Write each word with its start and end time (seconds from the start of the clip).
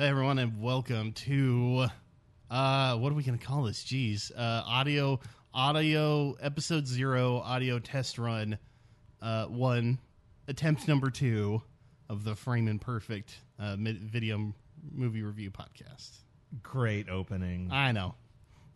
Hey 0.00 0.06
everyone, 0.06 0.38
and 0.38 0.62
welcome 0.62 1.12
to 1.12 1.86
uh, 2.48 2.96
what 2.98 3.10
are 3.10 3.16
we 3.16 3.24
going 3.24 3.36
to 3.36 3.44
call 3.44 3.64
this? 3.64 3.82
Jeez, 3.82 4.30
uh, 4.30 4.62
audio, 4.64 5.18
audio, 5.52 6.36
episode 6.40 6.86
zero, 6.86 7.38
audio 7.38 7.80
test 7.80 8.16
run, 8.16 8.58
uh, 9.20 9.46
one, 9.46 9.98
attempt 10.46 10.86
number 10.86 11.10
two 11.10 11.62
of 12.08 12.22
the 12.22 12.36
Frame 12.36 12.68
Imperfect 12.68 13.38
uh, 13.58 13.74
mid- 13.76 14.08
video 14.08 14.54
movie 14.94 15.24
review 15.24 15.50
podcast. 15.50 16.10
Great 16.62 17.08
opening. 17.08 17.68
I 17.72 17.90
know, 17.90 18.14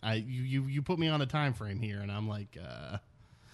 I 0.03 0.15
you 0.15 0.43
you 0.43 0.65
you 0.65 0.83
put 0.83 0.99
me 0.99 1.07
on 1.07 1.23
a 1.23 1.27
time 1.27 1.55
frame 1.55 1.79
here, 1.79 2.01
and 2.01 2.11
I'm 2.11 2.29
like, 2.29 2.59
uh, 2.61 2.99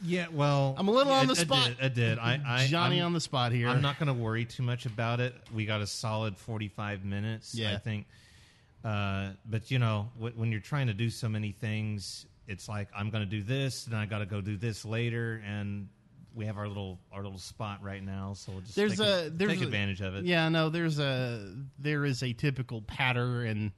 yeah, 0.02 0.26
well, 0.32 0.74
I'm 0.78 0.88
a 0.88 0.90
little 0.90 1.12
on 1.12 1.26
the 1.26 1.32
I- 1.34 1.36
I 1.40 1.42
spot. 1.44 1.66
did, 1.68 1.76
I 1.84 1.88
did. 1.88 2.18
I, 2.18 2.40
I 2.46 2.66
Johnny 2.66 2.98
I'm- 2.98 3.06
on 3.06 3.12
the 3.12 3.20
spot 3.20 3.52
here. 3.52 3.68
I'm 3.68 3.82
not 3.82 3.98
going 3.98 4.06
to 4.08 4.12
worry 4.14 4.44
too 4.44 4.62
much 4.62 4.86
about 4.86 5.20
it. 5.20 5.34
We 5.54 5.66
got 5.66 5.80
a 5.80 5.86
solid 5.86 6.36
45 6.36 7.04
minutes, 7.04 7.54
Yeah. 7.54 7.74
I 7.74 7.78
think. 7.78 8.06
Uh, 8.84 9.30
but 9.50 9.70
you 9.70 9.78
know, 9.78 10.08
wh- 10.18 10.36
when 10.38 10.52
you're 10.52 10.60
trying 10.60 10.86
to 10.86 10.94
do 10.94 11.10
so 11.10 11.28
many 11.28 11.50
things, 11.52 12.26
it's 12.46 12.68
like 12.68 12.88
I'm 12.96 13.10
going 13.10 13.24
to 13.24 13.30
do 13.30 13.42
this, 13.42 13.84
then 13.84 13.98
I 13.98 14.06
got 14.06 14.18
to 14.18 14.26
go 14.26 14.40
do 14.40 14.56
this 14.56 14.84
later, 14.84 15.42
and 15.44 15.88
we 16.34 16.46
have 16.46 16.56
our 16.58 16.68
little 16.68 16.98
our 17.12 17.22
little 17.24 17.38
spot 17.40 17.82
right 17.82 18.02
now, 18.02 18.34
so 18.34 18.52
we'll 18.52 18.60
just 18.60 18.76
there's 18.76 18.92
take, 18.98 19.00
a 19.00 19.30
there's 19.34 19.52
take 19.54 19.62
a- 19.62 19.64
advantage 19.64 20.00
of 20.00 20.14
it. 20.14 20.24
Yeah, 20.24 20.48
no, 20.48 20.68
there's 20.68 21.00
a 21.00 21.52
there 21.80 22.04
is 22.04 22.22
a 22.22 22.32
typical 22.32 22.82
pattern 22.82 23.46
and 23.48 23.72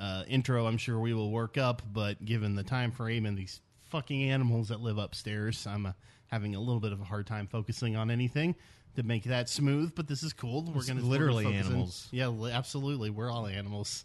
uh, 0.00 0.24
intro. 0.26 0.66
I'm 0.66 0.76
sure 0.76 0.98
we 0.98 1.14
will 1.14 1.30
work 1.30 1.56
up, 1.56 1.80
but 1.92 2.22
given 2.24 2.56
the 2.56 2.64
time 2.64 2.90
frame 2.90 3.24
and 3.26 3.38
these 3.38 3.60
fucking 3.92 4.30
animals 4.30 4.68
that 4.68 4.80
live 4.80 4.96
upstairs, 4.98 5.66
I'm 5.66 5.86
uh, 5.86 5.92
having 6.28 6.54
a 6.54 6.60
little 6.60 6.80
bit 6.80 6.92
of 6.92 7.00
a 7.00 7.04
hard 7.04 7.26
time 7.26 7.46
focusing 7.46 7.94
on 7.94 8.10
anything 8.10 8.54
to 8.96 9.02
make 9.02 9.24
that 9.24 9.50
smooth. 9.50 9.92
But 9.94 10.08
this 10.08 10.22
is 10.22 10.32
cool. 10.32 10.62
We're 10.74 10.84
gonna 10.84 11.02
literally 11.02 11.44
we're 11.44 11.52
in- 11.52 11.58
animals. 11.58 12.08
Yeah, 12.10 12.28
li- 12.28 12.50
absolutely. 12.50 13.10
We're 13.10 13.30
all 13.30 13.46
animals. 13.46 14.04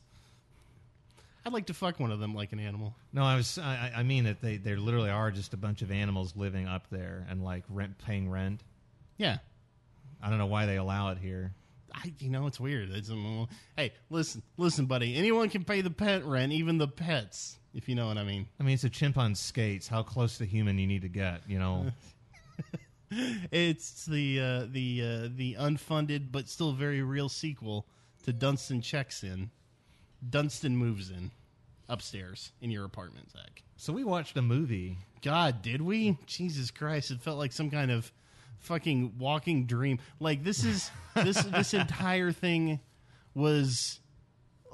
I'd 1.46 1.54
like 1.54 1.68
to 1.68 1.74
fuck 1.74 1.98
one 2.02 2.12
of 2.12 2.20
them 2.20 2.36
like 2.36 2.52
an 2.52 2.60
animal. 2.60 2.94
No, 3.14 3.24
I 3.24 3.38
was 3.38 3.58
I, 3.58 3.94
I 3.96 4.04
mean 4.04 4.26
that 4.26 4.42
they 4.42 4.58
they 4.58 4.76
literally 4.76 5.10
are 5.10 5.32
just 5.32 5.54
a 5.54 5.58
bunch 5.58 5.82
of 5.82 5.90
animals 5.90 6.34
living 6.36 6.68
up 6.68 6.86
there 6.92 7.26
and 7.30 7.42
like 7.42 7.64
rent 7.70 7.98
paying 8.06 8.30
rent. 8.30 8.60
Yeah. 9.18 9.38
I 10.22 10.30
don't 10.30 10.40
know 10.40 10.48
why 10.48 10.66
they 10.66 10.76
allow 10.76 11.12
it 11.12 11.18
here. 11.20 11.54
I, 11.94 12.14
you 12.20 12.30
know, 12.30 12.48
it's 12.48 12.60
weird. 12.60 12.90
It's, 12.92 13.10
um, 13.10 13.48
hey, 13.76 13.94
listen, 14.10 14.42
listen, 14.58 14.86
buddy. 14.86 15.16
Anyone 15.16 15.50
can 15.50 15.64
pay 15.64 15.82
the 15.82 15.90
pet 15.90 16.26
rent, 16.26 16.52
even 16.52 16.78
the 16.78 16.88
pets, 16.88 17.58
if 17.74 17.88
you 17.90 17.96
know 17.96 18.08
what 18.08 18.18
I 18.18 18.24
mean. 18.24 18.48
I 18.60 18.64
mean, 18.64 18.74
it's 18.74 18.84
a 18.84 18.90
chimp 18.90 19.18
on 19.18 19.36
skates. 19.36 19.88
How 19.88 20.04
close 20.04 20.38
to 20.40 20.46
human 20.46 20.78
you 20.78 20.88
need 20.88 21.02
to 21.04 21.10
get, 21.10 21.42
you 21.48 21.60
know? 21.60 21.88
It's 23.10 24.06
the 24.06 24.40
uh, 24.40 24.68
the 24.70 25.02
uh, 25.02 25.30
the 25.34 25.56
unfunded 25.58 26.30
but 26.30 26.50
still 26.50 26.74
very 26.74 27.02
real 27.02 27.30
sequel 27.30 27.88
to 28.24 28.34
Dunston 28.34 28.82
checks 28.82 29.24
in. 29.24 29.50
Dunston 30.30 30.76
moves 30.76 31.10
in 31.10 31.32
upstairs 31.88 32.52
in 32.60 32.70
your 32.70 32.84
apartment, 32.84 33.32
Zach. 33.32 33.64
so 33.78 33.94
we 33.94 34.04
watched 34.04 34.36
a 34.36 34.42
movie. 34.42 34.98
God, 35.22 35.62
did 35.62 35.82
we? 35.82 36.18
Jesus 36.26 36.70
Christ! 36.70 37.12
It 37.12 37.22
felt 37.22 37.38
like 37.38 37.54
some 37.54 37.70
kind 37.70 37.92
of 37.92 38.12
fucking 38.60 39.16
walking 39.18 39.66
dream. 39.66 40.00
Like 40.20 40.44
this 40.44 40.64
is 40.64 40.92
this 41.16 41.42
this 41.44 41.74
entire 41.74 42.32
thing 42.32 42.80
was 43.34 44.00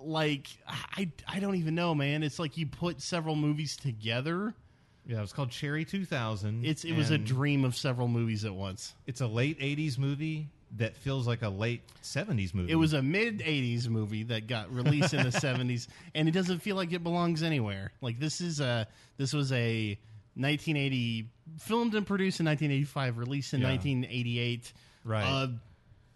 like 0.01 0.47
I 0.67 1.11
I 1.27 1.39
don't 1.39 1.55
even 1.55 1.75
know, 1.75 1.93
man. 1.95 2.23
It's 2.23 2.39
like 2.39 2.57
you 2.57 2.67
put 2.67 3.01
several 3.01 3.35
movies 3.35 3.75
together. 3.77 4.53
Yeah, 5.05 5.17
it 5.17 5.21
was 5.21 5.33
called 5.33 5.51
Cherry 5.51 5.83
2000. 5.83 6.65
It's 6.65 6.85
it 6.85 6.93
was 6.93 7.11
a 7.11 7.15
and 7.15 7.25
dream 7.25 7.65
of 7.65 7.75
several 7.75 8.07
movies 8.07 8.45
at 8.45 8.53
once. 8.53 8.93
It's 9.05 9.21
a 9.21 9.27
late 9.27 9.59
80s 9.59 9.97
movie 9.97 10.47
that 10.77 10.95
feels 10.95 11.27
like 11.27 11.41
a 11.41 11.49
late 11.49 11.81
70s 12.01 12.53
movie. 12.53 12.71
It 12.71 12.75
was 12.75 12.93
a 12.93 13.01
mid 13.01 13.39
'80s 13.39 13.87
movie 13.87 14.23
that 14.23 14.47
got 14.47 14.73
released 14.73 15.13
in 15.13 15.23
the 15.23 15.29
'70s, 15.37 15.87
and 16.15 16.27
it 16.27 16.31
doesn't 16.31 16.59
feel 16.59 16.75
like 16.75 16.93
it 16.93 17.03
belongs 17.03 17.43
anywhere. 17.43 17.91
Like 18.01 18.19
this 18.19 18.41
is 18.41 18.59
a 18.59 18.87
this 19.17 19.33
was 19.33 19.51
a 19.51 19.97
1980 20.35 21.29
filmed 21.59 21.93
and 21.95 22.05
produced 22.07 22.39
in 22.39 22.45
1985, 22.45 23.17
released 23.17 23.53
in 23.53 23.61
Yeah. 23.61 23.69
1988. 23.69 24.73
Right. 25.03 25.23
Uh, 25.23 25.47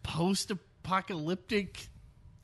post-apocalyptic 0.04 1.88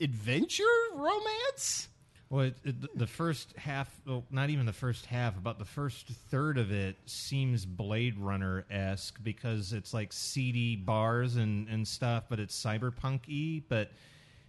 adventure 0.00 0.62
romance. 0.94 1.88
Well, 2.30 2.46
it, 2.46 2.56
it, 2.64 2.98
the 2.98 3.06
first 3.06 3.54
half, 3.56 3.88
well, 4.06 4.24
not 4.30 4.50
even 4.50 4.66
the 4.66 4.72
first 4.72 5.06
half, 5.06 5.36
about 5.36 5.58
the 5.58 5.64
first 5.64 6.08
third 6.30 6.58
of 6.58 6.72
it 6.72 6.96
seems 7.06 7.64
Blade 7.64 8.18
Runner 8.18 8.64
esque 8.70 9.22
because 9.22 9.72
it's 9.72 9.94
like 9.94 10.12
seedy 10.12 10.74
bars 10.74 11.36
and, 11.36 11.68
and 11.68 11.86
stuff, 11.86 12.24
but 12.28 12.40
it's 12.40 12.60
cyberpunk 12.60 13.20
y. 13.28 13.62
But, 13.68 13.90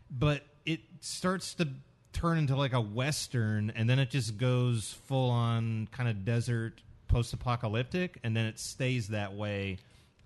but 0.09 0.43
it 0.65 0.79
starts 1.01 1.53
to 1.55 1.67
turn 2.13 2.37
into 2.37 2.55
like 2.55 2.73
a 2.73 2.81
Western, 2.81 3.71
and 3.71 3.89
then 3.89 3.99
it 3.99 4.09
just 4.09 4.37
goes 4.37 4.97
full 5.07 5.29
on 5.29 5.87
kind 5.91 6.09
of 6.09 6.25
desert 6.25 6.81
post 7.07 7.33
apocalyptic, 7.33 8.19
and 8.23 8.35
then 8.35 8.45
it 8.45 8.59
stays 8.59 9.09
that 9.09 9.33
way, 9.33 9.77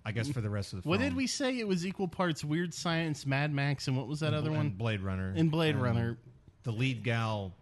I 0.04 0.12
guess, 0.12 0.28
for 0.30 0.40
the 0.40 0.50
rest 0.50 0.72
of 0.72 0.78
the 0.78 0.82
film. 0.82 0.90
What 0.90 1.00
did 1.00 1.14
we 1.14 1.26
say? 1.26 1.58
It 1.58 1.66
was 1.68 1.86
equal 1.86 2.08
parts 2.08 2.44
Weird 2.44 2.74
Science, 2.74 3.26
Mad 3.26 3.52
Max, 3.52 3.88
and 3.88 3.96
what 3.96 4.08
was 4.08 4.20
that 4.20 4.34
other 4.34 4.48
And 4.48 4.56
one? 4.56 4.70
Blade 4.70 5.00
Runner. 5.02 5.32
In 5.36 5.48
Blade 5.48 5.76
Runner. 5.76 6.18
the 6.64 6.72
lead 6.72 7.02
gal 7.04 7.52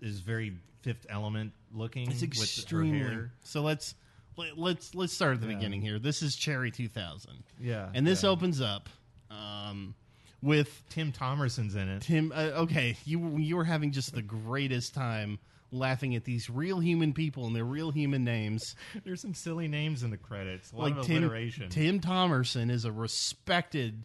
is 0.00 0.20
very 0.20 0.54
Fifth 0.82 1.06
Element 1.08 1.52
looking. 1.72 2.10
It's 2.10 2.20
with 2.22 2.36
her 2.36 2.42
extremely. 2.42 3.28
So 3.44 3.62
let's 3.62 3.94
let, 4.36 4.58
let's 4.58 4.94
let's 4.94 5.12
start 5.12 5.34
at 5.34 5.40
the 5.40 5.46
Yeah. 5.48 5.54
beginning 5.54 5.80
here. 5.82 5.98
This 5.98 6.22
is 6.22 6.34
Cherry 6.36 6.70
2000. 6.70 7.44
Yeah, 7.60 7.88
and 7.94 8.06
this 8.06 8.22
yeah. 8.22 8.30
opens 8.30 8.60
up 8.60 8.88
um, 9.30 9.94
with 10.42 10.82
Tim 10.90 11.12
Thomerson's 11.12 11.74
in 11.76 11.88
it. 11.88 12.02
Tim. 12.02 12.32
Uh, 12.34 12.50
okay, 12.62 12.96
you 13.04 13.36
you 13.38 13.56
were 13.56 13.64
having 13.64 13.92
just 13.92 14.12
the 14.14 14.22
greatest 14.22 14.94
time 14.94 15.38
laughing 15.72 16.14
at 16.14 16.24
these 16.24 16.48
real 16.48 16.78
human 16.78 17.12
people 17.12 17.46
and 17.46 17.56
their 17.56 17.64
real 17.64 17.90
human 17.90 18.24
names. 18.24 18.76
There's 19.04 19.20
some 19.20 19.34
silly 19.34 19.68
names 19.68 20.02
in 20.02 20.10
the 20.10 20.16
credits. 20.16 20.70
A 20.72 20.76
lot 20.76 20.82
like 20.84 20.96
of 20.98 21.06
Tim 21.06 21.24
alliteration. 21.24 21.70
Tim 21.70 22.00
Thomerson 22.00 22.70
is 22.70 22.84
a 22.84 22.92
respected 22.92 24.04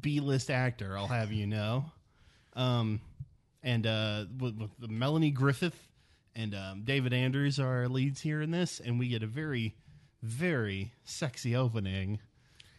B-list 0.00 0.50
actor. 0.50 0.96
I'll 0.96 1.06
have 1.06 1.32
you 1.32 1.46
know. 1.46 1.86
Um, 2.54 3.00
and 3.62 3.86
uh, 3.86 4.26
with, 4.38 4.56
with 4.58 4.90
Melanie 4.90 5.30
Griffith 5.30 5.76
and 6.34 6.54
um, 6.54 6.82
David 6.84 7.12
Andrews 7.12 7.58
are 7.58 7.82
our 7.82 7.88
leads 7.88 8.20
here 8.20 8.42
in 8.42 8.50
this, 8.50 8.80
and 8.80 8.98
we 8.98 9.08
get 9.08 9.22
a 9.22 9.26
very, 9.26 9.74
very 10.22 10.92
sexy 11.04 11.56
opening. 11.56 12.20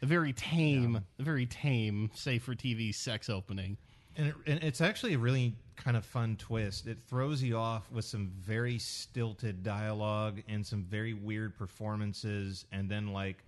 A 0.02 0.06
very 0.06 0.32
tame, 0.32 1.04
a 1.18 1.24
very 1.24 1.48
tame, 1.48 2.12
safe 2.14 2.44
for 2.44 2.54
TV 2.54 2.94
sex 2.94 3.32
opening. 3.32 3.78
And, 4.18 4.28
it, 4.28 4.36
and 4.46 4.64
it's 4.64 4.82
actually 4.82 5.14
a 5.14 5.18
really 5.18 5.54
kind 5.76 5.96
of 5.96 6.06
fun 6.06 6.36
twist. 6.38 6.88
It 6.88 6.98
throws 7.08 7.42
you 7.42 7.58
off 7.58 7.90
with 7.92 8.06
some 8.06 8.32
very 8.40 8.80
stilted 8.80 9.64
dialogue 9.64 10.42
and 10.50 10.66
some 10.66 10.84
very 10.84 11.14
weird 11.14 11.58
performances, 11.58 12.66
and 12.72 12.90
then 12.90 13.14
like 13.14 13.44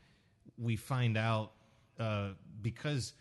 we 0.57 0.75
find 0.75 1.17
out 1.17 1.51
uh, 1.99 2.29
because 2.61 3.13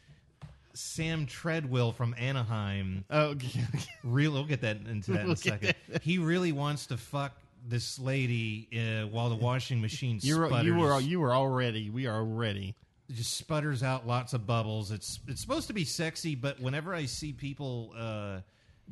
Sam 0.75 1.27
Treadwell 1.27 1.93
from 1.93 2.15
Anaheim 2.19 3.05
Oh, 3.11 3.31
okay. 3.31 3.61
Real, 4.05 4.33
we'll 4.33 4.45
get 4.45 4.61
that 4.61 4.79
into 4.89 5.13
that 5.13 5.21
in 5.21 5.27
We'll 5.27 5.33
a 5.33 5.37
get 5.37 5.61
second. 5.61 5.75
He 6.03 6.19
really 6.19 6.53
wants 6.53 6.87
to 6.87 6.97
fuck 6.97 7.33
this 7.67 7.99
lady 7.99 8.69
uh, 8.73 9.09
while 9.09 9.29
the 9.29 9.35
washing 9.37 9.81
machine 9.81 10.19
You're, 10.23 10.47
sputters. 10.47 10.67
you 10.67 10.77
were 10.77 11.01
you 11.01 11.21
were 11.21 11.35
already 11.35 11.91
we 11.91 12.07
are 12.07 12.25
ready. 12.25 12.75
Just 13.11 13.37
sputters 13.37 13.83
out 13.83 14.07
lots 14.07 14.33
of 14.35 14.47
bubbles. 14.47 14.91
It's 14.91 15.21
it's 15.27 15.41
supposed 15.41 15.69
to 15.69 15.73
be 15.73 15.85
sexy, 15.85 16.35
but 16.35 16.61
whenever 16.61 16.95
I 16.95 17.07
see 17.07 17.33
people 17.33 17.93
uh, 17.97 18.41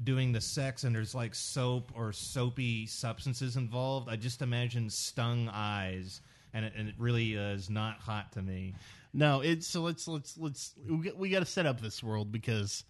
doing 0.02 0.32
the 0.32 0.40
sex 0.40 0.84
and 0.84 0.94
there's 0.94 1.14
like 1.14 1.34
soap 1.34 1.92
or 1.94 2.12
soapy 2.12 2.86
substances 2.86 3.56
involved, 3.56 4.08
I 4.08 4.16
just 4.16 4.42
imagine 4.42 4.88
stung 4.90 5.50
eyes, 5.52 6.20
and 6.54 6.64
it, 6.64 6.72
and 6.76 6.88
it 6.88 6.94
really 6.98 7.36
uh, 7.36 7.52
is 7.52 7.68
not 7.68 7.98
hot 7.98 8.32
to 8.32 8.42
me. 8.42 8.74
No, 9.12 9.40
it's 9.40 9.66
so 9.66 9.82
let's 9.82 10.08
let's 10.08 10.36
let's 10.38 10.74
we 10.88 11.04
got, 11.04 11.16
we 11.16 11.28
got 11.30 11.40
to 11.40 11.46
set 11.46 11.66
up 11.66 11.80
this 11.80 12.02
world 12.02 12.32
because 12.32 12.84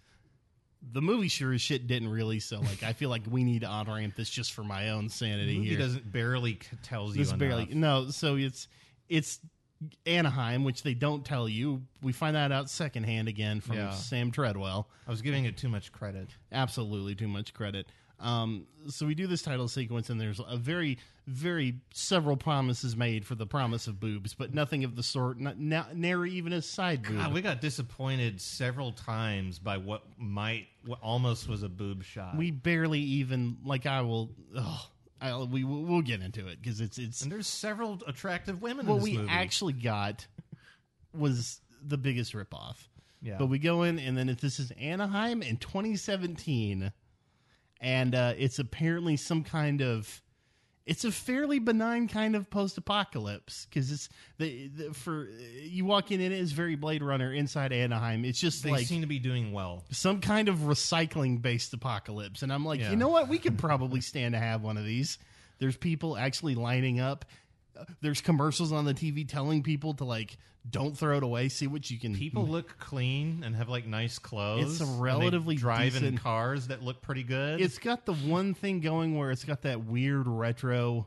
the 0.93 1.03
movie 1.03 1.29
sure 1.29 1.53
as 1.53 1.61
shit 1.61 1.87
didn't 1.87 2.09
really. 2.09 2.41
So 2.41 2.61
like, 2.61 2.83
I 2.83 2.93
feel 2.93 3.11
like 3.11 3.23
we 3.29 3.45
need 3.45 3.63
to 3.63 3.67
on 3.67 3.87
ramp 3.87 4.15
this 4.17 4.31
just 4.31 4.53
for 4.53 4.63
my 4.63 4.91
own 4.91 5.09
sanity 5.09 5.55
The 5.55 5.59
movie 5.59 5.69
here. 5.71 5.79
doesn't 5.79 6.13
barely 6.13 6.59
tells 6.83 7.17
you 7.17 7.25
this 7.25 7.33
barely 7.33 7.69
no. 7.73 8.11
So 8.11 8.37
it's 8.37 8.69
it's 9.09 9.41
Anaheim, 10.07 10.65
which 10.65 10.83
they 10.83 10.95
don't 10.95 11.25
tell 11.25 11.49
you. 11.49 11.83
We 12.03 12.13
find 12.13 12.37
that 12.37 12.53
out 12.53 12.71
secondhand 12.71 13.29
again 13.29 13.61
from 13.61 13.77
Yeah. 13.77 13.91
Sam 13.91 14.31
Treadwell. 14.31 14.89
I 15.07 15.11
was 15.11 15.23
giving 15.23 15.45
it 15.45 15.57
too 15.57 15.69
much 15.69 15.93
credit. 15.93 16.29
Absolutely 16.53 17.15
too 17.15 17.29
much 17.29 17.53
credit. 17.53 17.87
Um, 18.19 18.67
so 18.89 19.05
we 19.05 19.15
do 19.15 19.27
this 19.27 19.43
title 19.43 19.69
sequence, 19.69 20.09
and 20.09 20.19
there's 20.19 20.41
a 20.41 20.57
very, 20.57 20.97
very 21.27 21.81
several 21.93 22.39
promises 22.39 22.97
made 22.97 23.27
for 23.27 23.35
the 23.35 23.47
promise 23.47 23.89
of 23.89 24.01
boobs, 24.01 24.33
but 24.33 24.55
nothing 24.55 24.85
of 24.85 24.97
the 24.97 25.03
sort. 25.03 25.39
Not, 25.39 25.59
not, 25.59 25.95
nary 25.95 26.33
even 26.33 26.55
a 26.55 26.63
side 26.63 27.03
boob. 27.03 27.19
God, 27.19 27.35
we 27.35 27.43
got 27.43 27.61
disappointed 27.61 28.41
several 28.41 28.93
times 28.93 29.59
by 29.59 29.77
what 29.77 30.03
might, 30.17 30.69
what 30.87 30.99
almost 31.03 31.47
was 31.47 31.63
a 31.63 31.69
boob 31.69 32.05
shot. 32.05 32.39
we 32.39 32.51
barely 32.51 33.01
even 33.01 33.59
like. 33.65 33.85
I 33.85 34.01
will. 34.01 34.31
Oh, 34.57 34.87
I, 35.21 35.37
we 35.37 35.65
we'll, 35.65 35.83
we'll 35.83 36.03
get 36.03 36.21
into 36.21 36.47
it 36.49 36.61
because 36.61 36.81
it's 36.81 36.99
it's 36.99 37.23
and 37.23 37.33
there's 37.33 37.47
several 37.47 38.01
attractive 38.07 38.61
women 38.61 38.87
what 38.87 38.97
in 38.97 39.01
this 39.01 39.11
we 39.11 39.17
movie. 39.19 39.31
actually 39.31 39.73
got 39.73 40.27
was 41.15 41.61
the 41.87 41.97
biggest 41.97 42.35
ripoff. 42.35 42.77
Yeah. 43.23 43.37
But 43.39 43.47
we 43.47 43.59
go 43.59 43.83
in, 43.83 43.99
and 43.99 44.17
then 44.17 44.29
if 44.29 44.41
this 44.41 44.61
is 44.61 44.71
Anaheim 44.73 45.43
in 45.43 45.57
2017, 45.57 46.93
and 47.81 48.15
uh, 48.15 48.35
it's 48.37 48.59
apparently 48.59 49.17
some 49.17 49.43
kind 49.43 49.81
of. 49.83 50.23
It's 50.87 51.05
a 51.05 51.11
fairly 51.11 51.59
benign 51.59 52.07
kind 52.07 52.37
of 52.37 52.49
post-apocalypse 52.49 53.67
because 53.69 53.91
it's 53.91 54.09
the, 54.39 54.69
the 54.69 54.95
for 54.95 55.29
you 55.63 55.85
walk 55.85 56.13
in 56.13 56.21
and 56.21 56.33
it 56.33 56.39
is 56.39 56.53
very 56.53 56.77
Blade 56.77 57.03
Runner 57.03 57.33
inside 57.33 57.73
Anaheim. 57.73 58.25
It's 58.25 58.41
just 58.41 58.65
like 58.65 58.71
They 58.73 58.79
like 58.79 58.87
seem 58.87 59.01
to 59.01 59.07
be 59.09 59.19
doing 59.19 59.53
well. 59.53 59.85
some 59.91 60.21
kind 60.21 60.49
of 60.49 60.59
recycling 60.59 61.43
based 61.43 61.75
apocalypse. 61.75 62.43
And 62.43 62.53
I'm 62.53 62.65
like, 62.65 62.81
Yeah. 62.81 62.91
you 62.91 62.97
know 62.97 63.09
what? 63.09 63.29
We 63.29 63.39
could 63.39 63.59
probably 63.59 64.01
stand 64.01 64.35
to 64.35 64.39
have 64.39 64.63
one 64.63 64.77
of 64.77 64.85
these. 64.85 65.19
There's 65.59 65.77
people 65.77 66.17
actually 66.17 66.55
lining 66.55 67.01
up. 67.01 67.25
There's 68.01 68.21
commercials 68.21 68.73
on 68.73 68.85
the 68.85 68.95
TV 68.95 69.29
telling 69.29 69.63
people 69.63 69.95
to 69.95 70.05
like, 70.05 70.37
don't 70.69 70.97
throw 70.97 71.17
it 71.17 71.23
away. 71.23 71.49
See 71.49 71.67
what 71.67 71.91
you 71.91 71.99
can. 71.99 72.15
People 72.15 72.47
look 72.47 72.79
clean 72.79 73.43
and 73.45 73.55
have 73.57 73.69
like 73.69 73.87
nice 73.87 74.19
clothes. 74.19 74.73
It's 74.73 74.81
a 74.81 74.85
and 74.85 74.99
they 74.99 75.03
relatively 75.03 75.57
drive 75.57 75.97
in 75.97 76.03
decent- 76.03 76.21
cars 76.21 76.69
that 76.69 76.83
look 76.83 77.03
pretty 77.03 77.23
good. 77.23 77.61
It's 77.61 77.79
got 77.79 78.05
the 78.05 78.15
one 78.15 78.55
thing 78.55 78.81
going 78.81 79.17
where 79.17 79.31
it's 79.31 79.45
got 79.45 79.63
that 79.63 79.85
weird 79.85 80.27
retro 80.27 81.07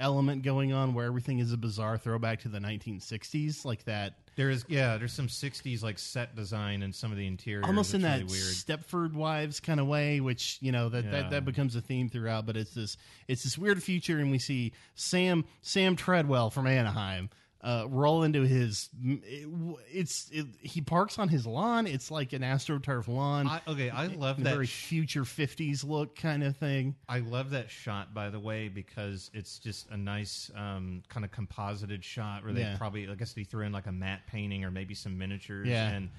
element 0.00 0.42
going 0.42 0.72
on 0.72 0.94
where 0.94 1.06
everything 1.06 1.38
is 1.38 1.52
a 1.52 1.56
bizarre 1.56 1.96
throwback 1.98 2.40
to 2.40 2.48
the 2.48 2.58
1960s, 2.58 3.64
like 3.64 3.84
that. 3.84 4.14
there 4.36 4.50
is 4.50 4.64
yeah, 4.68 4.96
there's 4.98 5.12
some 5.12 5.28
'60s 5.28 5.82
like 5.82 5.98
set 5.98 6.34
design 6.34 6.82
and 6.82 6.94
some 6.94 7.10
of 7.12 7.16
the 7.18 7.26
interiors. 7.26 7.64
almost 7.66 7.94
in 7.94 8.02
that 8.02 8.20
really 8.20 8.32
weird. 8.32 8.42
Stepford 8.54 9.12
Wives 9.14 9.60
kind 9.60 9.78
of 9.80 9.86
way, 9.86 10.20
which 10.20 10.58
you 10.60 10.72
know 10.72 10.88
that, 10.88 11.04
Yeah. 11.04 11.10
that 11.12 11.30
that 11.30 11.44
becomes 11.44 11.76
a 11.76 11.80
theme 11.80 12.08
throughout. 12.08 12.44
But 12.46 12.56
it's 12.56 12.74
this 12.74 12.96
it's 13.28 13.44
this 13.44 13.56
weird 13.56 13.82
future, 13.82 14.18
and 14.18 14.30
we 14.30 14.38
see 14.38 14.72
Sam 14.94 15.44
Sam 15.62 15.94
Treadwell 15.96 16.50
from 16.50 16.66
Anaheim 16.66 17.30
uh, 17.64 17.86
roll 17.88 18.22
into 18.24 18.42
his. 18.42 18.90
it- 19.02 19.48
it's 19.90 20.28
it, 20.30 20.46
he 20.60 20.80
parks 20.82 21.18
on 21.18 21.28
his 21.28 21.46
lawn. 21.46 21.86
It's 21.86 22.10
like 22.10 22.32
an 22.34 22.42
astroturf 22.42 23.08
lawn. 23.08 23.48
I, 23.48 23.60
okay, 23.66 23.88
I 23.90 24.06
love 24.08 24.36
that. 24.44 24.52
very 24.54 24.66
sh- 24.66 24.84
future 24.84 25.22
'50s 25.22 25.82
look 25.82 26.14
kind 26.14 26.44
of 26.44 26.56
thing. 26.56 26.94
I 27.08 27.20
love 27.20 27.50
that 27.50 27.70
shot, 27.70 28.12
by 28.12 28.28
the 28.28 28.38
way, 28.38 28.68
because 28.68 29.30
it's 29.32 29.58
just 29.58 29.88
a 29.90 29.96
nice 29.96 30.50
um, 30.54 31.02
kind 31.08 31.24
of 31.24 31.30
composited 31.32 32.04
shot 32.04 32.44
where 32.44 32.52
they 32.52 32.60
Yeah. 32.60 32.76
probably, 32.76 33.08
I 33.08 33.14
guess, 33.14 33.32
they 33.32 33.44
threw 33.44 33.64
in 33.64 33.72
like 33.72 33.86
a 33.86 33.92
matte 33.92 34.26
painting 34.26 34.62
or 34.64 34.70
maybe 34.70 34.94
some 34.94 35.16
miniatures, 35.16 35.66
Yeah. 35.66 35.88
and 35.90 36.10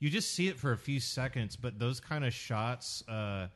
you 0.00 0.10
just 0.10 0.32
see 0.32 0.48
it 0.48 0.58
for 0.58 0.72
a 0.72 0.78
few 0.78 1.00
seconds. 1.00 1.56
But 1.56 1.78
those 1.78 1.98
kind 2.00 2.24
of 2.24 2.34
shots 2.34 3.02
uh, 3.08 3.46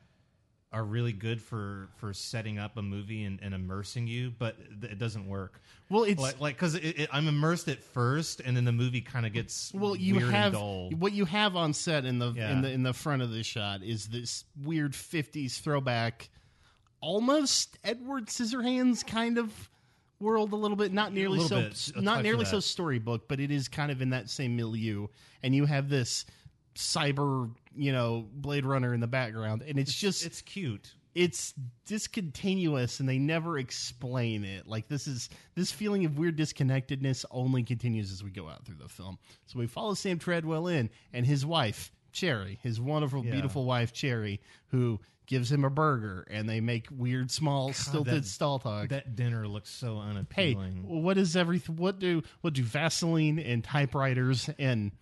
are 0.74 0.84
really 0.84 1.12
good 1.12 1.40
for 1.40 1.88
for 1.96 2.12
setting 2.12 2.58
up 2.58 2.76
a 2.76 2.82
movie 2.82 3.24
and, 3.24 3.38
and 3.42 3.54
immersing 3.54 4.06
you, 4.06 4.32
but 4.38 4.56
th- 4.80 4.92
it 4.92 4.98
doesn't 4.98 5.26
work. 5.28 5.60
Well, 5.88 6.04
it's 6.04 6.20
Like, 6.20 6.40
like 6.40 6.56
because 6.56 6.74
it, 6.74 7.00
it, 7.00 7.08
I'm 7.12 7.28
immersed 7.28 7.68
at 7.68 7.82
first, 7.82 8.40
and 8.40 8.56
then 8.56 8.64
the 8.64 8.72
movie 8.72 9.00
kind 9.00 9.24
of 9.24 9.32
gets 9.32 9.72
well 9.72 9.94
you 9.96 10.16
weird 10.16 10.30
have 10.32 10.44
and 10.46 10.54
dull. 10.54 10.90
what 10.98 11.12
you 11.12 11.24
have 11.26 11.56
on 11.56 11.72
set 11.72 12.04
in 12.04 12.18
the 12.18 12.32
Yeah. 12.32 12.50
in 12.52 12.62
the 12.62 12.70
in 12.70 12.82
the 12.82 12.92
front 12.92 13.22
of 13.22 13.30
the 13.30 13.42
shot 13.42 13.82
is 13.82 14.08
this 14.08 14.44
weird 14.62 14.92
50s 14.92 15.60
throwback 15.60 16.28
almost 17.00 17.76
edward 17.84 18.26
scissorhands 18.26 19.06
kind 19.06 19.38
of 19.38 19.70
world 20.20 20.52
a 20.52 20.56
little 20.56 20.76
bit 20.76 20.92
not 20.92 21.12
nearly 21.12 21.38
so 21.40 21.60
bit, 21.60 21.92
not 21.96 22.22
nearly 22.22 22.44
so 22.46 22.60
storybook 22.60 23.28
but 23.28 23.40
it 23.40 23.50
is 23.50 23.68
kind 23.68 23.90
of 23.92 24.00
in 24.00 24.10
that 24.10 24.30
same 24.30 24.56
milieu 24.56 25.06
and 25.42 25.54
you 25.54 25.66
have 25.66 25.88
this 25.90 26.24
cyber 26.74 27.50
you 27.76 27.92
know 27.92 28.26
blade 28.32 28.64
runner 28.66 28.92
in 28.94 29.00
the 29.00 29.06
background 29.06 29.62
and 29.62 29.78
it's 29.78 29.94
just 29.94 30.24
it's 30.26 30.40
cute. 30.42 30.94
it's 31.14 31.54
discontinuous 31.86 33.00
and 33.00 33.08
they 33.08 33.18
never 33.18 33.58
explain 33.58 34.44
it 34.44 34.66
like 34.66 34.88
this 34.88 35.06
is 35.06 35.28
this 35.54 35.70
feeling 35.72 36.04
of 36.04 36.18
weird 36.18 36.36
disconnectedness 36.36 37.24
only 37.30 37.62
continues 37.62 38.12
as 38.12 38.22
we 38.22 38.30
go 38.30 38.48
out 38.48 38.64
through 38.64 38.76
the 38.76 38.88
film 38.88 39.18
so 39.46 39.58
we 39.58 39.66
follow 39.66 39.94
sam 39.94 40.18
treadwell 40.18 40.66
in 40.66 40.90
and 41.12 41.24
his 41.26 41.46
wife 41.46 41.92
cherry 42.12 42.58
his 42.62 42.80
wonderful 42.80 43.24
Yeah. 43.24 43.32
beautiful 43.32 43.64
wife 43.64 43.92
cherry 43.92 44.40
who 44.68 45.00
gives 45.26 45.50
him 45.50 45.64
a 45.64 45.70
burger 45.70 46.26
and 46.30 46.48
they 46.48 46.60
make 46.60 46.86
weird 46.90 47.30
small 47.30 47.72
stilted 47.72 48.14
that- 48.22 48.26
stall 48.26 48.58
talk 48.58 48.88
That 48.90 49.16
dinner 49.16 49.48
looks 49.48 49.70
so 49.70 49.96
hey 50.00 50.10
unappealing. 50.10 51.02
what 51.02 51.16
is 51.18 51.34
everything 51.36 51.76
what 51.76 51.98
do 51.98 52.22
what 52.42 52.52
do 52.54 52.62
vaseline 52.62 53.38
and 53.38 53.64
typewriters 53.64 54.50
and 54.58 54.92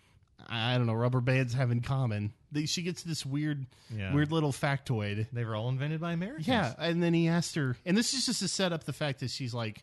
i 0.49 0.77
don't 0.77 0.87
know 0.87 0.95
rubber 0.95 1.21
bands 1.21 1.55
have 1.55 1.71
in 1.71 1.81
common 1.81 2.33
They- 2.51 2.67
she 2.67 2.83
gets 2.83 3.03
this 3.03 3.25
weird 3.27 3.67
Yeah. 3.95 4.13
weird 4.15 4.31
little 4.33 4.53
factoid 4.53 5.27
They 5.33 5.45
were 5.45 5.55
all 5.57 5.69
invented 5.69 6.01
by 6.01 6.13
Americans. 6.13 6.47
yeah, 6.49 6.75
and 6.79 7.03
then 7.03 7.15
he 7.15 7.29
asked 7.29 7.55
her, 7.57 7.77
and 7.87 7.97
this 7.97 8.13
is 8.15 8.27
just 8.27 8.41
to 8.41 8.49
set 8.49 8.73
up 8.73 8.85
the 8.85 8.93
fact 8.93 9.21
that 9.21 9.31
she's 9.31 9.55
like, 9.55 9.83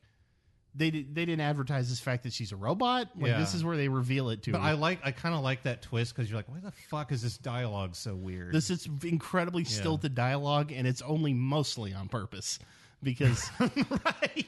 they 0.75 0.91
did, 0.91 1.15
they 1.15 1.25
didn't 1.25 1.41
advertise 1.41 1.89
this 1.89 1.99
fact 1.99 2.23
that 2.23 2.31
she's 2.33 2.51
a 2.51 2.55
robot. 2.55 3.09
Like 3.17 3.31
Yeah. 3.31 3.39
this 3.39 3.55
is 3.55 3.63
where 3.63 3.75
they 3.75 3.87
reveal 3.89 4.29
it 4.29 4.43
to 4.43 4.51
But 4.51 4.61
her. 4.61 4.67
I 4.67 4.73
like, 4.73 4.99
I 5.03 5.11
kind 5.11 5.33
of 5.33 5.41
like 5.41 5.63
that 5.63 5.81
twist 5.81 6.15
because 6.15 6.29
you're 6.29 6.37
like, 6.37 6.47
why 6.47 6.59
the 6.59 6.71
fuck 6.71 7.11
is 7.11 7.23
this 7.23 7.37
dialogue 7.39 7.95
so 7.95 8.15
weird? 8.15 8.53
this 8.53 8.69
is 8.69 8.87
incredibly 9.03 9.63
stilted 9.63 10.13
dialogue, 10.13 10.71
and 10.71 10.85
it's 10.87 11.01
only 11.01 11.33
mostly 11.33 11.91
on 11.93 12.07
purpose 12.07 12.59
because 13.01 13.49
right? 13.59 14.45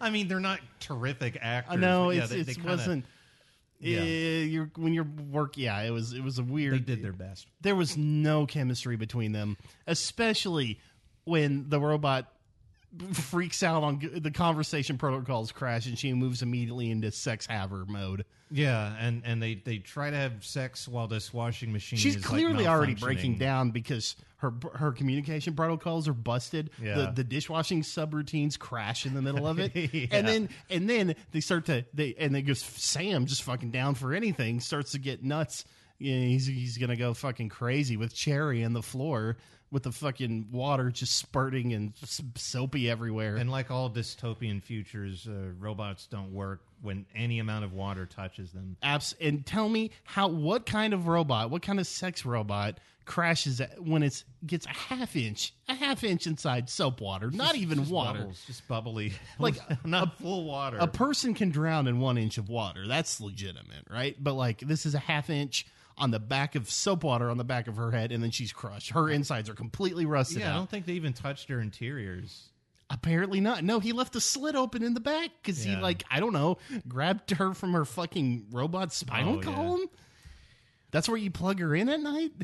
I 0.00 0.10
mean, 0.10 0.28
they're 0.28 0.38
not 0.38 0.60
terrific 0.78 1.38
actors. 1.40 1.72
I 1.74 1.76
know 1.76 2.06
but 2.06 2.16
yeah, 2.16 2.22
it's, 2.22 2.30
they, 2.32 2.38
it 2.40 2.46
kinda- 2.54 2.68
wasn't. 2.68 3.04
Yeah. 3.80 4.00
eh, 4.00 4.44
you're 4.44 4.70
when 4.76 4.94
you're 4.94 5.08
work, 5.30 5.56
yeah, 5.56 5.80
it 5.82 5.90
was 5.90 6.12
it 6.12 6.22
was 6.22 6.38
a 6.38 6.42
weird. 6.42 6.74
They 6.74 6.94
did 6.94 7.02
their 7.02 7.12
best. 7.12 7.46
there 7.60 7.76
was 7.76 7.96
no 7.96 8.46
chemistry 8.46 8.96
between 8.96 9.32
them, 9.32 9.56
especially 9.86 10.80
when 11.24 11.68
the 11.68 11.80
robot 11.80 12.30
freaks 13.12 13.62
out 13.62 13.82
on 13.82 14.00
the 14.16 14.30
conversation 14.30 14.98
protocols 14.98 15.52
crash 15.52 15.86
and 15.86 15.98
she 15.98 16.12
moves 16.12 16.42
immediately 16.42 16.90
into 16.90 17.10
sex 17.10 17.46
haver 17.46 17.84
mode. 17.86 18.24
Yeah, 18.50 18.94
and 19.00 19.22
and 19.24 19.42
they 19.42 19.54
they 19.56 19.78
try 19.78 20.10
to 20.10 20.16
have 20.16 20.44
sex 20.44 20.86
while 20.86 21.08
this 21.08 21.32
washing 21.32 21.72
machine. 21.72 21.98
She's 21.98 22.16
is, 22.16 22.22
like, 22.22 22.30
clearly 22.30 22.66
already 22.66 22.94
breaking 22.94 23.38
down 23.38 23.70
because 23.70 24.14
her 24.36 24.52
her 24.74 24.92
communication 24.92 25.54
protocols 25.54 26.06
are 26.06 26.12
busted. 26.14 26.70
Yeah. 26.80 26.96
The 26.96 27.12
the 27.16 27.24
dishwashing 27.24 27.82
subroutines 27.82 28.58
crash 28.58 29.06
in 29.06 29.14
the 29.14 29.22
middle 29.22 29.46
of 29.46 29.58
it, 29.58 29.72
Yeah. 29.92 30.06
and 30.12 30.28
then 30.28 30.48
and 30.70 30.88
then 30.88 31.14
they 31.32 31.40
start 31.40 31.64
to 31.66 31.84
they 31.94 32.14
and 32.18 32.34
then 32.34 32.44
goes 32.44 32.62
Sam 32.62 33.26
just 33.26 33.42
fucking 33.42 33.70
down 33.70 33.94
for 33.96 34.12
anything 34.12 34.60
starts 34.60 34.92
to 34.92 34.98
get 34.98 35.24
nuts. 35.24 35.64
Yeah, 35.98 36.18
he's 36.18 36.46
he's 36.46 36.78
gonna 36.78 36.96
go 36.96 37.14
fucking 37.14 37.48
crazy 37.48 37.96
with 37.96 38.14
Cherry 38.14 38.62
on 38.62 38.72
the 38.72 38.82
floor 38.82 39.36
with 39.74 39.82
the 39.82 39.92
fucking 39.92 40.46
water 40.52 40.88
just 40.90 41.16
spurting 41.16 41.72
and 41.74 41.92
soapy 42.36 42.88
everywhere. 42.88 43.36
And 43.36 43.50
like 43.50 43.70
all 43.70 43.90
dystopian 43.90 44.62
futures, 44.62 45.26
uh, 45.28 45.50
robots 45.58 46.06
don't 46.06 46.32
work 46.32 46.60
when 46.80 47.04
any 47.14 47.40
amount 47.40 47.64
of 47.64 47.72
water 47.72 48.06
touches 48.06 48.52
them. 48.52 48.76
apps 48.82 49.14
and 49.20 49.44
tell 49.44 49.68
me 49.68 49.90
how 50.04 50.28
what 50.28 50.64
kind 50.64 50.94
of 50.94 51.06
robot 51.08 51.50
what 51.50 51.62
kind 51.62 51.80
of 51.80 51.86
sex 51.86 52.24
robot 52.24 52.78
crashes 53.06 53.60
at- 53.60 53.82
when 53.82 54.02
it's 54.02 54.24
gets 54.46 54.64
a 54.66 54.70
half 54.70 55.16
inch 55.16 55.52
a 55.68 55.74
half 55.74 56.04
inch 56.04 56.26
inside 56.26 56.68
soap 56.70 57.00
water 57.00 57.30
not 57.30 57.54
even 57.56 57.78
Just 57.78 57.90
water 57.90 58.18
bubbles, 58.20 58.44
just 58.46 58.66
bubbly, 58.68 59.12
Like, 59.38 59.56
not 59.86 60.18
full 60.18 60.44
water. 60.44 60.76
a 60.78 60.86
person 60.86 61.34
can 61.34 61.50
drown 61.50 61.86
in 61.86 62.00
one 62.00 62.16
inch 62.18 62.38
of 62.38 62.48
water 62.48 62.86
that's 62.86 63.20
legitimate 63.20 63.86
right 63.90 64.16
but 64.22 64.34
like 64.34 64.60
this 64.60 64.86
is 64.86 64.94
a 64.94 64.98
half 65.00 65.28
inch 65.30 65.66
on 65.96 66.10
the 66.10 66.18
back 66.18 66.54
of 66.54 66.70
soap 66.70 67.04
water 67.04 67.30
on 67.30 67.36
the 67.36 67.44
back 67.44 67.68
of 67.68 67.76
her 67.76 67.90
head 67.90 68.10
and 68.12 68.22
then 68.22 68.30
she's 68.30 68.52
crushed 68.52 68.90
her 68.90 69.08
insides 69.08 69.48
are 69.48 69.54
completely 69.54 70.06
rusted 70.06 70.40
yeah, 70.40 70.48
I 70.48 70.52
out 70.52 70.56
don't 70.58 70.70
think 70.70 70.86
they 70.86 70.94
even 70.94 71.12
touched 71.12 71.48
her 71.50 71.60
interiors. 71.60 72.48
apparently 72.90 73.40
not 73.40 73.62
no 73.64 73.78
he 73.80 73.92
left 73.92 74.16
a 74.16 74.20
slit 74.20 74.54
open 74.56 74.82
in 74.82 74.94
the 74.94 75.00
back 75.00 75.30
because 75.42 75.62
he 75.62 75.72
Yeah. 75.72 75.80
like 75.80 76.02
i 76.10 76.20
don't 76.20 76.32
know 76.32 76.58
grabbed 76.88 77.30
her 77.32 77.54
from 77.54 77.72
her 77.74 77.84
fucking 77.84 78.46
robot 78.50 78.92
spinal 78.92 79.34
Oh, 79.34 79.36
yeah. 79.36 79.42
column 79.42 79.84
that's 80.90 81.08
where 81.08 81.16
you 81.18 81.30
plug 81.30 81.60
her 81.60 81.74
in 81.74 81.88
at 81.88 82.00
night 82.00 82.32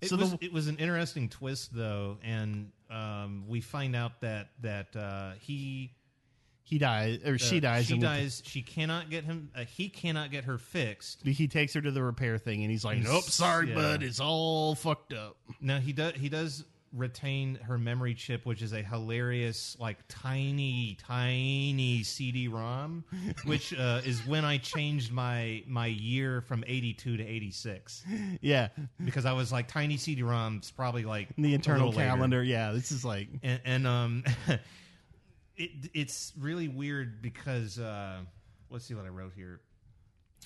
It 0.00 0.10
so 0.10 0.16
was 0.16 0.30
the, 0.30 0.38
it 0.44 0.52
was 0.52 0.68
an 0.68 0.76
interesting 0.76 1.28
twist 1.28 1.74
though, 1.74 2.18
and 2.22 2.70
um, 2.88 3.42
we 3.48 3.60
find 3.60 3.96
out 3.96 4.20
that 4.20 4.50
that 4.60 4.94
uh, 4.94 5.32
he 5.40 5.90
he 6.68 6.76
dies 6.78 7.20
or 7.24 7.38
she 7.38 7.58
uh, 7.58 7.60
dies. 7.60 7.86
She 7.86 7.94
and 7.94 8.02
we- 8.02 8.06
dies. 8.08 8.42
She 8.44 8.60
cannot 8.62 9.08
get 9.08 9.24
him. 9.24 9.50
Uh, 9.56 9.64
he 9.64 9.88
cannot 9.88 10.30
get 10.30 10.44
her 10.44 10.58
fixed. 10.58 11.26
he 11.26 11.48
takes 11.48 11.72
her 11.74 11.80
to 11.80 11.90
the 11.90 12.02
repair 12.02 12.36
thing, 12.36 12.62
and 12.62 12.70
he's 12.70 12.84
like, 12.84 12.98
He's- 12.98 13.08
"Nope, 13.08 13.24
sorry, 13.24 13.68
yeah. 13.70 13.74
bud, 13.74 14.02
it's 14.02 14.20
all 14.20 14.74
fucked 14.74 15.12
up." 15.14 15.36
Now 15.60 15.78
he 15.78 15.92
does. 15.92 16.12
He 16.14 16.28
does 16.28 16.64
retain 16.94 17.56
her 17.56 17.76
memory 17.76 18.14
chip, 18.14 18.46
which 18.46 18.62
is 18.62 18.72
a 18.72 18.82
hilarious, 18.82 19.76
like 19.78 19.98
tiny, 20.08 20.96
tiny 20.98 22.02
CD-ROM, 22.02 23.04
which 23.44 23.74
uh, 23.78 24.00
is 24.06 24.26
when 24.26 24.44
I 24.44 24.58
changed 24.58 25.12
my 25.12 25.62
my 25.66 25.86
year 25.86 26.40
from 26.42 26.64
eighty-two 26.66 27.16
to 27.18 27.24
eighty-six 27.26 28.04
Yeah, 28.40 28.68
because 29.04 29.24
I 29.26 29.32
was 29.32 29.52
like 29.52 29.68
tiny 29.68 29.96
CD-ROMs, 29.96 30.74
probably 30.76 31.04
like 31.04 31.28
the 31.36 31.52
a 31.52 31.54
internal 31.54 31.86
little 31.88 31.98
later. 31.98 32.10
calendar. 32.10 32.42
Yeah, 32.42 32.72
this 32.72 32.90
is 32.92 33.04
like 33.04 33.28
and, 33.42 33.60
and 33.64 33.86
um, 33.86 34.24
it 35.58 35.90
it's 35.94 36.32
really 36.38 36.68
weird 36.68 37.20
because 37.22 37.78
uh, 37.78 38.20
let's 38.70 38.84
see 38.84 38.94
what 38.94 39.04
I 39.04 39.08
wrote 39.08 39.32
here. 39.36 39.60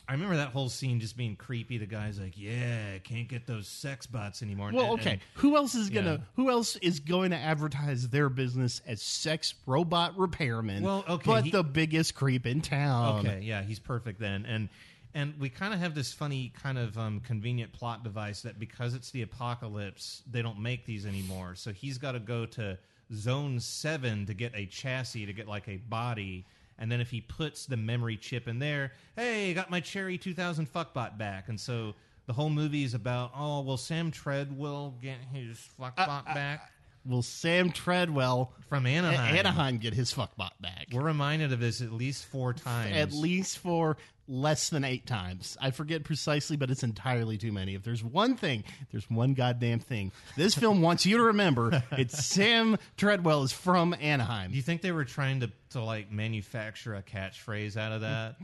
I 0.08 0.12
remember 0.14 0.36
that 0.36 0.48
whole 0.48 0.68
scene 0.68 0.98
just 0.98 1.16
being 1.16 1.36
creepy. 1.36 1.78
The 1.78 1.86
guy's 1.86 2.18
like, 2.18 2.32
"Yeah, 2.36 2.98
can't 3.04 3.28
get 3.28 3.46
those 3.46 3.68
sex 3.68 4.06
bots 4.06 4.42
anymore." 4.42 4.68
And- 4.68 4.76
well, 4.76 4.92
and- 4.92 5.00
okay. 5.00 5.20
Who 5.34 5.56
else 5.56 5.74
is 5.76 5.90
gonna? 5.90 6.12
yeah. 6.14 6.24
Who 6.34 6.50
else 6.50 6.74
is 6.76 6.98
going 6.98 7.30
to 7.30 7.36
advertise 7.36 8.08
their 8.08 8.28
business 8.28 8.80
as 8.86 9.00
sex 9.00 9.54
robot 9.66 10.18
repairman? 10.18 10.82
Well, 10.82 11.04
okay, 11.08 11.24
but 11.30 11.44
he- 11.44 11.50
the 11.52 11.62
biggest 11.62 12.14
creep 12.16 12.46
in 12.46 12.62
town. 12.62 13.20
Okay, 13.26 13.40
yeah, 13.42 13.62
he's 13.62 13.78
perfect 13.78 14.18
then. 14.18 14.44
And 14.46 14.68
And 15.14 15.38
we 15.38 15.50
kind 15.50 15.74
of 15.74 15.80
have 15.80 15.94
this 15.94 16.10
funny, 16.12 16.52
kind 16.62 16.78
of 16.78 16.96
um, 16.96 17.20
convenient 17.20 17.72
plot 17.74 18.02
device 18.02 18.40
that 18.42 18.58
because 18.58 18.94
it's 18.94 19.10
the 19.10 19.20
apocalypse, 19.22 20.22
they 20.30 20.40
don't 20.40 20.58
make 20.58 20.86
these 20.86 21.04
anymore. 21.04 21.54
So 21.54 21.70
he's 21.70 21.98
got 21.98 22.12
to 22.12 22.18
go 22.18 22.46
to 22.46 22.78
Zone 23.14 23.60
7 23.60 24.26
to 24.26 24.34
get 24.34 24.52
a 24.54 24.66
chassis, 24.66 25.26
to 25.26 25.32
get 25.32 25.48
like 25.48 25.68
a 25.68 25.76
body. 25.76 26.44
And 26.78 26.90
then 26.90 27.00
if 27.00 27.10
he 27.10 27.20
puts 27.20 27.66
the 27.66 27.76
memory 27.76 28.16
chip 28.16 28.48
in 28.48 28.58
there, 28.58 28.92
hey, 29.16 29.54
got 29.54 29.70
my 29.70 29.80
Cherry 29.80 30.18
2000 30.18 30.72
fuckbot 30.72 31.18
back. 31.18 31.48
And 31.48 31.60
so 31.60 31.94
the 32.26 32.32
whole 32.32 32.50
movie 32.50 32.84
is 32.84 32.94
about, 32.94 33.32
oh, 33.36 33.60
will 33.60 33.76
Sam 33.76 34.10
Treadwell 34.10 34.94
get 35.00 35.18
his 35.32 35.58
fuckbot 35.80 35.98
uh, 35.98 36.02
uh, 36.10 36.22
uh, 36.26 36.34
back? 36.34 36.72
Will 37.04 37.22
Sam 37.22 37.70
Treadwell 37.70 38.52
From 38.68 38.86
Anaheim. 38.86 39.36
Anaheim 39.36 39.78
get 39.78 39.92
his 39.92 40.12
fuckbot 40.12 40.52
back? 40.60 40.86
We're 40.92 41.02
reminded 41.02 41.52
of 41.52 41.58
this 41.58 41.80
at 41.80 41.92
least 41.92 42.26
four 42.26 42.52
times. 42.52 42.94
At 42.94 43.12
least 43.12 43.58
for 43.58 43.96
less 44.32 44.70
than 44.70 44.82
eight 44.84 45.06
times. 45.06 45.56
I 45.60 45.70
forget 45.70 46.04
precisely, 46.04 46.56
but 46.56 46.70
it's 46.70 46.82
entirely 46.82 47.36
too 47.36 47.52
many. 47.52 47.74
If 47.74 47.82
there's 47.82 48.02
one 48.02 48.34
thing, 48.36 48.64
there's 48.90 49.08
one 49.10 49.34
goddamn 49.34 49.80
thing. 49.80 50.10
This 50.36 50.54
film 50.54 50.80
wants 50.80 51.04
you 51.04 51.18
to 51.18 51.22
remember 51.24 51.82
it's 51.92 52.24
Sam 52.26 52.78
Treadwell 52.96 53.42
is 53.42 53.52
from 53.52 53.94
Anaheim. 54.00 54.50
Do 54.50 54.56
you 54.56 54.62
think 54.62 54.80
they 54.80 54.92
were 54.92 55.04
trying 55.04 55.40
to, 55.40 55.52
to 55.70 55.82
like 55.84 56.10
manufacture 56.10 56.94
a 56.94 57.02
catchphrase 57.02 57.76
out 57.76 57.92
of 57.92 58.00
that? 58.00 58.36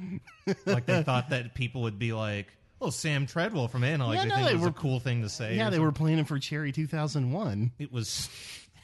like 0.66 0.84
they 0.86 1.02
thought 1.02 1.30
that 1.30 1.54
people 1.54 1.82
would 1.82 1.98
be 1.98 2.12
like, 2.12 2.48
"Oh, 2.80 2.90
Sam 2.90 3.26
Treadwell 3.26 3.68
from 3.68 3.82
Anaheim." 3.84 4.08
Like 4.08 4.16
Yeah, 4.18 4.22
they 4.24 4.28
no, 4.28 4.34
think 4.36 4.46
they 4.46 4.52
it 4.52 4.56
was 4.56 4.62
were- 4.64 4.68
a 4.68 4.72
cool 4.72 5.00
thing 5.00 5.22
to 5.22 5.28
say. 5.28 5.56
yeah, 5.56 5.70
they 5.70 5.78
were 5.78 5.92
planning 5.92 6.24
for 6.26 6.38
Cherry 6.38 6.70
2001. 6.72 7.72
It 7.78 7.90
was. 7.92 8.28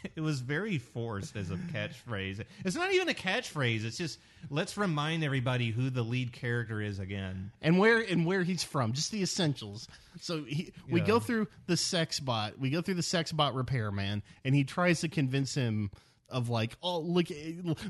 It 0.17 0.21
was 0.21 0.41
very 0.41 0.79
forced 0.79 1.35
as 1.37 1.51
a 1.51 1.57
catchphrase. 1.57 2.45
It's 2.65 2.77
not 2.77 2.93
even 2.93 3.09
a 3.09 3.15
catchphrase. 3.15 3.85
It's 3.85 3.97
just 3.97 4.19
let's 4.51 4.77
remind 4.77 5.25
everybody 5.25 5.71
who 5.71 5.91
the 5.91 6.03
lead 6.03 6.33
character 6.33 6.81
is 6.81 6.99
again. 6.99 7.51
and 7.63 7.79
where 7.79 8.01
and 8.01 8.25
where 8.27 8.43
he's 8.43 8.63
from, 8.63 8.93
just 8.93 9.11
the 9.11 9.23
essentials. 9.23 9.89
So 10.21 10.45
he, 10.45 10.73
we 10.89 11.01
Yeah. 11.01 11.07
go 11.07 11.19
through 11.21 11.49
the 11.67 11.77
sex 11.77 12.21
bot, 12.21 12.59
we 12.59 12.71
go 12.71 12.81
through 12.83 12.95
the 12.95 13.03
sex 13.03 13.33
bot 13.33 13.55
repairman, 13.55 14.23
and 14.45 14.55
he 14.55 14.65
tries 14.65 15.01
to 15.01 15.09
convince 15.09 15.55
him 15.55 15.91
of 16.31 16.49
like, 16.49 16.77
oh 16.83 16.99
look, 17.01 17.27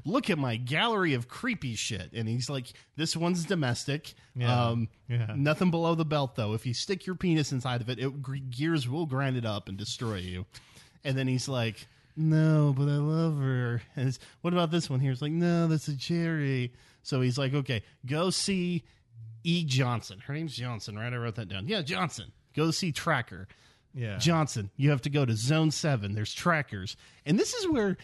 look 0.05 0.29
at 0.31 0.39
my 0.39 0.57
gallery 0.57 1.15
of 1.15 1.29
creepy 1.29 1.75
shit, 1.77 2.13
and 2.13 2.29
he's 2.29 2.51
like, 2.51 2.67
this 2.97 3.17
one's 3.17 3.45
domestic, 3.45 4.15
Yeah. 4.35 4.67
um, 4.69 4.89
Yeah. 5.09 5.33
nothing 5.37 5.71
below 5.71 5.95
the 5.95 6.05
belt 6.05 6.37
though. 6.37 6.53
If 6.55 6.65
you 6.67 6.75
stick 6.75 7.07
your 7.07 7.17
penis 7.17 7.53
inside 7.53 7.81
of 7.81 7.89
it, 7.89 7.99
it 7.99 8.23
gr- 8.23 8.37
gears 8.37 8.89
will 8.89 9.07
grind 9.07 9.37
it 9.37 9.45
up 9.47 9.69
and 9.69 9.77
destroy 9.79 10.17
you. 10.17 10.47
And 11.05 11.17
then 11.19 11.27
he's 11.29 11.49
like. 11.49 11.87
No, 12.17 12.75
but 12.77 12.85
I 12.85 12.97
love 12.97 13.39
her. 13.39 13.83
And 13.97 14.09
it's, 14.09 14.19
what 14.41 14.53
about 14.53 14.71
this 14.71 14.89
one 14.89 15.01
here? 15.01 15.13
It's 15.13 15.23
like, 15.23 15.33
no, 15.33 15.67
that's 15.67 15.89
a 15.89 15.97
cherry. 15.97 16.73
So 17.03 17.21
he's 17.21 17.37
like, 17.39 17.55
okay, 17.55 17.83
go 18.07 18.31
see 18.31 18.85
E. 19.43 19.65
Johnson. 19.65 20.21
Her 20.25 20.33
name's 20.35 20.57
Johnson, 20.57 20.97
right? 20.97 21.13
I 21.13 21.17
wrote 21.17 21.35
that 21.37 21.49
down. 21.49 21.67
Yeah, 21.69 21.83
Johnson. 21.83 22.33
Go 22.55 22.71
see 22.71 22.93
Tracker. 22.93 23.49
Yeah. 23.95 24.19
Johnson, 24.19 24.71
you 24.77 24.91
have 24.91 25.03
to 25.03 25.11
go 25.11 25.25
to 25.25 25.35
Zone 25.35 25.71
7. 25.71 26.15
There's 26.15 26.33
trackers. 26.33 26.97
And 27.27 27.39
this 27.39 27.55
is 27.55 27.69
where 27.69 27.97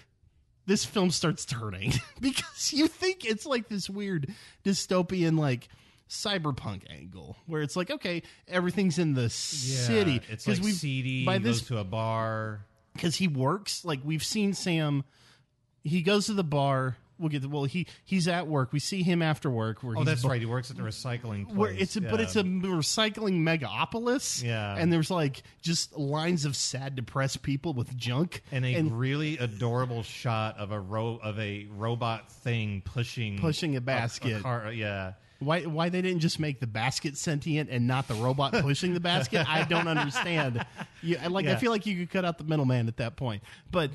this 0.66 0.84
film 0.84 1.10
starts 1.10 1.44
turning 1.44 1.92
because 2.20 2.72
you 2.72 2.88
think 2.88 3.24
it's 3.24 3.46
like 3.46 3.68
this 3.68 3.88
weird 3.88 4.32
dystopian, 4.64 5.38
like, 5.38 5.68
cyberpunk 6.08 6.82
angle 6.90 7.36
where 7.46 7.62
it's 7.62 7.76
like 7.76 7.88
okay 7.88 8.20
everything's 8.48 8.98
in 8.98 9.14
the 9.14 9.30
city 9.30 10.20
It's 10.28 10.48
like 10.48 10.58
we've 10.60 10.74
seedy. 10.74 11.24
by 11.24 11.38
this 11.38 11.60
goes 11.60 11.68
to 11.68 11.78
a 11.78 11.84
bar. 11.84 12.66
Because 12.94 13.16
he 13.16 13.28
works 13.28 13.84
like 13.84 14.00
we've 14.04 14.24
seen 14.24 14.52
sam 14.54 15.04
he 15.84 16.02
goes 16.02 16.26
to 16.26 16.34
the 16.34 16.44
bar 16.44 16.96
we'll 17.18 17.28
get 17.28 17.42
the, 17.42 17.48
well 17.48 17.64
he 17.64 17.86
he's 18.04 18.26
at 18.28 18.46
work 18.46 18.72
we 18.72 18.78
see 18.78 19.02
him 19.02 19.20
after 19.20 19.50
work 19.50 19.82
where 19.82 19.94
Oh, 19.96 20.00
he's 20.00 20.06
that's 20.06 20.22
bu- 20.22 20.28
right. 20.28 20.40
He 20.40 20.46
works 20.46 20.70
at 20.70 20.76
the 20.78 20.82
recycling 20.82 21.44
place. 21.46 21.56
where 21.56 21.70
it's 21.70 21.94
a, 21.96 22.00
but 22.00 22.18
it's 22.20 22.34
a 22.36 22.42
recycling 22.42 23.40
megapolis 23.42 24.42
Yeah. 24.42 24.74
and 24.76 24.90
there's 24.92 25.10
like 25.10 25.42
just 25.62 25.96
lines 25.98 26.44
of 26.46 26.56
sad 26.56 26.94
depressed 26.96 27.42
people 27.42 27.74
with 27.74 27.94
junk 27.96 28.42
and 28.50 28.64
a 28.64 28.82
really 28.84 29.36
adorable 29.38 30.02
shot 30.02 30.56
of 30.58 30.72
a 30.72 30.80
ro- 30.80 31.20
of 31.22 31.38
a 31.38 31.66
robot 31.76 32.32
thing 32.32 32.82
pushing 32.84 33.38
Pushing 33.38 33.76
a 33.76 33.80
basket. 33.82 34.42
car, 34.42 34.72
yeah. 34.72 35.12
Why 35.40 35.62
why 35.62 35.88
they 35.88 36.00
didn't 36.02 36.20
just 36.20 36.38
make 36.38 36.60
the 36.60 36.66
basket 36.66 37.16
sentient 37.16 37.68
and 37.70 37.86
not 37.86 38.06
the 38.08 38.14
robot 38.14 38.52
pushing 38.52 38.94
the 38.94 39.00
basket 39.00 39.44
i 39.48 39.64
don't 39.64 39.88
understand 39.88 40.64
you, 41.02 41.16
I- 41.20 41.26
like 41.26 41.46
i 41.46 41.56
feel 41.56 41.70
like 41.72 41.86
you 41.86 41.96
could 41.98 42.10
cut 42.10 42.24
out 42.24 42.38
the 42.38 42.44
middleman 42.44 42.86
at 42.88 42.98
that 42.98 43.16
point 43.16 43.42
but 43.70 43.90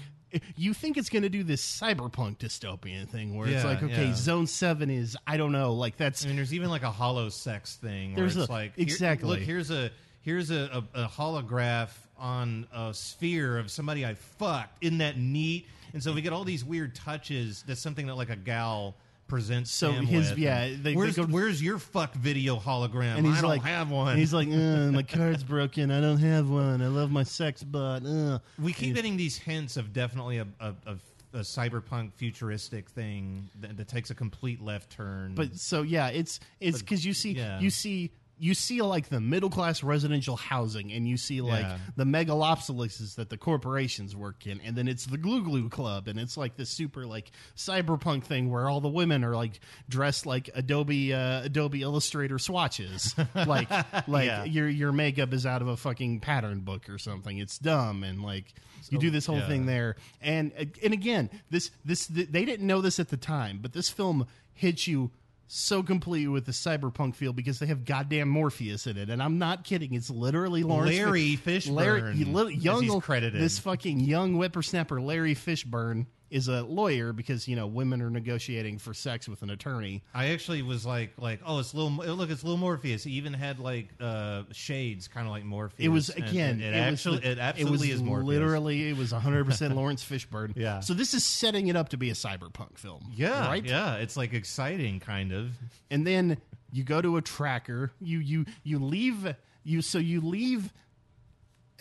you 0.58 0.74
think 0.74 0.98
it's 0.98 1.10
going 1.10 1.24
to 1.24 1.30
do 1.30 1.44
this 1.44 1.64
cyberpunk 1.64 2.38
dystopian 2.40 3.08
thing 3.08 3.38
where 3.38 3.48
it's 3.48 3.64
like 3.64 3.82
okay 3.84 4.08
yeah. 4.08 4.14
zone 4.16 4.48
7 4.48 4.90
is 4.90 5.16
i 5.26 5.38
don't 5.38 5.52
know 5.54 5.74
like 5.74 5.96
that's 5.98 6.26
I 6.26 6.28
mean, 6.28 6.36
there's 6.36 6.54
even 6.54 6.70
like 6.70 6.84
a 6.84 6.92
hollow 6.92 7.30
sex 7.30 7.76
thing. 7.76 8.12
Where 8.16 8.24
There's 8.24 8.36
it's 8.38 8.50
a- 8.50 8.52
like 8.52 8.76
here- 8.76 8.84
exactly. 8.84 9.30
look, 9.30 9.40
here's 9.40 9.72
a 9.72 9.92
here's 10.22 10.50
a, 10.52 10.84
a, 10.96 11.04
a 11.04 11.08
holograph 11.08 11.90
on 12.18 12.66
a 12.74 12.94
sphere 12.94 13.58
of 13.60 13.70
somebody 13.70 14.06
I 14.06 14.16
fucked. 14.16 14.84
Isn't 14.84 14.98
that 14.98 15.18
neat? 15.18 15.68
And 15.94 16.02
so 16.02 16.12
we 16.14 16.22
get 16.22 16.34
all 16.34 16.44
these 16.44 16.66
weird 16.66 16.96
touches. 16.96 17.64
That's 17.68 17.80
something 17.80 18.08
that 18.08 18.16
like 18.16 18.30
a 18.32 18.36
gal 18.36 18.96
presents. 19.28 19.72
So 19.72 19.92
Sam 19.92 20.06
his- 20.06 20.30
with. 20.32 20.40
yeah, 20.40 20.68
they- 20.68 20.76
they 20.76 20.96
where's 20.96 21.16
go- 21.16 21.24
where's 21.26 21.62
your 21.62 21.80
fuck 21.80 22.14
video 22.14 22.58
hologram? 22.58 23.18
and 23.18 23.26
he's 23.26 23.38
I 23.38 23.42
don't 23.42 23.50
like 23.50 23.64
have 23.64 23.90
one. 23.90 24.18
he's 24.18 24.34
like 24.34 24.48
uh, 24.48 24.92
my 24.92 25.04
card's 25.08 25.44
broken 25.44 25.92
i 25.92 26.00
don't 26.00 26.20
have 26.20 26.50
one 26.50 26.82
i 26.82 26.88
love 26.88 27.12
my 27.12 27.24
sex 27.24 27.64
bot 27.64 28.06
uh. 28.06 28.40
We 28.60 28.74
keep 28.74 28.96
getting 28.96 29.18
these 29.18 29.38
hints 29.38 29.78
of 29.78 29.94
definitely 29.94 30.38
a, 30.38 30.48
a, 30.60 30.74
a, 30.86 30.96
a 31.34 31.40
cyberpunk 31.40 32.14
futuristic 32.14 32.90
thing 32.90 33.50
that, 33.60 33.78
that 33.78 33.88
takes 33.88 34.10
a 34.10 34.16
complete 34.16 34.62
left 34.62 34.90
turn. 34.92 35.36
But 35.36 35.56
so 35.56 35.82
yeah, 35.82 36.08
it's 36.08 36.40
it's 36.60 36.80
because 36.80 37.06
you 37.06 37.14
see 37.14 37.32
yeah. 37.34 37.60
you 37.60 37.70
see 37.70 38.12
you 38.38 38.54
see 38.54 38.82
like 38.82 39.10
the 39.10 39.22
middle 39.22 39.50
class 39.50 39.84
residential 39.84 40.36
housing, 40.36 40.92
and 40.92 41.08
you 41.08 41.18
see 41.18 41.42
like 41.42 41.64
Yeah. 41.64 41.78
the 41.96 42.04
megalopolises 42.04 43.16
that 43.16 43.30
the 43.30 43.38
corporations 43.38 44.16
work 44.16 44.46
in, 44.46 44.60
and 44.62 44.76
then 44.76 44.88
it's 44.88 45.06
the 45.06 45.18
Glue 45.18 45.44
Glue 45.44 45.70
Club, 45.70 46.08
and 46.08 46.20
it's 46.20 46.38
like 46.38 46.56
this 46.56 46.70
super 46.70 47.06
like 47.06 47.32
cyberpunk 47.56 48.24
thing 48.24 48.50
where 48.50 48.70
all 48.70 48.82
the 48.82 48.90
women 48.90 49.24
are 49.24 49.36
like 49.36 49.60
dressed 49.90 50.26
like 50.26 50.50
Adobe 50.56 51.14
uh, 51.14 51.44
Adobe 51.44 51.82
Illustrator 51.82 52.38
swatches, 52.40 53.16
like 53.36 53.70
like 54.08 54.26
Yeah. 54.28 54.44
your 54.44 54.68
your 54.70 54.92
makeup 54.92 55.34
is 55.34 55.46
out 55.46 55.62
of 55.62 55.68
a 55.68 55.78
fucking 55.78 56.20
pattern 56.20 56.60
book 56.62 56.90
or 56.90 56.98
something. 56.98 57.38
It's 57.38 57.58
dumb 57.58 58.04
and 58.04 58.22
like. 58.22 58.54
You 58.92 59.00
do 59.00 59.10
this 59.10 59.26
whole 59.26 59.40
yeah. 59.40 59.48
thing 59.48 59.66
there, 59.66 59.96
and 60.22 60.52
and 60.84 60.94
again, 60.94 61.32
this 61.50 61.72
this 61.84 62.06
they 62.06 62.46
didn't 62.46 62.68
know 62.68 62.82
this 62.82 63.00
at 63.00 63.10
the 63.10 63.18
time, 63.18 63.58
but 63.60 63.74
this 63.74 63.90
film 63.90 64.28
hits 64.54 64.86
you 64.88 65.10
so 65.48 65.84
complete 65.84 66.28
with 66.28 66.46
the 66.46 66.52
cyberpunk 66.52 67.16
feel 67.16 67.34
because 67.34 67.60
they 67.60 67.68
have 67.68 67.86
goddamn 67.86 68.30
Morpheus 68.30 68.88
in 68.88 68.98
it, 68.98 69.10
and 69.10 69.22
I'm 69.22 69.38
not 69.38 69.64
kidding. 69.64 69.94
It's 69.94 70.10
literally 70.10 70.64
Laurence 70.64 70.96
Larry 70.96 71.36
Fish- 71.36 71.68
Fishburne, 71.68 72.34
Larry, 72.34 72.56
young, 72.56 72.84
he's 72.84 73.04
credited. 73.04 73.42
This 73.42 73.60
fucking 73.60 74.00
young 74.00 74.36
whippersnapper, 74.36 75.00
Larry 75.02 75.36
Fishburne, 75.36 76.08
is 76.32 76.48
a 76.48 76.64
lawyer 76.64 77.14
because 77.14 77.48
you 77.48 77.56
know 77.56 77.68
women 77.68 78.02
are 78.02 78.10
negotiating 78.10 78.80
for 78.80 78.94
sex 78.94 79.30
with 79.30 79.42
an 79.44 79.50
attorney. 79.52 80.04
I 80.14 80.30
actually 80.30 80.62
was 80.64 80.86
like, 80.86 81.12
like, 81.20 81.40
oh, 81.46 81.60
it's 81.60 81.74
little. 81.74 81.92
Look, 81.92 82.30
it's 82.30 82.44
little 82.44 82.58
Morpheus. 82.58 83.04
He 83.04 83.12
even 83.12 83.34
had 83.34 83.60
like 83.60 83.90
uh, 84.02 84.44
shades, 84.52 85.08
kind 85.08 85.28
of 85.28 85.32
like 85.32 85.44
Morpheus. 85.46 85.86
It 85.86 85.90
was 85.90 86.10
again. 86.10 86.62
and 86.62 86.62
it, 86.64 86.74
it 86.74 86.78
actually, 86.78 87.20
the- 87.20 87.32
it 87.32 87.40
absolutely 87.40 87.90
it 87.90 87.94
was 87.94 88.02
is 88.02 88.04
Morpheus. 88.04 88.28
Literally, 88.28 88.90
it 88.90 88.98
was 88.98 89.12
100 89.12 89.46
percent 89.46 89.76
Laurence 89.78 90.04
Fishburne. 90.04 90.54
Yeah. 90.56 90.80
So 90.80 90.94
this 90.94 91.14
is 91.14 91.24
setting 91.24 91.68
it 91.68 91.76
up 91.76 91.90
to 91.90 91.98
be 91.98 92.10
a 92.10 92.14
cyberpunk 92.14 92.78
film. 92.78 93.12
yeah, 93.16 93.48
Right. 93.48 93.64
yeah. 93.64 93.96
It's 93.98 94.18
like 94.18 94.34
exciting, 94.34 95.00
kind 95.00 95.32
of. 95.32 95.52
and 95.92 96.06
then 96.08 96.38
you 96.72 96.84
go 96.84 97.02
to 97.02 97.16
a 97.18 97.22
tracker 97.22 97.94
you 98.02 98.20
you 98.20 98.46
you 98.64 98.80
leave 98.80 99.34
you 99.64 99.82
so 99.82 99.98
you 99.98 100.20
leave 100.20 100.74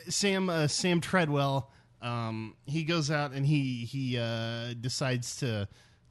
sam 0.08 0.48
uh, 0.48 0.66
sam 0.68 1.00
treadwell 1.00 1.70
um 2.04 2.54
he 2.66 2.84
goes 2.84 3.10
out 3.10 3.32
and 3.32 3.44
he 3.46 3.84
he 3.84 4.18
uh 4.18 4.74
decides 4.80 5.36
to 5.36 5.66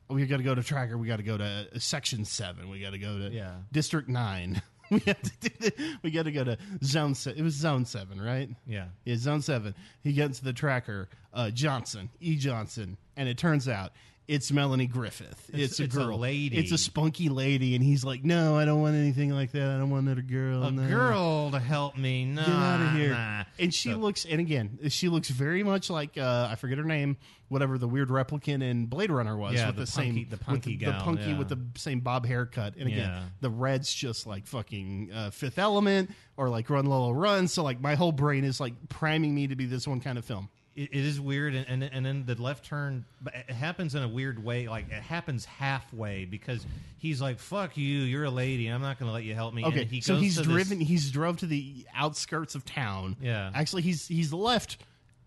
we 0.09 0.25
got 0.25 0.37
to 0.37 0.43
go 0.43 0.53
to 0.53 0.61
tracker 0.63 0.97
we 0.97 1.07
got 1.07 1.17
to 1.17 1.23
go 1.23 1.37
to 1.37 1.79
section 1.79 2.25
7 2.25 2.69
we 2.69 2.79
got 2.81 2.91
to 2.91 2.97
go 2.97 3.17
to 3.17 3.29
Yeah. 3.31 3.53
district 3.71 4.09
9 4.09 4.61
we 4.91 4.99
have 4.99 5.21
to 5.21 5.31
do 5.39 5.49
the, 5.59 5.97
we 6.03 6.11
got 6.11 6.23
to 6.23 6.31
go 6.31 6.43
to 6.43 6.57
zone 6.83 7.15
se- 7.15 7.35
it 7.37 7.41
was 7.41 7.53
zone 7.53 7.85
7 7.85 8.19
right 8.21 8.49
Yeah. 8.67 8.87
yeah, 9.05 9.15
zone 9.15 9.41
seven. 9.41 9.73
He 10.01 10.11
gets 10.13 10.39
the 10.39 10.51
tracker, 10.53 11.09
uh, 11.33 11.49
Johnson, 11.51 12.09
E. 12.19 12.35
Johnson, 12.35 12.97
and 13.15 13.29
it 13.29 13.37
turns 13.37 13.67
out 13.69 13.91
it's 14.27 14.51
Melanie 14.51 14.87
Griffith. 14.87 15.49
It's, 15.53 15.79
It's- 15.79 15.79
a 15.79 15.83
it's 15.83 15.95
a 15.95 15.99
girl. 15.99 16.17
lady. 16.19 16.57
It's 16.57 16.71
a 16.71 16.77
spunky 16.77 17.29
lady, 17.29 17.75
and 17.75 17.83
he's 17.83 18.05
like, 18.05 18.23
"No, 18.23 18.57
I 18.57 18.65
don't 18.65 18.81
want 18.81 18.95
anything 18.95 19.31
like 19.31 19.51
that. 19.51 19.69
I 19.69 19.77
don't 19.77 19.89
want 19.89 20.05
another 20.05 20.21
girl. 20.21 20.63
A 20.63 20.71
no. 20.71 20.87
girl 20.87 21.51
to 21.51 21.59
help 21.59 21.97
me. 21.97 22.25
Nah, 22.25 22.45
Get 22.45 22.55
out 22.55 22.81
of 22.81 22.91
here!" 22.93 23.09
nah. 23.11 23.43
And 23.59 23.73
she 23.73 23.91
So- 23.91 23.97
looks, 23.97 24.25
and 24.25 24.39
again, 24.39 24.79
she 24.89 25.09
looks 25.09 25.29
very 25.29 25.63
much 25.63 25.89
like 25.89 26.17
uh, 26.17 26.47
I 26.49 26.55
forget 26.55 26.77
her 26.77 26.83
name, 26.85 27.17
whatever 27.49 27.77
the 27.77 27.87
weird 27.87 28.09
replicant 28.09 28.63
in 28.63 28.85
Blade 28.85 29.11
Runner 29.11 29.35
was, 29.35 29.53
Yeah, 29.55 29.67
with 29.67 29.75
the 29.75 29.81
the, 29.81 29.87
same, 29.87 30.05
punky- 30.15 30.23
the 30.23 30.29
with 30.37 30.41
punky 30.41 30.69
the, 30.77 30.85
gal, 30.85 31.01
punky 31.03 31.29
yeah. 31.31 31.37
with 31.37 31.49
the 31.49 31.59
same 31.75 31.99
bob 31.99 32.25
haircut. 32.25 32.75
And 32.77 32.87
again, 32.87 33.09
Yeah. 33.09 33.23
the 33.41 33.49
red's 33.49 33.93
just 33.93 34.25
like 34.25 34.47
fucking 34.47 35.11
uh, 35.13 35.29
Fifth 35.31 35.59
Element 35.59 36.11
or 36.37 36.49
like 36.49 36.69
Run 36.69 36.85
Lola 36.85 37.13
Run. 37.13 37.47
So 37.47 37.61
like 37.63 37.81
my 37.81 37.95
whole 37.95 38.11
brain 38.13 38.43
is 38.45 38.59
like 38.59 38.73
priming 38.89 39.35
me 39.35 39.47
to 39.47 39.55
be 39.55 39.65
this 39.65 39.87
one 39.87 39.99
kind 39.99 40.17
of 40.17 40.25
film. 40.25 40.49
It, 40.75 40.89
it 40.91 41.05
is 41.05 41.19
weird, 41.21 41.53
and, 41.55 41.67
and 41.67 41.83
and 41.83 42.05
then 42.05 42.25
the 42.25 42.35
left 42.41 42.65
turn, 42.65 43.05
it 43.27 43.51
happens 43.53 43.95
in 43.95 44.03
a 44.03 44.07
weird 44.07 44.43
way. 44.43 44.67
Like 44.67 44.85
it 44.89 45.03
happens 45.03 45.45
halfway 45.45 46.25
because 46.25 46.65
he's 46.97 47.21
like, 47.21 47.39
"Fuck 47.39 47.77
you, 47.77 47.99
you're 47.99 48.23
a 48.25 48.29
lady. 48.31 48.67
I'm 48.67 48.81
not 48.81 48.99
going 48.99 49.07
to 49.09 49.13
let 49.13 49.23
you 49.23 49.35
help 49.35 49.53
me." 49.53 49.63
Okay, 49.65 49.81
and 49.83 49.89
he 49.91 50.01
so 50.01 50.13
goes 50.15 50.23
he's 50.23 50.35
to 50.35 50.41
this- 50.41 50.51
driven. 50.51 50.79
He's 50.79 51.11
drove 51.11 51.37
to 51.37 51.45
the 51.45 51.85
outskirts 51.95 52.55
of 52.55 52.65
town. 52.65 53.15
Yeah. 53.21 53.51
actually, 53.53 53.83
he's 53.83 54.07
he's 54.07 54.33
left. 54.33 54.77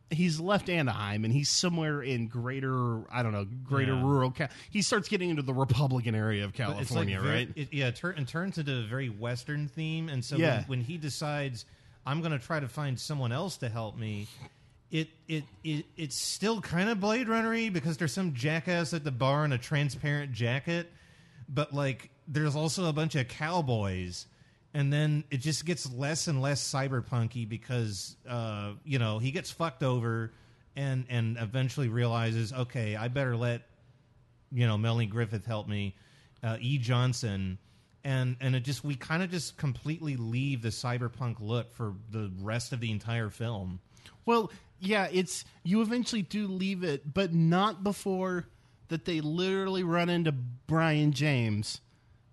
He's 0.09 0.39
left 0.39 0.69
Anaheim, 0.69 1.25
and 1.25 1.35
he's 1.35 1.49
somewhere 1.49 2.01
in 2.01 2.29
greater, 2.29 3.01
I 3.11 3.25
don't 3.25 3.33
know, 3.33 3.45
greater 3.65 3.93
Yeah. 3.95 4.05
rural. 4.05 4.31
Ca- 4.31 4.51
he 4.71 4.81
starts 4.81 5.09
getting 5.09 5.31
into 5.31 5.43
the 5.43 5.53
Republican 5.53 6.15
area 6.15 6.45
of 6.45 6.51
it's 6.51 6.61
like 6.61 6.69
California, 6.77 7.21
very- 7.21 7.35
right? 7.35 7.49
It, 7.57 7.73
yeah, 7.73 7.91
tur- 7.91 8.13
and 8.13 8.27
turns 8.29 8.57
into 8.57 8.73
a 8.73 8.83
very 8.87 9.09
Western 9.09 9.67
theme. 9.67 10.09
And 10.09 10.25
so 10.25 10.37
Yeah. 10.37 10.59
when, 10.59 10.79
when 10.79 10.81
he 10.83 10.97
decides, 10.97 11.65
I'm 12.07 12.21
going 12.21 12.31
to 12.31 12.39
try 12.39 12.61
to 12.61 12.69
find 12.69 13.01
someone 13.01 13.33
else 13.33 13.57
to 13.57 13.69
help 13.69 13.99
me, 13.99 14.29
it 14.91 15.09
it, 15.29 15.45
it 15.65 15.87
it's 15.97 16.17
still 16.17 16.61
kind 16.61 16.89
of 16.89 17.01
Blade 17.01 17.27
Runnery 17.27 17.73
because 17.73 17.97
there's 17.97 18.13
some 18.13 18.35
jackass 18.35 18.95
at 18.95 19.05
the 19.05 19.11
bar 19.11 19.45
in 19.45 19.53
a 19.53 19.59
transparent 19.59 20.33
jacket, 20.33 20.91
but 21.49 21.75
like 21.75 22.11
there's 22.29 22.57
also 22.57 22.89
a 22.89 22.93
bunch 22.93 23.15
of 23.15 23.29
cowboys. 23.29 24.27
And 24.75 24.93
then 24.93 25.25
it 25.31 25.39
just 25.39 25.65
gets 25.65 25.91
less 25.91 26.29
and 26.29 26.43
less 26.43 26.63
cyberpunky 26.63 27.49
because 27.49 28.17
uh, 28.29 28.73
you 28.85 28.99
know 28.99 29.19
he 29.19 29.31
gets 29.31 29.51
fucked 29.51 29.83
over, 29.83 30.33
and 30.77 31.07
and 31.09 31.39
eventually 31.41 31.89
realizes, 31.89 32.53
okay, 32.53 32.95
I 32.95 33.09
better 33.09 33.37
let 33.37 33.63
you 34.53 34.67
know 34.67 34.77
Melanie 34.77 35.07
Griffith 35.07 35.47
help 35.47 35.67
me, 35.67 35.97
uh, 36.43 36.59
E 36.61 36.77
Johnson, 36.77 37.59
and 38.05 38.37
and 38.41 38.55
it 38.55 38.65
just 38.65 38.85
we 38.85 38.97
kind 38.97 39.23
of 39.23 39.31
just 39.31 39.57
completely 39.57 40.17
leave 40.17 40.61
the 40.61 40.69
cyberpunk 40.69 41.37
look 41.41 41.73
for 41.73 41.95
the 42.11 42.31
rest 42.41 42.75
of 42.75 42.81
the 42.81 42.91
entire 42.91 43.31
film. 43.31 43.81
Well, 44.25 44.51
yeah, 44.81 45.09
it's 45.11 45.45
you 45.63 45.81
eventually 45.83 46.23
do 46.23 46.47
leave 46.47 46.85
it, 46.85 47.13
but 47.15 47.33
not 47.35 47.83
before 47.85 48.47
that 48.89 49.05
they 49.05 49.21
literally 49.21 49.83
run 49.83 50.09
into 50.09 50.33
Brion 50.33 51.13
James, 51.13 51.81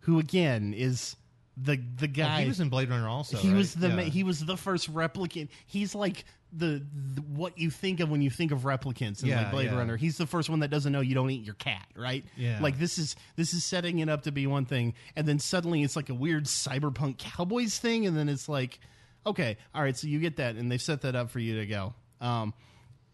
who 0.02 0.20
again 0.20 0.74
is 0.74 1.16
the 1.56 1.80
the 1.98 2.08
guy. 2.08 2.42
he 2.42 2.48
was 2.48 2.60
in 2.60 2.70
Blade 2.70 2.90
Runner 2.90 3.08
also. 3.08 3.38
he 3.38 3.50
right? 3.50 3.58
was 3.58 3.74
the 3.76 3.90
Yeah. 3.90 4.02
he 4.02 4.24
was 4.24 4.44
the 4.46 4.58
first 4.58 4.94
replicant. 4.94 5.50
He's 5.66 5.94
like 5.96 6.26
the, 6.56 6.84
the 7.16 7.22
what 7.22 7.58
you 7.58 7.72
think 7.72 8.00
of 8.00 8.12
when 8.12 8.22
you 8.22 8.30
think 8.30 8.52
of 8.52 8.60
replicants 8.60 9.24
in 9.24 9.30
Yeah, 9.30 9.44
like 9.44 9.52
Blade 9.52 9.66
yeah. 9.72 9.78
Runner. 9.78 9.98
He's 9.98 10.18
the 10.18 10.28
first 10.28 10.50
one 10.50 10.60
that 10.60 10.70
doesn't 10.70 10.92
know 10.92 11.02
you 11.02 11.16
don't 11.16 11.32
eat 11.32 11.44
your 11.44 11.56
cat, 11.56 11.88
right? 11.96 12.24
Yeah. 12.38 12.60
Like 12.62 12.78
this 12.78 12.98
is 13.00 13.16
this 13.36 13.54
is 13.54 13.64
setting 13.64 14.00
it 14.00 14.10
up 14.10 14.24
to 14.24 14.32
be 14.32 14.46
one 14.48 14.66
thing, 14.66 14.94
and 15.16 15.28
then 15.28 15.40
suddenly 15.40 15.82
it's 15.82 15.96
like 15.96 16.10
a 16.10 16.14
weird 16.14 16.46
cyberpunk 16.46 17.18
cowboys 17.18 17.80
thing, 17.80 18.06
and 18.06 18.16
then 18.18 18.30
it's 18.30 18.48
like, 18.48 18.80
okay, 19.26 19.58
all 19.74 19.82
right, 19.82 19.96
so 19.96 20.08
you 20.08 20.20
get 20.20 20.38
that, 20.38 20.56
and 20.56 20.72
they've 20.72 20.82
set 20.82 21.02
that 21.02 21.16
up 21.16 21.30
for 21.30 21.40
you 21.40 21.60
to 21.60 21.66
go. 21.66 21.94
Um, 22.22 22.54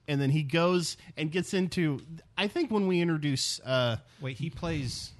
and 0.07 0.19
then 0.19 0.29
he 0.31 0.43
goes 0.43 0.97
and 1.17 1.31
gets 1.31 1.53
into. 1.53 1.99
I 2.37 2.47
think 2.47 2.71
when 2.71 2.87
we 2.87 2.99
introduce. 3.01 3.59
Uh, 3.59 3.97
Wait, 4.21 4.37
he 4.37 4.49
plays 4.49 5.11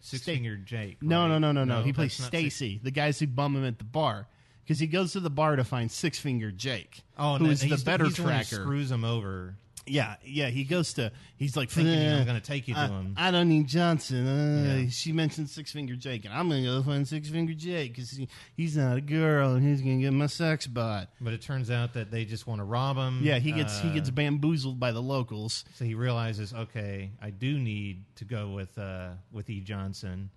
Six 0.00 0.22
Sta- 0.22 0.32
Finger 0.34 0.56
Jake. 0.56 1.02
no, 1.02 1.22
right? 1.22 1.28
no, 1.28 1.38
no, 1.38 1.52
no, 1.52 1.64
no. 1.64 1.82
He 1.82 1.92
plays 1.92 2.18
not 2.20 2.30
Six- 2.30 2.54
Stacy, 2.54 2.80
the 2.82 2.90
guys 2.90 3.18
who 3.18 3.26
bum 3.26 3.56
him 3.56 3.64
at 3.64 3.78
the 3.78 3.84
bar, 3.84 4.28
because 4.62 4.78
he 4.78 4.86
goes 4.86 5.12
to 5.12 5.20
the 5.20 5.30
bar 5.30 5.56
to 5.56 5.64
find 5.64 5.90
Six 5.90 6.18
Finger 6.18 6.50
Jake, 6.52 7.02
Oh, 7.18 7.36
who 7.38 7.46
is 7.46 7.60
the 7.60 7.76
better 7.84 8.08
the 8.08 8.22
one 8.22 8.34
who 8.36 8.44
screws 8.44 8.90
him 8.90 9.04
over. 9.04 9.56
Yeah, 9.90 10.16
yeah. 10.24 10.48
He 10.48 10.64
goes 10.64 10.94
to. 10.94 11.12
He's 11.36 11.56
like, 11.56 11.70
Thinking 11.70 11.94
"Eh, 11.94 12.18
I'm 12.20 12.26
gonna 12.26 12.40
take 12.40 12.68
you 12.68 12.74
to 12.74 12.80
I, 12.80 12.86
him." 12.86 13.14
I 13.16 13.30
don't 13.30 13.48
need 13.48 13.66
Johnson. 13.66 14.26
Uh, 14.26 14.82
Yeah. 14.82 14.88
She 14.90 15.12
mentioned 15.12 15.48
Six 15.50 15.72
Finger 15.72 15.96
Jake, 15.96 16.24
and 16.24 16.32
I'm 16.34 16.48
gonna 16.48 16.62
go 16.62 16.82
find 16.82 17.06
Six 17.06 17.28
Finger 17.28 17.54
Jake 17.54 17.94
because 17.94 18.10
he, 18.10 18.28
he's 18.56 18.76
not 18.76 18.96
a 18.96 19.00
girl, 19.00 19.54
and 19.54 19.66
he's 19.66 19.80
gonna 19.80 19.98
get 20.00 20.12
my 20.12 20.26
sex 20.26 20.66
bot. 20.66 21.08
But 21.20 21.32
it 21.32 21.42
turns 21.42 21.70
out 21.70 21.94
that 21.94 22.10
they 22.10 22.24
just 22.24 22.46
want 22.46 22.60
to 22.60 22.64
rob 22.64 22.96
him. 22.96 23.20
Yeah, 23.22 23.38
he 23.38 23.52
gets 23.52 23.78
he 23.80 23.88
Uh, 23.88 23.94
gets 23.94 24.10
bamboozled 24.10 24.78
by 24.78 24.92
the 24.92 25.02
locals. 25.02 25.64
So 25.74 25.84
he 25.84 25.94
realizes, 25.94 26.52
okay, 26.54 27.10
I 27.20 27.30
do 27.30 27.58
need 27.58 28.04
to 28.16 28.24
go 28.24 28.50
with 28.50 28.76
uh, 28.78 29.10
with 29.32 29.48
E 29.50 29.60
Johnson, 29.60 30.30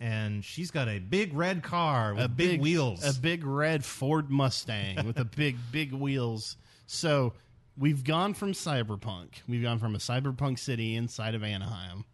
and 0.00 0.44
she's 0.44 0.70
got 0.70 0.88
a 0.88 0.98
big 0.98 1.32
red 1.34 1.62
car 1.62 2.14
with 2.14 2.36
big, 2.36 2.60
wheels. 2.60 3.04
a 3.04 3.18
big 3.18 3.44
red 3.44 3.84
Ford 3.84 4.30
Mustang 4.30 5.06
with 5.06 5.18
a 5.18 5.24
big 5.24 5.56
big 5.72 5.92
wheels. 5.92 6.56
So 6.86 7.32
we've 7.78 8.04
gone 8.04 8.34
from 8.34 8.52
cyberpunk. 8.52 9.28
We've 9.48 9.62
gone 9.62 9.78
from 9.78 9.94
a 9.94 9.98
cyberpunk 9.98 10.58
city 10.58 10.94
inside 10.96 11.34
of 11.34 11.42
Anaheim. 11.42 12.04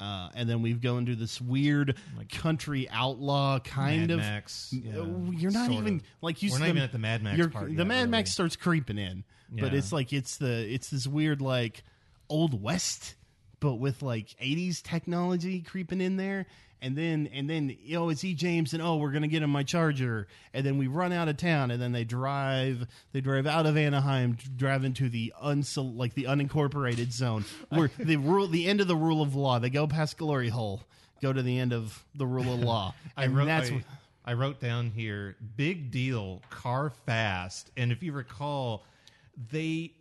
Uh, 0.00 0.30
and 0.34 0.50
then 0.50 0.62
we've 0.62 0.80
gone 0.80 1.06
to 1.06 1.14
this 1.14 1.40
weird 1.40 1.96
country 2.28 2.88
outlaw 2.90 3.60
kind 3.60 4.08
Mad 4.08 4.10
of. 4.10 4.18
Max, 4.18 4.72
yeah, 4.72 4.98
Uh, 5.00 5.30
you're 5.30 5.52
not 5.52 5.70
even 5.70 5.96
of. 5.96 6.02
like 6.22 6.42
you. 6.42 6.50
We're 6.50 6.58
not 6.58 6.64
the- 6.64 6.70
even 6.70 6.82
at 6.82 6.90
the 6.92 6.98
Mad 6.98 7.22
Max 7.22 7.46
part 7.48 7.66
The 7.68 7.72
yet, 7.74 7.86
Mad 7.86 7.94
really. 7.98 8.08
Max 8.08 8.32
starts 8.32 8.56
creeping 8.56 8.98
in, 8.98 9.22
but 9.48 9.72
it's 9.74 9.92
like 9.92 10.12
it's 10.12 10.38
the 10.38 10.72
it's 10.74 10.90
this 10.90 11.06
weird 11.06 11.40
like 11.40 11.84
old 12.28 12.60
west, 12.60 13.14
but 13.60 13.76
with 13.76 14.02
like 14.02 14.34
'80s 14.40 14.82
technology 14.82 15.60
creeping 15.60 16.00
in 16.00 16.16
there. 16.16 16.46
And 16.82 16.96
then 16.98 17.28
and 17.32 17.48
then 17.48 17.76
oh, 17.86 17.92
know 17.92 18.08
it's 18.10 18.24
E 18.24 18.34
James 18.34 18.74
and 18.74 18.82
oh 18.82 18.96
we're 18.96 19.12
gonna 19.12 19.28
get 19.28 19.42
him 19.42 19.50
my 19.50 19.62
charger 19.62 20.26
and 20.52 20.66
then 20.66 20.76
we 20.78 20.88
run 20.88 21.12
out 21.12 21.28
of 21.28 21.36
town 21.36 21.70
and 21.70 21.80
then 21.80 21.92
they 21.92 22.02
drive 22.04 22.86
they 23.12 23.20
drive 23.20 23.46
out 23.46 23.66
of 23.66 23.76
Anaheim 23.76 24.36
drive 24.56 24.84
into 24.84 25.08
the 25.08 25.32
unsel 25.40 25.94
like 25.94 26.14
the 26.14 26.24
unincorporated 26.24 27.12
zone 27.12 27.44
where 27.68 27.88
the 27.98 28.16
rule 28.16 28.48
the 28.48 28.66
end 28.66 28.80
of 28.80 28.88
the 28.88 28.96
rule 28.96 29.22
of 29.22 29.36
law 29.36 29.60
they 29.60 29.70
go 29.70 29.86
past 29.86 30.18
Glory 30.18 30.48
Hole 30.48 30.82
go 31.22 31.32
to 31.32 31.40
the 31.40 31.56
end 31.56 31.72
of 31.72 32.04
the 32.16 32.26
rule 32.26 32.52
of 32.52 32.58
law 32.60 32.92
I 33.16 33.24
and 33.26 33.36
wrote. 33.36 33.44
that's 33.46 33.70
I, 33.70 33.74
what- 33.74 33.82
I 34.24 34.32
wrote 34.34 34.60
down 34.60 34.90
here. 34.90 35.34
Big 35.56 35.90
deal. 35.90 36.42
Car 36.48 36.90
fast. 37.06 37.72
And 37.76 37.90
if 37.90 38.02
you 38.04 38.12
recall, 38.12 38.84
they. 39.50 39.94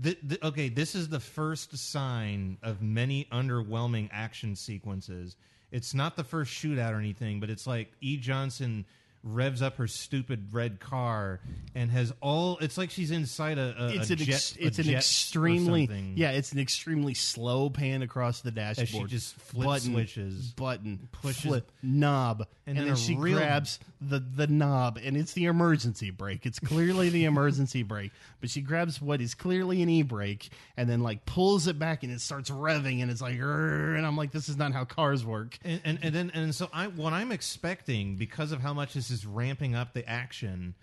The, 0.00 0.16
the, 0.22 0.46
okay, 0.46 0.70
this 0.70 0.94
is 0.94 1.10
the 1.10 1.20
first 1.20 1.76
sign 1.76 2.56
of 2.62 2.80
many 2.80 3.26
underwhelming 3.30 4.08
action 4.12 4.56
sequences. 4.56 5.36
It's 5.74 5.92
not 5.92 6.16
the 6.16 6.24
first 6.24 6.52
shootout 6.52 6.92
or 6.92 6.98
anything, 6.98 7.40
but 7.40 7.50
it's 7.50 7.66
like 7.66 7.92
E. 8.00 8.16
Johnson 8.16 8.84
revs 9.26 9.62
up 9.62 9.76
her 9.78 9.86
stupid 9.86 10.52
red 10.52 10.78
car 10.80 11.40
and 11.74 11.90
has 11.90 12.12
all. 12.20 12.58
It's 12.58 12.76
like 12.78 12.90
she's 12.90 13.10
inside 13.10 13.58
a. 13.58 13.74
a 13.78 13.88
it's 13.88 14.10
a 14.10 14.12
an 14.12 14.18
jet, 14.20 14.34
ex- 14.34 14.56
it's 14.60 14.78
an 14.78 14.88
extremely 14.90 16.12
yeah 16.14 16.30
it's 16.32 16.52
an 16.52 16.58
extremely 16.58 17.14
slow 17.14 17.70
pan 17.70 18.02
across 18.02 18.40
the 18.42 18.50
As 18.50 18.76
dashboard. 18.76 19.10
she 19.10 19.16
just 19.16 19.34
flip 19.36 19.66
button, 19.66 19.92
switches, 19.92 20.52
button 20.52 21.08
pushes- 21.10 21.40
flip 21.42 21.72
knob 21.82 22.46
and 22.66 22.78
and, 22.78 22.86
then 22.86 22.94
then, 22.94 22.96
she 22.96 23.14
real- 23.14 23.38
grabs 23.38 23.78
the 24.00 24.18
the 24.18 24.46
knob 24.46 24.98
and 25.02 25.16
it's 25.16 25.32
the 25.32 25.46
emergency 25.46 26.10
brake. 26.10 26.46
It's 26.46 26.58
clearly 26.58 27.08
the 27.10 27.24
emergency 27.24 27.82
brake, 27.82 28.12
but 28.40 28.50
she 28.50 28.60
grabs 28.60 29.00
what 29.00 29.20
is 29.20 29.34
clearly 29.34 29.82
an 29.82 29.88
e 29.88 30.02
brake 30.02 30.50
and 30.76 30.88
then 30.88 31.02
like 31.02 31.24
pulls 31.26 31.66
it 31.66 31.78
back 31.78 32.02
and 32.02 32.12
it 32.12 32.20
starts 32.20 32.50
revving 32.50 33.02
and 33.02 33.10
it's 33.10 33.20
like 33.20 33.38
and 33.38 34.06
I'm 34.06 34.16
like 34.16 34.32
this 34.32 34.48
is 34.48 34.56
not 34.56 34.72
how 34.72 34.84
cars 34.84 35.24
work. 35.24 35.58
and, 35.64 35.80
and 35.84 35.98
and 36.02 36.14
then 36.14 36.30
and 36.34 36.54
so 36.54 36.68
I 36.72 36.86
what 36.86 37.12
I'm 37.12 37.32
expecting 37.32 38.16
because 38.16 38.52
of 38.52 38.60
how 38.60 38.72
much 38.74 38.94
this 38.94 39.10
is 39.10 39.26
ramping 39.26 39.74
up 39.74 39.92
the 39.92 40.08
action 40.08 40.74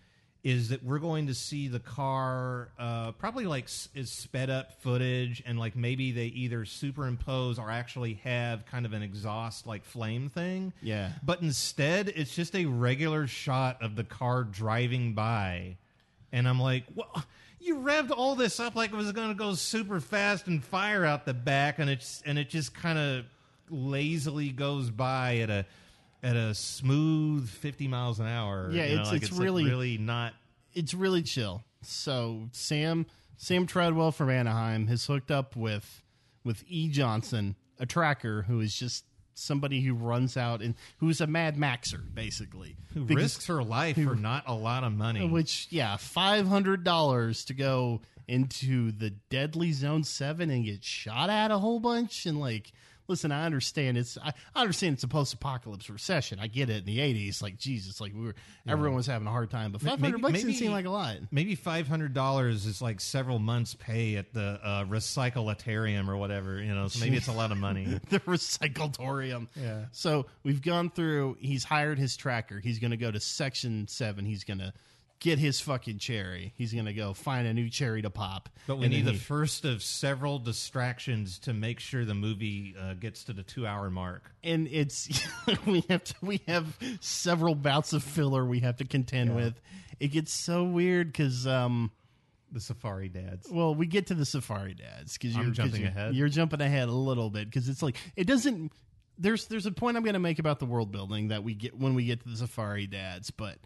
is 0.44 0.70
that 0.70 0.84
we're 0.84 0.98
going 1.00 1.28
to 1.28 1.36
see 1.36 1.68
the 1.68 1.80
car 1.80 2.70
uh, 2.80 3.12
probably 3.12 3.46
like 3.46 3.66
s- 3.66 3.90
is 3.94 4.10
sped 4.10 4.50
up 4.50 4.82
footage 4.82 5.44
and 5.46 5.60
like 5.60 5.76
maybe 5.76 6.12
they 6.12 6.26
either 6.26 6.66
superimpose 6.66 7.60
or 7.60 7.70
actually 7.70 8.16
have 8.24 8.66
kind 8.66 8.86
of 8.88 8.94
an 8.94 9.04
exhaust 9.04 9.68
like 9.68 9.86
flame 9.86 10.30
thing. 10.30 10.74
Yeah. 10.82 11.12
But 11.24 11.42
instead, 11.44 12.10
it's 12.10 12.36
just 12.36 12.56
a 12.56 12.66
regular 12.66 13.28
shot 13.28 13.84
of 13.84 13.96
the 13.96 14.04
car 14.04 14.44
driving 14.44 15.14
by, 15.14 15.78
and 16.32 16.48
I'm 16.48 16.60
like, 16.60 16.86
well. 16.96 17.24
You 17.64 17.76
revved 17.76 18.10
all 18.10 18.34
this 18.34 18.60
up 18.60 18.76
like 18.76 18.92
it 18.92 18.96
was 18.96 19.12
going 19.12 19.28
to 19.30 19.36
go 19.36 19.54
super 19.54 20.00
fast 20.00 20.48
and 20.48 20.64
fire 20.64 21.06
out 21.06 21.26
the 21.26 21.34
back, 21.36 21.78
and 21.78 21.92
it's 21.92 22.24
and 22.26 22.40
it 22.40 22.50
just 22.50 22.74
kind 22.74 22.98
of 22.98 23.26
lazily 23.70 24.50
goes 24.50 24.90
by 24.90 25.38
at 25.38 25.52
a 25.52 25.66
at 26.24 26.36
a 26.36 26.54
smooth 26.54 27.50
50 27.50 27.88
miles 27.88 28.20
an 28.20 28.28
hour. 28.28 28.70
Yeah, 28.72 28.86
you 28.86 28.96
know, 28.96 29.02
it's- 29.02 29.12
like 29.14 29.22
it's 29.24 29.32
like, 29.32 29.42
really- 29.42 29.66
really 29.66 29.98
not. 29.98 30.34
it's 30.74 30.94
really 30.94 31.24
chill. 31.24 31.64
So 31.82 32.50
Sam 32.52 33.06
Sam 33.38 33.66
Treadwell 33.66 34.12
from 34.12 34.30
Anaheim 34.30 34.88
has 34.88 35.06
hooked 35.06 35.32
up 35.32 35.56
with 35.56 36.04
with 36.44 36.64
E 36.68 36.90
Johnson, 36.90 37.56
a 37.80 37.86
tracker 37.86 38.44
who 38.44 38.60
is 38.60 38.76
just 38.76 39.06
somebody 39.34 39.82
who 39.82 39.94
runs 39.96 40.38
out 40.38 40.62
and 40.62 40.76
who's 40.98 41.22
a 41.22 41.26
Mad 41.28 41.56
Maxer 41.58 42.02
basically, 42.14 42.78
Who 42.94 43.06
Because- 43.06 43.24
risks 43.24 43.46
her 43.48 43.64
life 43.64 43.96
for 43.96 44.16
not 44.16 44.44
a 44.46 44.54
lot 44.54 44.84
of 44.84 44.94
money? 44.94 45.28
which 45.28 45.68
yeah, 45.72 45.98
five 45.98 46.48
hundred 46.48 46.84
dollars 46.84 47.46
to 47.46 47.54
go 47.56 48.02
into 48.28 48.92
the 48.92 49.10
deadly 49.10 49.72
zone 49.72 50.04
seven 50.04 50.50
and 50.52 50.64
get 50.66 50.84
shot 50.84 51.30
at 51.32 51.50
a 51.52 51.58
whole 51.58 51.80
bunch 51.80 52.26
and 52.28 52.40
like. 52.40 52.72
Listen, 53.12 53.34
I 53.34 53.46
understand 53.46 53.98
it's 53.98 54.18
I, 54.18 54.32
I 54.56 54.62
understand 54.62 54.94
it's 54.94 55.04
a 55.04 55.08
post-apocalypse 55.10 55.90
recession. 55.90 56.40
I 56.40 56.48
get 56.48 56.70
it 56.70 56.78
in 56.78 56.86
the 56.86 57.00
'80s, 57.00 57.42
like 57.42 57.58
Jesus, 57.58 58.00
like 58.00 58.14
we 58.16 58.28
were 58.28 58.36
everyone 58.66 58.96
was 58.96 59.06
having 59.06 59.28
a 59.28 59.32
hard 59.32 59.52
time, 59.52 59.74
but 59.74 59.82
five 59.82 60.00
hundred 60.00 60.22
bucks 60.22 60.36
didn't 60.36 60.54
seem 60.54 60.72
like 60.72 60.86
a 60.86 60.90
lot. 60.90 61.18
Maybe 61.30 61.56
five 61.56 61.90
hundred 61.90 62.14
dollars 62.14 62.66
is 62.66 62.82
like 62.82 63.02
several 63.02 63.38
months' 63.38 63.76
pay 63.76 64.16
at 64.16 64.34
the 64.34 64.62
uh, 64.64 64.86
recyclatarium 64.86 66.08
or 66.08 66.16
whatever. 66.16 66.62
You 66.62 66.74
know, 66.74 66.88
so 66.88 67.04
maybe 67.04 67.18
it's 67.18 67.28
a 67.28 67.34
lot 67.34 67.52
of 67.52 67.58
money. 67.58 68.00
the 68.10 68.22
recyclatorium. 68.22 69.50
Yeah. 69.56 69.88
So 69.92 70.28
we've 70.44 70.62
gone 70.62 70.90
through. 70.90 71.36
He's 71.42 71.66
hired 71.66 72.00
his 72.00 72.16
tracker. 72.16 72.60
He's 72.60 72.80
going 72.80 72.92
to 72.92 72.98
go 72.98 73.12
to 73.12 73.20
section 73.20 73.90
seven. 73.90 74.24
He's 74.24 74.46
going 74.46 74.60
to 74.60 74.72
get 75.22 75.40
his 75.40 75.62
fucking 75.62 76.00
cherry. 76.00 76.52
He's 76.58 76.74
gonna 76.74 76.92
go 76.92 77.14
find 77.14 77.48
a 77.48 77.54
new 77.54 77.70
cherry 77.70 78.02
to 78.02 78.10
pop. 78.10 78.50
But 78.68 78.78
we 78.80 78.86
And 78.88 78.94
need 78.94 79.06
the 79.06 79.12
he- 79.14 79.18
first 79.18 79.64
of 79.64 79.82
several 79.82 80.38
distractions 80.40 81.40
to 81.40 81.54
make 81.54 81.80
sure 81.80 82.04
the 82.04 82.14
movie 82.14 82.76
uh, 82.78 82.96
gets 82.96 83.24
to 83.26 83.34
the 83.34 83.44
two-hour 83.44 83.90
mark. 83.90 84.34
and 84.44 84.68
it's 84.68 85.08
we 85.66 85.86
have 85.90 86.04
to 86.04 86.16
we 86.22 86.42
have 86.48 86.78
several 87.00 87.56
bouts 87.56 87.94
of 87.94 88.04
filler 88.04 88.44
we 88.46 88.60
have 88.60 88.76
to 88.78 88.86
contend 88.86 89.34
with. 89.36 89.62
It 90.02 90.10
gets 90.10 90.34
so 90.34 90.64
weird 90.66 91.08
because 91.08 91.46
um 91.48 91.92
The 92.52 92.60
Safari 92.60 93.08
Dads. 93.08 93.48
well 93.50 93.74
we 93.76 93.86
get 93.86 94.08
to 94.08 94.16
the 94.16 94.26
Safari 94.26 94.74
Dads 94.74 95.18
because 95.18 95.36
you're 95.38 95.52
jumping 95.52 95.82
you're, 95.82 95.90
ahead. 95.90 96.16
You're 96.16 96.30
jumping 96.30 96.60
ahead 96.62 96.90
a 96.90 96.94
little 96.94 97.30
bit 97.30 97.46
because 97.46 97.70
it's 97.70 97.82
like 97.84 97.96
it 98.18 98.26
doesn't. 98.28 98.72
There's 99.20 99.46
there's 99.46 99.68
a 99.68 99.72
point 99.72 99.98
I'm 99.98 100.04
going 100.04 100.14
to 100.16 100.20
make 100.20 100.40
about 100.40 100.58
the 100.58 100.66
world 100.66 100.92
building 100.92 101.28
that 101.28 101.44
we 101.44 101.54
get 101.54 101.78
when 101.78 101.94
we 101.94 102.06
get 102.06 102.24
to 102.24 102.30
the 102.30 102.38
Safari 102.38 102.88
Dads, 102.88 103.30
but 103.30 103.58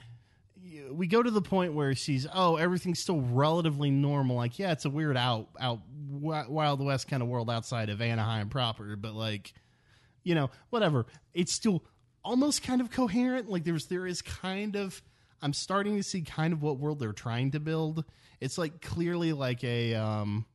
we 0.91 1.07
go 1.07 1.21
to 1.21 1.31
the 1.31 1.41
point 1.41 1.73
where 1.73 1.95
she's 1.95 2.27
oh 2.33 2.55
everything's 2.55 2.99
still 2.99 3.21
relatively 3.21 3.91
normal. 3.91 4.37
Like 4.37 4.59
yeah, 4.59 4.71
it's 4.71 4.85
a 4.85 4.89
weird 4.89 5.17
out 5.17 5.49
out 5.59 5.79
Wild 6.09 6.83
West 6.83 7.07
kind 7.07 7.21
of 7.21 7.29
world 7.29 7.49
outside 7.49 7.89
of 7.89 8.01
Anaheim 8.01 8.49
proper, 8.49 8.95
but 8.95 9.13
like 9.13 9.53
you 10.23 10.35
know, 10.35 10.49
whatever. 10.69 11.05
It's 11.33 11.53
still 11.53 11.83
almost 12.23 12.63
kind 12.63 12.81
of 12.81 12.91
coherent. 12.91 13.49
Like 13.49 13.63
there's 13.63 13.87
there 13.87 14.07
is 14.07 14.21
kind 14.21 14.75
of 14.75 15.01
I'm 15.41 15.53
starting 15.53 15.97
to 15.97 16.03
see 16.03 16.21
kind 16.21 16.53
of 16.53 16.61
what 16.61 16.79
world 16.79 16.99
they're 16.99 17.13
trying 17.13 17.51
to 17.51 17.59
build. 17.59 18.03
It's 18.41 18.57
like 18.57 18.81
clearly 18.81 19.33
like 19.33 19.63
a 19.63 19.95
um 19.95 20.45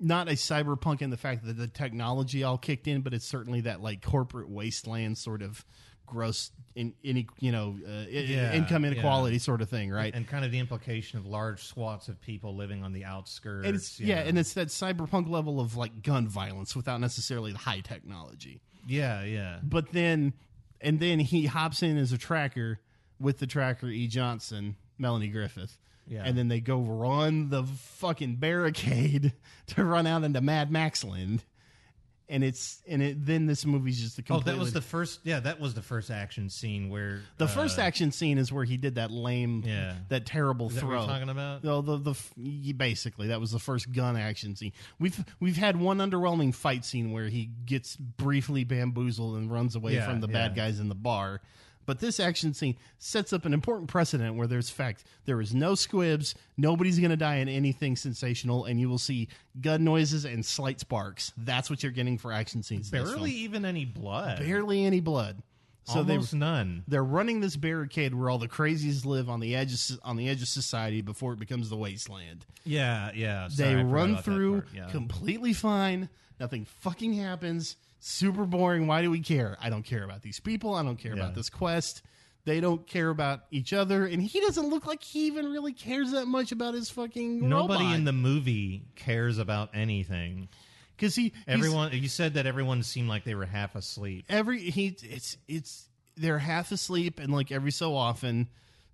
not 0.00 0.28
a 0.28 0.32
cyberpunk 0.32 1.00
in 1.00 1.10
the 1.10 1.16
fact 1.16 1.46
that 1.46 1.56
the 1.56 1.68
technology 1.68 2.42
all 2.42 2.58
kicked 2.58 2.88
in, 2.88 3.02
but 3.02 3.14
it's 3.14 3.26
certainly 3.26 3.62
that 3.62 3.80
like 3.80 4.02
corporate 4.02 4.48
wasteland 4.48 5.16
sort 5.16 5.42
of 5.42 5.64
gross 6.06 6.50
in 6.74 6.94
any 7.04 7.26
you 7.40 7.52
know 7.52 7.76
uh, 7.86 8.04
Yeah, 8.08 8.52
income 8.54 8.84
yeah. 8.84 8.92
inequality 8.92 9.38
sort 9.38 9.60
of 9.62 9.68
thing, 9.68 9.90
right? 9.90 10.14
And 10.14 10.26
kind 10.26 10.44
of 10.44 10.50
the 10.50 10.58
implication 10.58 11.18
of 11.18 11.26
large 11.26 11.62
swaths 11.64 12.08
of 12.08 12.20
people 12.20 12.56
living 12.56 12.82
on 12.82 12.92
the 12.92 13.04
outskirts. 13.04 13.66
And 13.66 13.76
it's 13.76 14.00
yeah, 14.00 14.22
know. 14.22 14.28
and 14.28 14.38
it's 14.38 14.54
that 14.54 14.68
cyberpunk 14.68 15.28
level 15.28 15.60
of 15.60 15.76
like 15.76 16.02
gun 16.02 16.28
violence 16.28 16.74
without 16.76 17.00
necessarily 17.00 17.52
the 17.52 17.58
high 17.58 17.80
technology. 17.80 18.60
yeah, 18.86 19.22
yeah. 19.22 19.58
But 19.62 19.92
then, 19.92 20.32
and 20.80 20.98
then 21.00 21.20
he 21.20 21.46
hops 21.46 21.82
in 21.82 21.96
as 21.98 22.12
a 22.12 22.18
tracker 22.18 22.80
with 23.20 23.38
the 23.38 23.46
tracker 23.46 23.86
E. 23.86 24.06
Johnson, 24.08 24.76
Melanie 24.98 25.28
Griffith. 25.28 25.78
Yeah. 26.08 26.22
And 26.24 26.36
then 26.36 26.48
they 26.48 26.58
go 26.60 26.80
run 26.80 27.50
the 27.50 27.62
fucking 27.62 28.36
barricade 28.36 29.32
to 29.68 29.84
run 29.84 30.06
out 30.06 30.24
into 30.24 30.40
Mad 30.40 30.70
Max 30.70 31.04
land. 31.04 31.44
And 32.28 32.42
it's 32.42 32.80
and 32.88 33.02
it 33.02 33.26
then 33.26 33.46
this 33.46 33.66
movie's 33.66 34.00
just 34.00 34.18
a 34.18 34.22
Oh, 34.30 34.40
that 34.40 34.56
was 34.56 34.72
the 34.72 34.80
first. 34.80 35.20
Yeah, 35.24 35.40
that 35.40 35.60
was 35.60 35.74
the 35.74 35.82
first 35.82 36.10
action 36.10 36.48
scene 36.48 36.88
where 36.88 37.20
the 37.36 37.44
uh, 37.44 37.48
first 37.48 37.78
action 37.78 38.10
scene 38.12 38.38
is 38.38 38.50
where 38.52 38.64
he 38.64 38.76
did 38.78 38.94
that 38.94 39.10
lame 39.10 39.62
Yeah. 39.66 39.94
that 40.08 40.24
terrible 40.24 40.68
Is 40.68 40.74
that 40.76 40.80
throw. 40.80 40.90
what 40.90 40.98
you're 41.00 41.08
talking 41.14 41.28
about? 41.28 41.62
No, 41.64 41.82
the 41.82 41.98
the 41.98 42.14
y- 42.38 42.72
basically 42.74 43.26
that 43.28 43.40
was 43.40 43.50
the 43.50 43.58
first 43.58 43.92
gun 43.92 44.16
action 44.16 44.56
scene. 44.56 44.72
We've 44.98 45.22
we've 45.40 45.56
had 45.58 45.78
one 45.78 45.98
underwhelming 45.98 46.54
fight 46.54 46.84
scene 46.84 47.12
where 47.12 47.28
he 47.28 47.50
gets 47.66 47.96
briefly 47.96 48.64
bamboozled 48.64 49.36
and 49.36 49.50
runs 49.50 49.76
away 49.76 49.94
Yeah, 49.94 50.06
from 50.06 50.20
the 50.20 50.28
bad 50.28 50.54
guys 50.54 50.80
in 50.80 50.88
the 50.88 50.94
bar. 50.94 51.40
But 51.84 51.98
this 52.00 52.20
action 52.20 52.54
scene 52.54 52.76
sets 52.98 53.32
up 53.32 53.44
an 53.44 53.52
important 53.52 53.88
precedent 53.90 54.36
where 54.36 54.46
there's 54.46 54.70
fact 54.70 55.04
there 55.24 55.40
is 55.40 55.52
no 55.54 55.74
squibs, 55.74 56.34
nobody's 56.56 56.98
going 56.98 57.10
to 57.10 57.16
die 57.16 57.36
in 57.36 57.48
anything 57.48 57.96
sensational, 57.96 58.64
and 58.66 58.78
you 58.80 58.88
will 58.88 58.98
see 58.98 59.28
gun 59.60 59.82
noises 59.84 60.24
and 60.24 60.44
slight 60.46 60.78
sparks. 60.80 61.32
That's 61.36 61.68
what 61.70 61.82
you're 61.82 61.92
getting 61.92 62.18
for 62.18 62.32
action 62.32 62.62
scenes. 62.62 62.90
barely 62.90 63.32
even 63.32 63.64
any 63.64 63.84
blood. 63.84 64.38
barely 64.38 64.84
any 64.84 65.00
blood. 65.00 65.42
So 65.84 66.04
they 66.04 66.12
Almost 66.12 66.34
none. 66.34 66.84
they're 66.86 67.02
running 67.02 67.40
this 67.40 67.56
barricade 67.56 68.14
where 68.14 68.30
all 68.30 68.38
the 68.38 68.46
crazies 68.46 69.04
live 69.04 69.28
on 69.28 69.40
the 69.40 69.56
edge 69.56 69.72
of, 69.90 69.98
on 70.04 70.14
the 70.16 70.28
edge 70.28 70.40
of 70.40 70.46
society 70.46 71.00
before 71.00 71.32
it 71.32 71.40
becomes 71.40 71.70
the 71.70 71.76
wasteland. 71.76 72.46
Yeah, 72.64 73.10
yeah. 73.16 73.48
They 73.50 73.64
sorry, 73.64 73.80
I 73.80 73.82
run 73.82 74.16
through 74.18 74.62
Yeah. 74.72 74.88
completely 74.90 75.52
fine. 75.52 76.08
Nothing 76.38 76.66
fucking 76.82 77.14
happens. 77.14 77.74
Super 78.04 78.44
boring. 78.46 78.88
Why 78.88 79.00
do 79.00 79.10
we 79.12 79.20
care? 79.20 79.56
I 79.60 79.70
don't 79.70 79.84
care 79.84 80.02
about 80.02 80.22
these 80.22 80.40
people. 80.40 80.74
I 80.74 80.82
don't 80.82 80.96
care 80.98 81.14
Yeah. 81.14 81.22
about 81.22 81.34
this 81.36 81.48
quest. 81.48 82.02
They 82.44 82.58
don't 82.58 82.84
care 82.84 83.08
about 83.10 83.42
each 83.52 83.72
other, 83.72 84.04
and 84.04 84.20
he 84.20 84.40
doesn't 84.40 84.68
look 84.68 84.84
like 84.88 85.04
he 85.04 85.26
even 85.26 85.46
really 85.52 85.72
cares 85.72 86.10
that 86.10 86.26
much 86.26 86.50
about 86.50 86.74
his 86.74 86.90
fucking 86.90 87.48
Nobody 87.48 87.92
in 87.94 88.02
the 88.04 88.12
movie 88.12 88.82
cares 88.96 89.38
about 89.38 89.70
anything. 89.72 90.48
because 90.96 91.14
he 91.14 91.32
Everyone, 91.46 91.92
you 91.92 92.08
said 92.08 92.34
that 92.34 92.44
everyone 92.46 92.82
seemed 92.82 93.08
like 93.08 93.22
they 93.22 93.36
were 93.36 93.46
half 93.46 93.76
asleep. 93.76 94.24
every 94.28 94.58
he 94.70 94.96
it's 95.04 95.36
it's 95.46 95.88
they're 96.16 96.38
half 96.40 96.72
asleep 96.72 97.20
and 97.20 97.32
like 97.32 97.52
every 97.52 97.70
so 97.70 97.94
often 97.96 98.48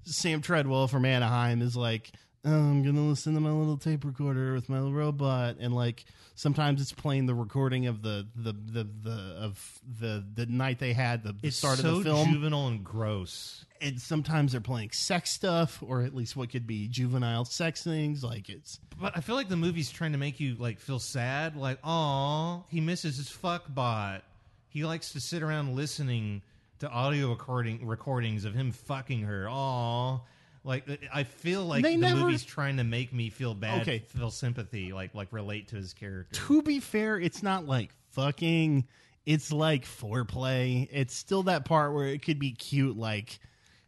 sam 0.05 0.41
treadwell 0.43 0.87
from 0.87 1.05
anaheim 1.05 1.61
is 1.63 1.75
like 1.77 2.13
i'm 2.45 2.83
gonna 2.83 3.01
listen 3.09 3.35
to 3.35 3.41
my 3.41 3.51
little 3.51 3.77
tape 3.77 4.05
recorder 4.05 4.55
with 4.55 4.69
my 4.69 4.77
little 4.79 4.93
robot 4.93 5.57
and 5.59 5.75
like 5.75 6.05
sometimes 6.35 6.81
it's 6.81 6.93
playing 6.93 7.27
the 7.27 7.35
recording 7.35 7.87
of 7.87 8.03
the 8.03 8.27
the 8.37 8.53
the, 8.53 8.85
the 9.03 9.37
of 9.41 9.81
the 10.01 10.25
the 10.35 10.47
night 10.47 10.79
they 10.79 10.93
had 10.93 11.23
the, 11.25 11.33
the 11.33 11.49
It's 11.49 11.57
start 11.57 11.79
so 11.79 11.97
of 11.99 12.05
the 12.05 12.11
film 12.11 12.29
juvenile 12.33 12.69
and 12.69 12.85
gross. 12.85 13.65
and 13.81 14.01
sometimes 14.01 14.53
they're 14.53 14.61
playing 14.61 14.93
sex 14.93 15.31
stuff 15.31 15.83
or 15.85 16.03
at 16.03 16.15
least 16.15 16.37
what 16.37 16.51
could 16.51 16.67
be 16.67 16.87
juvenile 16.89 17.45
sex 17.45 17.83
things 17.83 18.23
like 18.23 18.49
it's 18.49 18.79
But 19.01 19.17
I 19.17 19.21
feel 19.21 19.35
like 19.35 19.49
the 19.49 19.57
movie's 19.57 19.91
trying 19.91 20.13
to 20.13 20.19
make 20.19 20.39
you 20.41 20.55
like 20.59 20.79
feel 20.79 20.99
sad. 21.01 21.57
Like, 21.57 21.79
oh, 21.85 22.65
he 22.69 22.81
misses 22.81 23.17
his 23.17 23.29
fuck 23.29 23.65
bot. 23.75 24.23
He 24.69 24.85
likes 24.85 25.13
to 25.13 25.21
sit 25.21 25.43
around 25.43 25.75
listening 25.75 26.43
to 26.79 26.89
audio 26.89 27.31
recording 27.31 27.85
recordings 27.87 28.45
of 28.45 28.55
him 28.55 28.71
fucking 28.71 29.23
her. 29.23 29.49
Oh, 29.51 30.23
like 30.69 30.89
uh, 30.89 30.97
I 31.13 31.25
feel 31.25 31.65
like 31.65 31.83
They 31.83 31.97
the 31.97 32.03
never- 32.03 32.21
movie's 32.21 32.45
trying 32.45 32.77
to 32.77 32.85
make 32.85 33.13
me 33.13 33.31
feel 33.31 33.55
bad, 33.55 33.83
Okay. 33.83 33.99
feel 34.01 34.31
sympathy, 34.31 34.93
like 34.93 35.15
like 35.15 35.29
relate 35.33 35.69
to 35.69 35.77
his 35.77 35.95
character. 35.95 36.35
to 36.47 36.63
be 36.63 36.79
fair, 36.79 37.19
it's 37.19 37.43
not 37.43 37.67
like 37.67 37.91
fucking. 38.13 38.87
It's 39.27 39.53
like 39.53 39.85
foreplay. 39.85 40.89
It's 40.91 41.15
still 41.15 41.43
that 41.45 41.65
part 41.67 41.93
where 41.93 42.07
it 42.07 42.23
could 42.23 42.39
be 42.39 42.53
cute, 42.53 42.97
like 42.97 43.39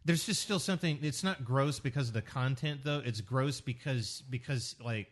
There's 0.05 0.25
just 0.25 0.41
still 0.41 0.59
something. 0.59 0.99
It's 1.01 1.23
not 1.23 1.43
gross 1.45 1.79
because 1.79 2.09
of 2.09 2.13
the 2.13 2.21
content, 2.21 2.81
though. 2.83 3.01
It's 3.03 3.21
gross 3.21 3.59
because 3.61 4.23
because 4.29 4.75
like 4.83 5.11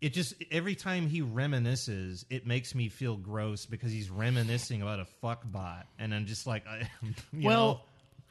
it 0.00 0.12
just 0.12 0.34
every 0.50 0.74
time 0.74 1.06
he 1.08 1.22
reminisces, 1.22 2.24
it 2.30 2.46
makes 2.46 2.74
me 2.74 2.88
feel 2.88 3.16
gross 3.16 3.64
because 3.66 3.90
he's 3.92 4.10
reminiscing 4.10 4.82
about 4.82 5.00
a 5.00 5.04
fuck 5.06 5.42
bot, 5.50 5.86
and 5.98 6.14
I'm 6.14 6.26
just 6.26 6.46
like, 6.46 6.66
I, 6.68 6.88
you 7.32 7.46
well, 7.46 7.66
know, 7.74 7.80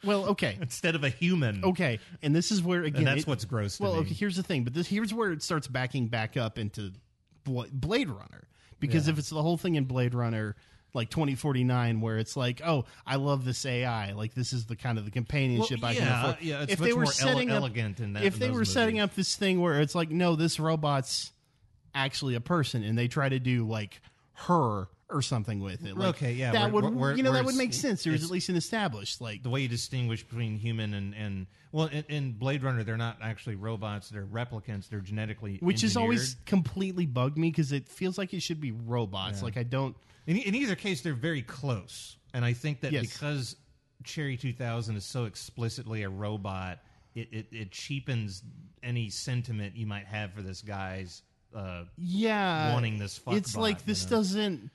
well, 0.02 0.26
okay, 0.30 0.56
instead 0.62 0.94
of 0.94 1.04
a 1.04 1.08
human. 1.08 1.64
okay. 1.64 1.98
And 2.22 2.34
this 2.34 2.50
is 2.50 2.62
where 2.62 2.82
again, 2.82 2.98
and 2.98 3.06
that's 3.06 3.20
it- 3.22 3.26
what's 3.28 3.44
gross. 3.44 3.76
To 3.78 3.82
well. 3.84 3.94
me. 3.94 4.00
Okay, 4.00 4.14
here's 4.14 4.36
the 4.36 4.42
thing, 4.42 4.64
but 4.64 4.74
this 4.74 4.86
here's 4.88 5.12
where 5.14 5.32
it 5.32 5.42
starts 5.42 5.66
backing 5.68 6.08
back 6.08 6.36
up 6.36 6.58
into 6.58 6.92
Bla- 7.44 7.68
Blade 7.72 8.08
Runner 8.10 8.48
because 8.80 9.08
if 9.08 9.18
it's 9.18 9.30
the 9.30 9.42
whole 9.42 9.56
thing 9.56 9.74
in 9.76 9.84
Blade 9.84 10.14
Runner. 10.14 10.56
Like 10.96 11.10
2049, 11.10 12.00
where 12.00 12.18
it's 12.18 12.36
like, 12.36 12.60
oh, 12.64 12.84
I 13.04 13.16
love 13.16 13.44
this 13.44 13.66
AI. 13.66 14.12
Like 14.12 14.32
this 14.32 14.52
is 14.52 14.66
the 14.66 14.76
kind 14.76 14.96
of 14.96 15.04
the 15.04 15.10
companionship 15.10 15.82
Well, 15.82 15.90
I 15.90 15.94
can 15.96 16.04
yeah, 16.04 16.22
afford. 16.22 16.36
yeah, 16.44 16.62
it's 16.62 16.72
if 16.74 16.78
much 16.78 16.86
they 16.88 16.92
were 16.92 17.02
more 17.02 17.12
ele- 17.20 17.50
elegant 17.50 17.98
in 17.98 18.12
that- 18.12 18.22
if 18.22 18.34
in 18.34 18.38
they 18.38 18.46
those 18.46 18.56
were 18.58 18.64
setting 18.64 18.94
movies. 18.94 19.10
up 19.10 19.14
this 19.16 19.34
thing 19.34 19.60
where 19.60 19.80
it's 19.80 19.96
like, 19.96 20.10
no, 20.12 20.36
this 20.36 20.60
robot's 20.60 21.32
actually 21.96 22.36
a 22.36 22.40
person, 22.40 22.84
and 22.84 22.96
they 22.96 23.08
try 23.08 23.28
to 23.28 23.40
do 23.40 23.66
like 23.66 24.00
her 24.34 24.86
or 25.10 25.20
something 25.22 25.60
with 25.60 25.84
it. 25.84 25.96
Like, 25.96 26.16
Okay, 26.16 26.32
yeah, 26.32 26.52
that 26.52 26.72
where- 26.72 26.82
would 26.84 26.94
where- 26.94 27.16
you 27.16 27.22
know 27.22 27.32
that 27.32 27.44
would 27.44 27.54
make 27.56 27.74
sense. 27.74 28.04
There's 28.04 28.14
it's- 28.16 28.28
at 28.28 28.32
least 28.32 28.48
an 28.48 28.56
established 28.56 29.20
like 29.20 29.42
the 29.42 29.50
way 29.50 29.60
you 29.62 29.68
distinguish 29.68 30.22
between 30.24 30.58
human 30.58 30.94
and 30.94 31.14
and 31.14 31.46
well, 31.72 31.86
in, 31.88 32.04
in 32.08 32.32
Blade 32.32 32.62
Runner, 32.62 32.84
they're 32.84 32.96
not 32.96 33.18
actually 33.20 33.56
robots; 33.56 34.08
they're 34.08 34.24
replicants. 34.26 34.88
They're 34.88 35.00
genetically 35.00 35.58
which 35.60 35.82
has 35.82 35.96
always 35.96 36.36
completely 36.46 37.04
bugged 37.06 37.36
me 37.36 37.50
because 37.50 37.72
it 37.72 37.88
feels 37.88 38.16
like 38.16 38.32
it 38.32 38.40
should 38.40 38.60
be 38.60 38.72
robots. 38.72 39.42
Like 39.42 39.56
I 39.56 39.62
don't. 39.62 39.96
In, 40.26 40.36
in 40.38 40.54
either 40.54 40.74
case, 40.74 41.02
they're 41.02 41.12
very 41.14 41.42
close, 41.42 42.16
and 42.32 42.44
I 42.44 42.54
think 42.54 42.80
that 42.80 42.92
Yes. 42.92 43.12
because 43.12 43.56
Cherry 44.04 44.36
2000 44.38 44.96
is 44.96 45.04
so 45.04 45.24
explicitly 45.26 46.02
a 46.02 46.08
robot, 46.08 46.80
it, 47.14 47.28
it, 47.30 47.46
it 47.52 47.70
cheapens 47.72 48.42
any 48.82 49.10
sentiment 49.10 49.76
you 49.76 49.86
might 49.86 50.06
have 50.06 50.32
for 50.32 50.40
this 50.42 50.62
guy's. 50.62 51.22
Uh, 51.54 51.84
Yeah, 51.96 52.72
Wanting 52.72 52.98
this 52.98 53.16
fuck 53.18 53.34
It's 53.34 53.52
bot, 53.54 53.60
like 53.62 53.76
you 53.80 53.82
this 53.86 54.04
know? 54.10 54.16
doesn't. 54.16 54.70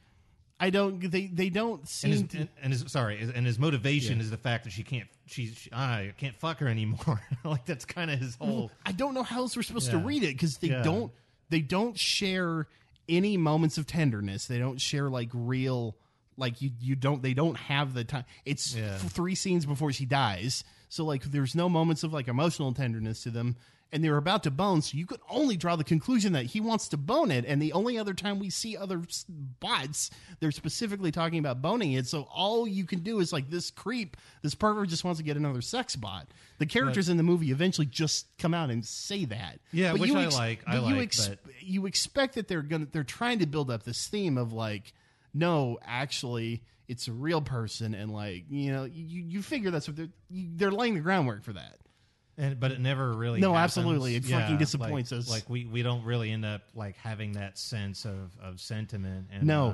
I 0.60 0.70
don't. 0.72 1.00
They 1.10 1.28
they 1.28 1.50
don't 1.50 1.80
and 1.80 1.88
seem 1.88 2.12
his, 2.12 2.24
to. 2.24 2.38
and, 2.40 2.50
and 2.62 2.74
his 2.74 2.84
sorry, 2.92 3.22
and 3.34 3.46
his 3.46 3.58
motivation 3.58 4.18
Yeah. 4.18 4.24
is 4.24 4.30
the 4.32 4.38
fact 4.38 4.66
that 4.66 4.72
she 4.72 4.84
can't. 4.84 5.08
She's 5.26 5.56
she, 5.58 5.70
I 5.72 6.14
can't 6.18 6.36
fuck 6.38 6.58
her 6.60 6.68
anymore. 6.68 7.22
like 7.46 7.66
that's 7.66 7.86
kind 7.86 8.12
of 8.12 8.20
his 8.20 8.36
whole. 8.36 8.70
I 8.86 8.92
don't 8.92 9.14
know 9.14 9.24
how 9.24 9.38
else 9.40 9.56
we're 9.56 9.64
supposed 9.64 9.92
to 9.92 9.98
read 9.98 10.24
it 10.24 10.34
because 10.34 10.58
they 10.58 10.70
Yeah. 10.70 10.82
don't. 10.84 11.12
They 11.50 11.62
don't 11.62 11.98
share 11.98 12.68
any 13.08 13.38
moments 13.38 13.78
of 13.78 13.88
tenderness. 13.88 14.48
They 14.48 14.60
don't 14.60 14.80
share 14.82 15.10
like 15.10 15.30
real. 15.34 15.96
Like 16.38 16.62
you, 16.62 16.72
you 16.80 16.96
don't. 16.96 17.22
They 17.24 17.34
don't 17.34 17.56
have 17.58 17.94
the 17.94 18.04
time. 18.04 18.26
It's 18.46 18.76
Yeah. 18.76 18.98
three 18.98 19.36
scenes 19.36 19.66
before 19.66 19.92
she 19.94 20.06
dies, 20.06 20.64
so 20.90 21.06
like 21.06 21.24
there's 21.24 21.56
no 21.56 21.70
moments 21.70 22.04
of 22.04 22.12
like 22.14 22.28
emotional 22.28 22.74
tenderness 22.74 23.24
to 23.24 23.30
them. 23.30 23.56
And 23.92 24.04
they're 24.04 24.18
about 24.18 24.44
to 24.44 24.52
bone, 24.52 24.82
so 24.84 24.98
you 24.98 25.06
could 25.08 25.20
only 25.30 25.58
draw 25.58 25.76
the 25.76 25.84
conclusion 25.84 26.34
that 26.34 26.46
he 26.46 26.62
wants 26.62 26.88
to 26.90 26.98
bone 26.98 27.32
it. 27.32 27.44
And 27.46 27.60
the 27.60 27.74
only 27.74 27.98
other 27.98 28.14
time 28.14 28.38
we 28.38 28.52
see 28.52 28.78
other 28.78 29.02
bots, 29.60 30.12
they're 30.40 30.52
specifically 30.52 31.12
talking 31.12 31.40
about 31.40 31.62
boning 31.62 31.94
it. 31.94 32.06
So 32.06 32.28
all 32.34 32.68
you 32.68 32.86
can 32.86 33.00
do 33.00 33.20
is 33.20 33.34
like 33.34 33.50
this 33.50 33.72
creep, 33.72 34.16
this 34.44 34.54
pervert 34.54 34.90
just 34.90 35.04
wants 35.04 35.20
to 35.20 35.24
get 35.24 35.38
another 35.38 35.62
sex 35.62 35.96
bot. 35.96 36.28
The 36.60 36.68
characters 36.68 37.10
in 37.10 37.18
the 37.18 37.24
movie 37.24 37.52
eventually 37.52 37.88
just 37.88 38.28
come 38.38 38.54
out 38.54 38.70
and 38.70 38.86
say 38.86 39.26
that. 39.26 39.60
Yeah, 39.72 39.94
which 39.94 40.12
you 40.12 40.18
I 40.18 40.28
like. 40.28 40.64
I 40.68 40.78
but 40.80 40.88
you 40.88 40.96
like, 40.96 41.14
but- 41.18 41.40
you 41.62 41.86
expect 41.88 42.36
that 42.36 42.48
they're 42.48 42.62
gonna 42.62 42.88
they're 42.92 43.04
trying 43.04 43.40
to 43.40 43.48
build 43.48 43.72
up 43.72 43.84
this 43.84 44.08
theme 44.08 44.38
of 44.38 44.54
like, 44.54 44.94
no, 45.34 45.80
actually. 45.84 46.64
It's 46.88 47.08
a 47.08 47.12
real 47.12 47.40
person, 47.40 47.94
and 47.94 48.12
like 48.12 48.46
you 48.50 48.72
know, 48.72 48.84
you, 48.84 49.22
you 49.22 49.42
figure 49.44 49.70
that's 49.70 49.88
what 49.88 49.96
they're 49.96 50.10
you, 50.32 50.48
they're 50.56 50.72
laying 50.72 50.96
the 50.96 51.02
groundwork 51.02 51.44
for 51.44 51.54
that. 51.54 51.78
And, 52.40 52.60
but 52.60 52.72
it 52.72 52.80
never 52.80 53.12
really. 53.12 53.42
No, 53.42 53.54
happens. 53.54 53.78
absolutely. 53.78 54.16
It 54.16 54.26
fucking 54.26 54.58
disappoints 54.58 55.12
like, 55.12 55.20
us. 55.20 55.30
Like 55.30 55.50
we, 55.50 55.66
we 55.66 55.84
don't 55.84 56.06
really 56.06 56.32
end 56.32 56.46
up 56.46 56.62
like 56.74 56.96
having 56.96 57.34
that 57.34 57.58
sense 57.58 58.06
of, 58.06 58.32
of 58.42 58.62
sentiment. 58.62 59.28
And, 59.32 59.44
No. 59.44 59.68
uh, 59.70 59.74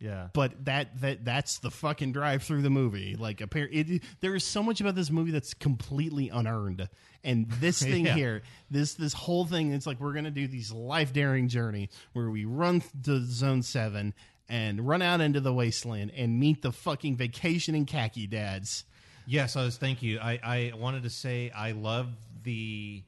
yeah. 0.00 0.28
but 0.34 0.66
that 0.66 1.00
that 1.00 1.24
that's 1.24 1.60
the 1.60 1.70
fucking 1.70 2.12
drive 2.12 2.42
through 2.42 2.60
the 2.60 2.68
movie. 2.68 3.16
Like, 3.16 3.38
appar- 3.38 3.68
it, 3.72 4.02
there 4.20 4.34
is 4.34 4.44
so 4.44 4.62
much 4.62 4.82
about 4.82 4.94
this 4.96 5.10
movie 5.10 5.30
that's 5.30 5.54
completely 5.54 6.28
unearned, 6.28 6.90
and 7.22 7.48
this 7.52 7.80
thing 7.82 8.04
Yeah. 8.04 8.14
here, 8.14 8.42
this 8.70 8.94
this 8.94 9.14
whole 9.14 9.46
thing, 9.46 9.72
it's 9.72 9.86
like 9.86 10.00
we're 10.00 10.12
gonna 10.12 10.30
do 10.30 10.46
these 10.46 10.70
life 10.72 11.14
daring 11.14 11.48
journey 11.48 11.88
where 12.12 12.28
we 12.28 12.44
run 12.44 12.82
to 13.04 13.24
Zone 13.24 13.62
Seven 13.62 14.12
and 14.46 14.86
run 14.86 15.00
out 15.00 15.22
into 15.22 15.40
the 15.40 15.54
wasteland 15.54 16.12
and 16.14 16.38
meet 16.38 16.60
the 16.60 16.72
fucking 16.72 17.16
vacationing 17.16 17.86
khaki 17.86 18.26
dads. 18.26 18.84
Yes, 19.26 19.56
I 19.56 19.64
was. 19.64 19.76
Thank 19.76 20.02
you. 20.02 20.18
I, 20.20 20.38
I 20.42 20.72
wanted 20.76 21.02
to 21.04 21.10
say 21.10 21.50
I 21.54 21.72
love 21.72 22.08
the. 22.42 23.02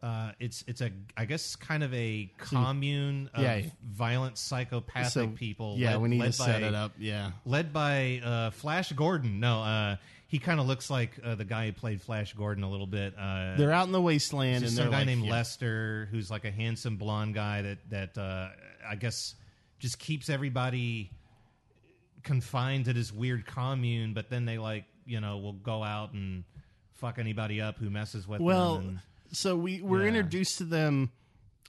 Uh, 0.00 0.30
it's 0.38 0.62
it's 0.68 0.80
a 0.80 0.90
I 1.16 1.24
guess 1.24 1.56
kind 1.56 1.82
of 1.82 1.92
a 1.92 2.30
commune 2.38 3.28
of 3.34 3.42
Yeah. 3.42 3.62
violent 3.84 4.38
psychopathic 4.38 5.10
So 5.12 5.26
people. 5.28 5.74
yeah, 5.76 5.92
led- 5.94 6.00
we 6.02 6.08
need 6.10 6.22
to 6.22 6.32
set 6.32 6.62
it 6.62 6.72
up. 6.74 6.92
Yeah, 6.98 7.32
Led 7.44 7.72
by 7.72 8.20
uh, 8.24 8.50
Flash 8.50 8.92
Gordon. 8.92 9.40
No, 9.40 9.60
uh, 9.62 9.96
he 10.28 10.38
kind 10.38 10.60
of 10.60 10.66
looks 10.68 10.88
like 10.88 11.18
uh, 11.24 11.34
the 11.34 11.44
guy 11.44 11.66
who 11.66 11.72
played 11.72 12.00
Flash 12.00 12.32
Gordon 12.34 12.62
a 12.62 12.70
little 12.70 12.86
bit. 12.86 13.12
Uh, 13.18 13.56
they're 13.56 13.72
out 13.72 13.86
in 13.86 13.92
the 13.92 14.00
wasteland 14.00 14.62
and 14.62 14.72
some 14.72 14.90
guy 14.90 14.98
like, 14.98 15.06
named 15.06 15.24
yeah. 15.24 15.32
Lester 15.32 16.06
who's 16.12 16.30
like 16.30 16.44
a 16.44 16.50
handsome 16.52 16.96
blonde 16.96 17.34
guy 17.34 17.62
that 17.62 17.78
that 17.90 18.16
uh, 18.16 18.50
I 18.88 18.94
guess 18.94 19.34
just 19.80 19.98
keeps 19.98 20.28
everybody 20.30 21.10
confined 22.22 22.84
to 22.84 22.92
this 22.92 23.12
weird 23.12 23.46
commune. 23.46 24.14
But 24.14 24.30
then 24.30 24.44
they 24.44 24.58
like 24.58 24.84
you 25.08 25.20
know 25.20 25.38
will 25.38 25.52
go 25.54 25.82
out 25.82 26.12
and 26.12 26.44
fuck 26.94 27.18
anybody 27.18 27.60
up 27.60 27.78
who 27.78 27.90
messes 27.90 28.26
with 28.28 28.40
Well, 28.40 28.76
them. 28.76 28.88
And, 28.88 29.36
so 29.36 29.56
we 29.56 29.80
we're 29.80 30.02
Yeah. 30.02 30.08
introduced 30.08 30.58
to 30.58 30.64
them, 30.64 31.10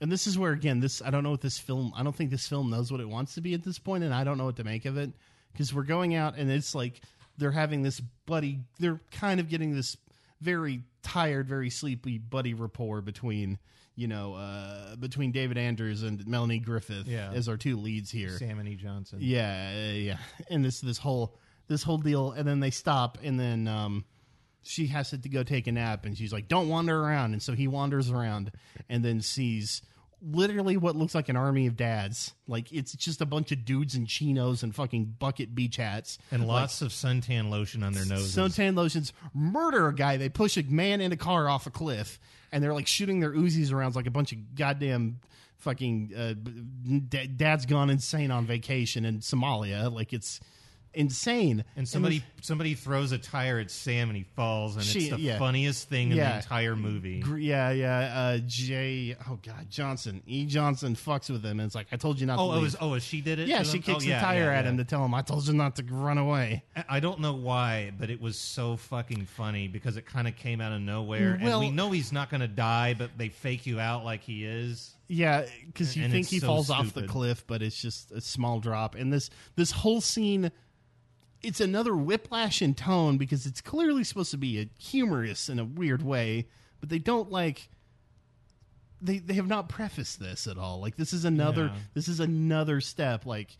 and 0.01 0.11
this 0.11 0.27
is 0.27 0.37
where 0.37 0.51
again 0.51 0.79
this 0.79 1.01
I 1.01 1.09
don't 1.11 1.23
know 1.23 1.31
what 1.31 1.41
this 1.41 1.57
film 1.57 1.93
I 1.95 2.03
don't 2.03 2.15
think 2.15 2.29
this 2.31 2.47
film 2.47 2.69
knows 2.69 2.91
what 2.91 3.01
it 3.01 3.09
wants 3.09 3.35
to 3.35 3.41
be 3.41 3.53
at 3.53 3.63
this 3.63 3.79
point, 3.79 4.03
and 4.03 4.13
I 4.13 4.23
don't 4.23 4.37
know 4.37 4.45
what 4.45 4.55
to 4.57 4.63
make 4.63 4.85
of 4.85 4.97
it 4.97 5.11
because 5.51 5.73
we're 5.73 5.83
going 5.83 6.15
out 6.15 6.37
and 6.37 6.51
it's 6.51 6.73
like 6.75 7.01
they're 7.37 7.51
having 7.51 7.83
this 7.83 8.01
buddy, 8.25 8.59
they're 8.79 8.99
kind 9.11 9.39
of 9.39 9.47
getting 9.49 9.73
this 9.73 9.95
very 10.41 10.83
tired, 11.03 11.47
very 11.47 11.69
sleepy 11.69 12.17
buddy 12.17 12.53
rapport 12.53 13.01
between 13.01 13.57
you 13.95 14.07
know 14.07 14.33
uh, 14.35 14.95
between 14.95 15.31
David 15.33 15.57
Andrews 15.57 16.03
and 16.03 16.25
Melanie 16.27 16.59
Griffith 16.59 17.07
Yeah. 17.07 17.31
as 17.33 17.49
our 17.49 17.57
two 17.57 17.77
leads 17.77 18.09
here. 18.09 18.37
Sam 18.37 18.59
and 18.59 18.67
E. 18.69 18.75
Johnson. 18.75 19.19
Yeah, 19.21 19.91
yeah, 19.91 20.17
and 20.49 20.63
this 20.63 20.79
this 20.81 20.97
whole 20.97 21.37
this 21.69 21.83
whole 21.83 21.97
deal, 21.99 22.31
and 22.31 22.45
then 22.45 22.59
they 22.59 22.71
stop, 22.71 23.17
and 23.23 23.39
then 23.39 23.67
um, 23.69 24.03
she 24.63 24.87
has 24.87 25.11
to 25.11 25.17
go 25.17 25.43
take 25.43 25.67
a 25.67 25.71
nap, 25.71 26.05
and 26.05 26.17
she's 26.17 26.33
like, 26.33 26.49
"Don't 26.49 26.67
wander 26.67 27.01
around," 27.01 27.31
and 27.31 27.41
so 27.41 27.53
he 27.53 27.67
wanders 27.67 28.09
around, 28.11 28.51
and 28.89 29.05
then 29.05 29.21
sees 29.21 29.81
literally 30.21 30.75
what 30.75 30.97
looks 30.97 31.15
like 31.15 31.29
an 31.29 31.37
army 31.37 31.65
of 31.67 31.77
dads. 31.77 32.33
Like 32.45 32.73
it's 32.73 32.91
just 32.91 33.21
a 33.21 33.25
bunch 33.25 33.53
of 33.53 33.63
dudes 33.63 33.95
in 33.95 34.05
chinos 34.05 34.63
and 34.63 34.75
fucking 34.75 35.15
bucket 35.17 35.55
beach 35.55 35.77
hats, 35.77 36.17
And 36.29 36.45
lots 36.45 36.81
of 36.81 36.89
suntan 36.89 37.49
lotion 37.49 37.83
on 37.83 37.93
their 37.93 38.03
noses. 38.05 38.35
suntan 38.35 38.75
lotions. 38.75 39.13
Murder 39.33 39.87
a 39.87 39.95
guy. 39.95 40.17
They 40.17 40.27
push 40.27 40.57
a 40.57 40.63
man 40.63 40.99
in 40.99 41.13
a 41.13 41.17
car 41.17 41.47
off 41.47 41.67
a 41.67 41.71
cliff, 41.71 42.19
and 42.51 42.61
they're 42.61 42.73
like 42.73 42.87
shooting 42.87 43.21
their 43.21 43.31
Uzis 43.31 43.71
around 43.71 43.95
like 43.95 44.07
a 44.07 44.11
bunch 44.11 44.33
of 44.33 44.55
goddamn 44.55 45.19
fucking 45.59 46.11
uh, 46.17 46.33
d- 47.07 47.27
dad's 47.27 47.65
gone 47.65 47.89
insane 47.89 48.31
on 48.31 48.45
vacation 48.45 49.05
in 49.05 49.19
Somalia. 49.19 49.89
Like 49.93 50.11
it's 50.13 50.39
insane. 50.93 51.63
and 51.75 51.87
somebody 51.87 52.23
somebody 52.41 52.73
throws 52.73 53.11
a 53.11 53.17
tire 53.17 53.59
at 53.59 53.69
Sam 53.71 54.09
and 54.09 54.17
he 54.17 54.23
falls, 54.35 54.75
and 54.75 54.83
She- 54.85 54.99
it's 55.01 55.09
the 55.15 55.19
yeah. 55.19 55.37
funniest 55.37 55.89
thing 55.89 56.11
in 56.11 56.17
Yeah. 56.17 56.31
the 56.31 56.35
entire 56.37 56.75
movie. 56.75 57.23
Yeah, 57.37 57.71
yeah. 57.71 57.99
Uh, 57.99 58.37
Jay, 58.47 59.15
oh 59.29 59.37
god, 59.45 59.69
Johnson, 59.69 60.21
E. 60.25 60.45
Johnson 60.45 60.95
fucks 60.95 61.29
with 61.29 61.43
him, 61.43 61.59
and 61.59 61.67
it's 61.67 61.75
like 61.75 61.87
I 61.91 61.97
told 61.97 62.19
you 62.19 62.25
not 62.25 62.39
Oh, 62.39 62.51
to. 62.53 62.57
it 62.57 62.61
was 62.61 62.75
oh, 62.79 62.97
she 62.99 63.21
did 63.21 63.39
it. 63.39 63.47
yeah, 63.47 63.63
she 63.63 63.73
them? 63.73 63.81
kicks 63.81 63.97
Oh, 63.97 63.99
the 63.99 64.07
yeah, 64.07 64.21
tire 64.21 64.51
at 64.51 64.65
him 64.65 64.77
to 64.77 64.83
tell 64.85 65.03
him 65.05 65.13
I 65.13 65.21
told 65.21 65.47
you 65.47 65.53
not 65.53 65.75
to 65.77 65.83
run 65.83 66.17
away. 66.17 66.63
I 66.87 66.99
don't 66.99 67.19
know 67.19 67.33
why, 67.33 67.91
but 67.97 68.09
it 68.09 68.19
was 68.21 68.37
so 68.37 68.77
fucking 68.77 69.25
funny 69.25 69.67
because 69.67 69.97
it 69.97 70.05
kind 70.05 70.27
of 70.27 70.35
came 70.35 70.61
out 70.61 70.71
of 70.71 70.81
nowhere, 70.81 71.37
Well- 71.41 71.59
and 71.61 71.69
we 71.69 71.75
know 71.75 71.91
he's 71.91 72.11
not 72.11 72.29
going 72.29 72.41
to 72.41 72.47
die, 72.47 72.93
but 72.93 73.11
they 73.17 73.29
fake 73.29 73.65
you 73.65 73.79
out 73.79 74.05
like 74.05 74.21
he 74.23 74.45
is. 74.45 74.95
Yeah, 75.11 75.45
because 75.65 75.97
you 75.97 76.03
And 76.03 76.13
think 76.13 76.27
he 76.27 76.37
so 76.39 76.45
falls 76.47 76.69
off 76.69 76.93
the 76.93 77.07
cliff, 77.07 77.43
but 77.47 77.63
it's 77.63 77.81
just 77.81 78.11
a 78.11 78.21
small 78.21 78.59
drop. 78.59 78.93
And 78.95 79.11
this 79.11 79.31
this 79.55 79.71
whole 79.71 80.01
scene, 80.01 80.51
it's 81.41 81.61
another 81.61 81.95
whiplash 81.95 82.61
in 82.61 82.73
tone 82.73 83.17
because 83.17 83.45
it's 83.45 83.61
clearly 83.61 84.03
supposed 84.03 84.31
to 84.31 84.37
be 84.37 84.59
a 84.59 84.69
humorous 84.77 85.49
in 85.49 85.59
a 85.59 85.65
weird 85.65 86.01
way, 86.01 86.47
but 86.79 86.89
they 86.89 86.99
don't 86.99 87.31
like. 87.31 87.69
They 89.01 89.19
they 89.19 89.35
have 89.35 89.47
not 89.47 89.69
prefaced 89.69 90.19
this 90.19 90.45
at 90.47 90.57
all. 90.57 90.81
Like 90.81 90.97
this 90.97 91.13
is 91.13 91.23
another 91.23 91.65
Yeah. 91.73 91.79
this 91.93 92.07
is 92.09 92.19
another 92.19 92.81
step. 92.81 93.25
Like 93.25 93.57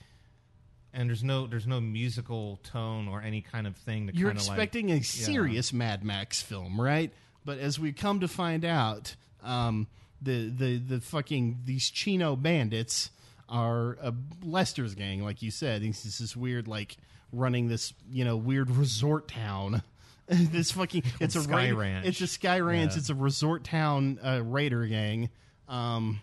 And 0.93 1.07
there's 1.09 1.23
no 1.23 1.47
there's 1.47 1.67
no 1.67 1.79
musical 1.79 2.57
tone 2.63 3.07
or 3.07 3.21
any 3.21 3.41
kind 3.41 3.65
of 3.65 3.77
thing 3.77 4.07
to 4.07 4.15
you're 4.15 4.29
kind 4.31 4.39
of 4.39 4.45
expecting 4.45 4.91
a 4.91 5.01
serious 5.01 5.71
Mad 5.71 6.03
Max 6.03 6.41
film, 6.41 6.79
right? 6.79 7.13
But 7.45 7.59
as 7.59 7.79
we 7.79 7.93
come 7.93 8.19
to 8.19 8.27
find 8.27 8.65
out, 8.65 9.15
um, 9.41 9.87
the 10.21 10.49
the 10.49 10.77
the 10.77 10.99
fucking 10.99 11.59
these 11.63 11.89
Chino 11.89 12.35
bandits 12.35 13.09
are 13.47 13.93
a 14.01 14.13
Lester's 14.43 14.93
gang, 14.93 15.23
like 15.23 15.41
you 15.41 15.51
said. 15.51 15.81
It's 15.83 16.03
this 16.19 16.35
weird, 16.35 16.67
like 16.67 16.97
running 17.31 17.67
this 17.67 17.93
you 18.11 18.25
know 18.25 18.35
weird 18.37 18.69
resort 18.77 19.27
town. 19.27 19.81
this 20.27 20.71
fucking 20.71 21.03
it's 21.19 21.35
a 21.35 21.41
Sky 21.41 21.63
raider- 21.69 21.75
Ranch. 21.75 22.05
It's 22.05 22.21
a 22.21 22.27
Sky 22.27 22.59
Ranch. 22.59 22.91
Yeah. 22.93 22.99
It's 22.99 23.09
a 23.09 23.15
resort 23.15 23.63
town 23.63 24.19
uh, 24.23 24.41
raider 24.43 24.85
gang. 24.85 25.29
Um, 25.67 26.21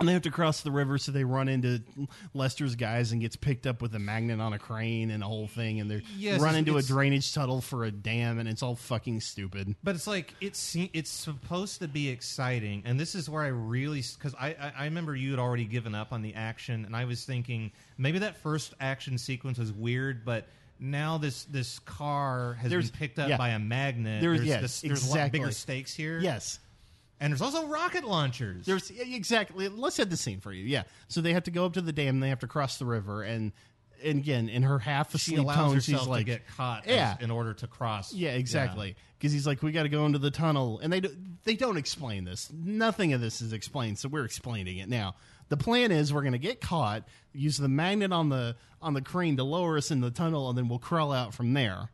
and 0.00 0.08
they 0.08 0.12
have 0.14 0.22
to 0.22 0.30
cross 0.30 0.62
the 0.62 0.70
river, 0.70 0.96
so 0.98 1.12
they 1.12 1.24
run 1.24 1.48
into 1.48 1.82
Lester's 2.34 2.74
guys 2.74 3.12
and 3.12 3.20
gets 3.20 3.36
picked 3.36 3.66
up 3.66 3.82
with 3.82 3.94
a 3.94 3.98
magnet 3.98 4.40
on 4.40 4.54
a 4.54 4.58
crane 4.58 5.10
and 5.10 5.22
a 5.22 5.26
whole 5.26 5.46
thing, 5.46 5.78
and 5.78 5.90
they 5.90 6.02
Yes, 6.16 6.40
run 6.40 6.54
into 6.56 6.72
a 6.72 6.78
it's- 6.78 6.88
drainage 6.88 7.32
tunnel 7.34 7.60
for 7.60 7.84
a 7.84 7.90
dam, 7.90 8.38
and 8.38 8.48
it's 8.48 8.62
all 8.62 8.74
fucking 8.76 9.20
stupid. 9.20 9.76
But 9.84 9.94
it's 9.94 10.06
like 10.06 10.34
it's 10.40 10.58
se- 10.58 10.90
it's 10.94 11.10
supposed 11.10 11.80
to 11.80 11.88
be 11.88 12.08
exciting, 12.08 12.82
and 12.86 12.98
this 12.98 13.14
is 13.14 13.28
where 13.28 13.42
I 13.42 13.48
really 13.48 14.02
because 14.18 14.34
I, 14.34 14.48
I 14.60 14.72
I 14.78 14.84
remember 14.86 15.14
you 15.14 15.30
had 15.32 15.38
already 15.38 15.66
given 15.66 15.94
up 15.94 16.12
on 16.12 16.22
the 16.22 16.34
action, 16.34 16.84
and 16.86 16.96
I 16.96 17.04
was 17.04 17.24
thinking 17.24 17.70
maybe 17.98 18.18
that 18.20 18.36
first 18.38 18.74
action 18.80 19.18
sequence 19.18 19.58
was 19.58 19.72
weird, 19.72 20.24
but 20.24 20.46
now 20.78 21.18
this 21.18 21.44
this 21.44 21.78
car 21.80 22.54
has 22.54 22.70
There's- 22.70 22.88
been 22.90 22.98
picked 22.98 23.18
up 23.18 23.28
yeah. 23.28 23.36
by 23.36 23.50
a 23.50 23.58
magnet. 23.58 24.22
There's- 24.22 24.38
there's 24.38 24.48
yes, 24.48 24.62
this, 24.62 24.80
there's 24.80 25.02
a 25.04 25.10
lot 25.10 25.16
exactly. 25.16 25.40
bigger 25.40 25.52
stakes 25.52 25.92
here. 25.92 26.18
Yes, 26.20 26.58
and 27.20 27.32
there's 27.32 27.42
also 27.42 27.66
rocket 27.66 28.04
launchers. 28.04 28.66
there's 28.66 28.90
exactly. 28.90 29.68
Let's 29.68 29.96
set 29.96 30.10
the 30.10 30.16
scene 30.16 30.40
for 30.40 30.52
you. 30.52 30.64
Yeah, 30.64 30.84
so 31.08 31.20
they 31.20 31.32
have 31.34 31.44
to 31.44 31.50
go 31.50 31.66
up 31.66 31.74
to 31.74 31.80
the 31.80 31.92
dam, 31.92 32.20
they 32.20 32.30
have 32.30 32.40
to 32.40 32.46
cross 32.48 32.78
the 32.78 32.86
river, 32.86 33.22
and 33.22 33.52
and 34.02 34.20
again 34.20 34.48
in 34.48 34.62
her 34.62 34.78
half 34.78 35.10
she 35.10 35.16
asleep 35.34 35.38
allows 35.40 35.56
tone, 35.56 35.74
herself 35.74 36.00
she's 36.00 36.08
like, 36.08 36.20
to 36.26 36.32
get 36.32 36.46
caught 36.56 36.86
Yeah. 36.86 37.16
as- 37.18 37.22
in 37.24 37.30
order 37.30 37.52
to 37.54 37.66
cross. 37.66 38.14
Yeah, 38.14 38.30
exactly. 38.30 38.96
Because 39.18 39.32
he's 39.32 39.46
like, 39.46 39.62
we 39.62 39.72
got 39.72 39.82
to 39.82 39.90
go 39.90 40.06
into 40.06 40.18
the 40.18 40.30
tunnel, 40.30 40.80
and 40.82 40.90
they 40.90 41.00
do, 41.00 41.14
they 41.44 41.54
don't 41.54 41.76
explain 41.76 42.24
this. 42.24 42.50
Nothing 42.50 43.12
of 43.12 43.20
this 43.20 43.42
is 43.42 43.52
explained, 43.52 43.98
so 43.98 44.08
we're 44.08 44.24
explaining 44.24 44.78
it 44.78 44.88
now. 44.88 45.16
The 45.50 45.58
plan 45.58 45.92
is 45.92 46.10
we're 46.14 46.22
going 46.22 46.32
to 46.32 46.38
get 46.38 46.62
caught, 46.62 47.06
use 47.34 47.58
the 47.58 47.68
magnet 47.68 48.12
on 48.12 48.30
the 48.30 48.56
on 48.80 48.94
the 48.94 49.02
crane 49.02 49.36
to 49.36 49.44
lower 49.44 49.76
us 49.76 49.90
in 49.90 50.00
the 50.00 50.10
tunnel, 50.10 50.48
and 50.48 50.56
then 50.56 50.68
we'll 50.68 50.78
crawl 50.78 51.12
out 51.12 51.34
from 51.34 51.52
there, 51.52 51.90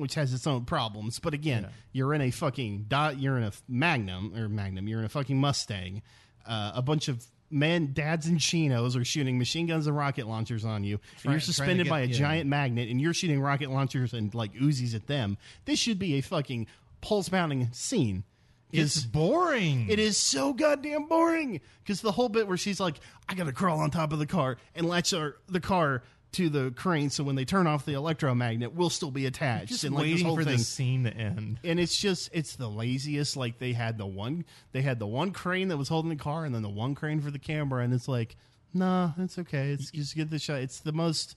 which 0.00 0.14
has 0.14 0.32
its 0.34 0.46
own 0.46 0.64
problems. 0.64 1.18
But 1.18 1.34
again, 1.34 1.68
you're 1.92 2.14
in 2.14 2.20
a 2.20 2.30
fucking 2.30 2.86
dot. 2.88 3.20
You're 3.20 3.36
in 3.36 3.44
a 3.44 3.52
Magnum 3.68 4.34
or 4.36 4.48
Magnum. 4.48 4.88
You're 4.88 5.00
in 5.00 5.04
a 5.04 5.10
fucking 5.10 5.38
Mustang. 5.38 6.02
Uh, 6.46 6.72
a 6.74 6.82
bunch 6.82 7.08
of 7.08 7.24
men, 7.50 7.92
dads 7.92 8.26
in 8.26 8.38
chinos, 8.38 8.96
are 8.96 9.04
shooting 9.04 9.38
machine 9.38 9.66
guns 9.66 9.86
and 9.86 9.96
rocket 9.96 10.26
launchers 10.26 10.64
on 10.64 10.84
you, 10.84 10.98
and 11.24 11.32
you're 11.32 11.40
suspended 11.40 11.84
get- 11.84 11.90
by 11.90 12.00
a 12.00 12.06
yeah. 12.06 12.14
giant 12.14 12.48
magnet 12.48 12.88
and 12.88 13.00
you're 13.00 13.14
shooting 13.14 13.40
rocket 13.40 13.70
launchers 13.70 14.12
and 14.12 14.34
like 14.34 14.54
Uzis 14.54 14.94
at 14.94 15.06
them. 15.06 15.36
This 15.64 15.78
should 15.78 15.98
be 15.98 16.14
a 16.14 16.20
fucking 16.20 16.66
pulse 17.00 17.28
pounding 17.28 17.68
scene. 17.72 18.24
it's 18.72 19.02
boring. 19.02 19.88
it 19.88 19.98
is 19.98 20.16
so 20.16 20.52
goddamn 20.52 21.06
boring. 21.06 21.60
Because 21.82 22.00
the 22.00 22.12
whole 22.12 22.28
bit 22.28 22.46
where 22.46 22.56
she's 22.56 22.78
like, 22.78 23.00
I 23.28 23.34
gotta 23.34 23.52
crawl 23.52 23.80
on 23.80 23.90
top 23.90 24.12
of 24.12 24.18
the 24.18 24.26
car 24.26 24.56
and 24.74 24.88
latch 24.88 25.12
our, 25.12 25.36
the 25.48 25.60
car 25.60 26.02
to 26.32 26.48
the 26.48 26.70
crane, 26.76 27.10
so 27.10 27.24
when 27.24 27.34
they 27.34 27.44
turn 27.44 27.66
off 27.66 27.84
the 27.84 27.94
electromagnet, 27.94 28.72
we'll 28.72 28.90
still 28.90 29.10
be 29.10 29.26
attached. 29.26 29.68
Just 29.68 29.84
and 29.84 29.94
like 29.94 30.04
this 30.04 30.12
waiting 30.12 30.26
whole 30.26 30.36
for 30.36 30.44
thing. 30.44 30.58
the 30.58 30.62
scene 30.62 31.04
to 31.04 31.12
end. 31.12 31.58
and 31.64 31.80
it's 31.80 31.96
just 31.96 32.30
it's 32.32 32.56
the 32.56 32.68
laziest 32.68 33.36
like 33.36 33.58
they 33.58 33.72
had 33.72 33.98
the 33.98 34.06
one 34.06 34.44
they 34.72 34.82
had 34.82 34.98
the 34.98 35.06
one 35.06 35.32
crane 35.32 35.68
that 35.68 35.76
was 35.76 35.88
holding 35.88 36.10
the 36.10 36.16
car 36.16 36.44
and 36.44 36.54
then 36.54 36.62
the 36.62 36.68
one 36.68 36.94
crane 36.94 37.20
for 37.20 37.30
the 37.30 37.38
camera 37.38 37.82
and 37.82 37.92
it's 37.92 38.06
like 38.08 38.36
nah 38.72 39.10
it's 39.18 39.38
okay 39.38 39.70
it's 39.70 39.90
just 39.90 40.14
get 40.14 40.30
the 40.30 40.38
shot 40.38 40.60
it's 40.60 40.80
the 40.80 40.92
most 40.92 41.36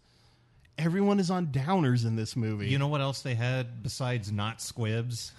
everyone 0.77 1.19
is 1.19 1.29
on 1.31 1.47
downers 1.47 2.05
in 2.05 2.15
this 2.15 2.35
movie 2.35 2.67
You 2.67 2.77
know 2.79 2.87
what 2.87 3.01
else 3.01 3.21
they 3.21 3.35
had 3.35 3.81
besides 3.83 4.31
not 4.31 4.61
squibs? 4.61 5.31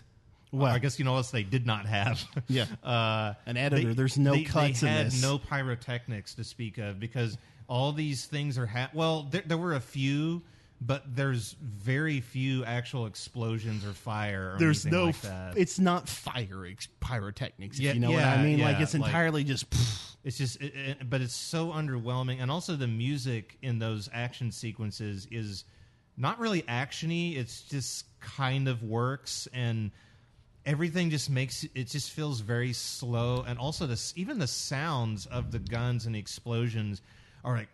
Well, 0.52 0.72
I 0.72 0.78
guess 0.78 1.00
you 1.00 1.04
know 1.04 1.10
what 1.12 1.18
else 1.18 1.30
they 1.32 1.42
did 1.42 1.66
not 1.66 1.86
have. 1.86 2.24
Yeah. 2.46 2.66
uh, 2.84 3.34
An 3.44 3.56
editor. 3.56 3.92
There's 3.92 4.16
no 4.16 4.34
they, 4.34 4.44
cuts 4.44 4.82
they 4.82 4.86
in 4.86 4.92
had 4.92 5.06
this. 5.06 5.20
no 5.20 5.36
pyrotechnics 5.38 6.34
to 6.34 6.44
speak 6.44 6.78
of 6.78 7.00
because 7.00 7.36
all 7.68 7.92
these 7.92 8.26
things 8.26 8.58
are. 8.58 8.66
Ha- 8.66 8.90
well, 8.94 9.22
there, 9.30 9.42
there 9.46 9.56
were 9.58 9.74
a 9.74 9.80
few, 9.80 10.42
but 10.80 11.02
there's 11.16 11.56
very 11.62 12.20
few 12.20 12.64
actual 12.64 13.06
explosions 13.06 13.84
or 13.86 13.92
fire. 13.92 14.54
Or 14.54 14.58
there's 14.58 14.84
anything 14.84 15.00
no 15.00 15.06
like 15.06 15.14
f- 15.16 15.22
that. 15.22 15.56
it's 15.56 15.78
not 15.78 16.08
fire 16.08 16.66
ex- 16.70 16.88
pyrotechnics 17.00 17.78
Yeah, 17.78 17.92
you 17.92 18.00
know 18.00 18.10
what 18.10 18.18
yeah, 18.20 18.32
i 18.34 18.42
mean 18.42 18.60
like 18.60 18.76
yeah, 18.76 18.82
it's 18.82 18.94
like- 18.94 19.06
entirely 19.06 19.44
just 19.44 19.66
It's 20.24 20.38
just, 20.38 20.60
it, 20.60 20.74
it- 20.74 21.10
but 21.10 21.20
it's 21.20 21.34
so 21.34 21.68
underwhelming, 21.68 22.40
and 22.40 22.50
also 22.50 22.76
the 22.76 22.86
music 22.86 23.56
in 23.62 23.78
those 23.78 24.08
action 24.12 24.50
sequences 24.52 25.26
is 25.30 25.64
not 26.16 26.38
really 26.38 26.62
actiony. 26.62 27.36
It's 27.36 27.62
just 27.62 28.06
kind 28.20 28.68
of 28.68 28.82
works, 28.82 29.48
and 29.52 29.90
everything 30.64 31.10
just 31.10 31.28
makes 31.28 31.64
it 31.74 31.88
just 31.88 32.10
feels 32.10 32.40
very 32.40 32.72
slow, 32.72 33.44
and 33.46 33.58
also 33.58 33.86
this 33.86 34.12
even 34.16 34.38
the 34.38 34.46
sounds 34.46 35.26
of 35.26 35.50
the 35.50 35.58
guns 35.58 36.06
and 36.06 36.14
the 36.14 36.18
explosions 36.18 37.02
are 37.44 37.56
like 37.56 37.68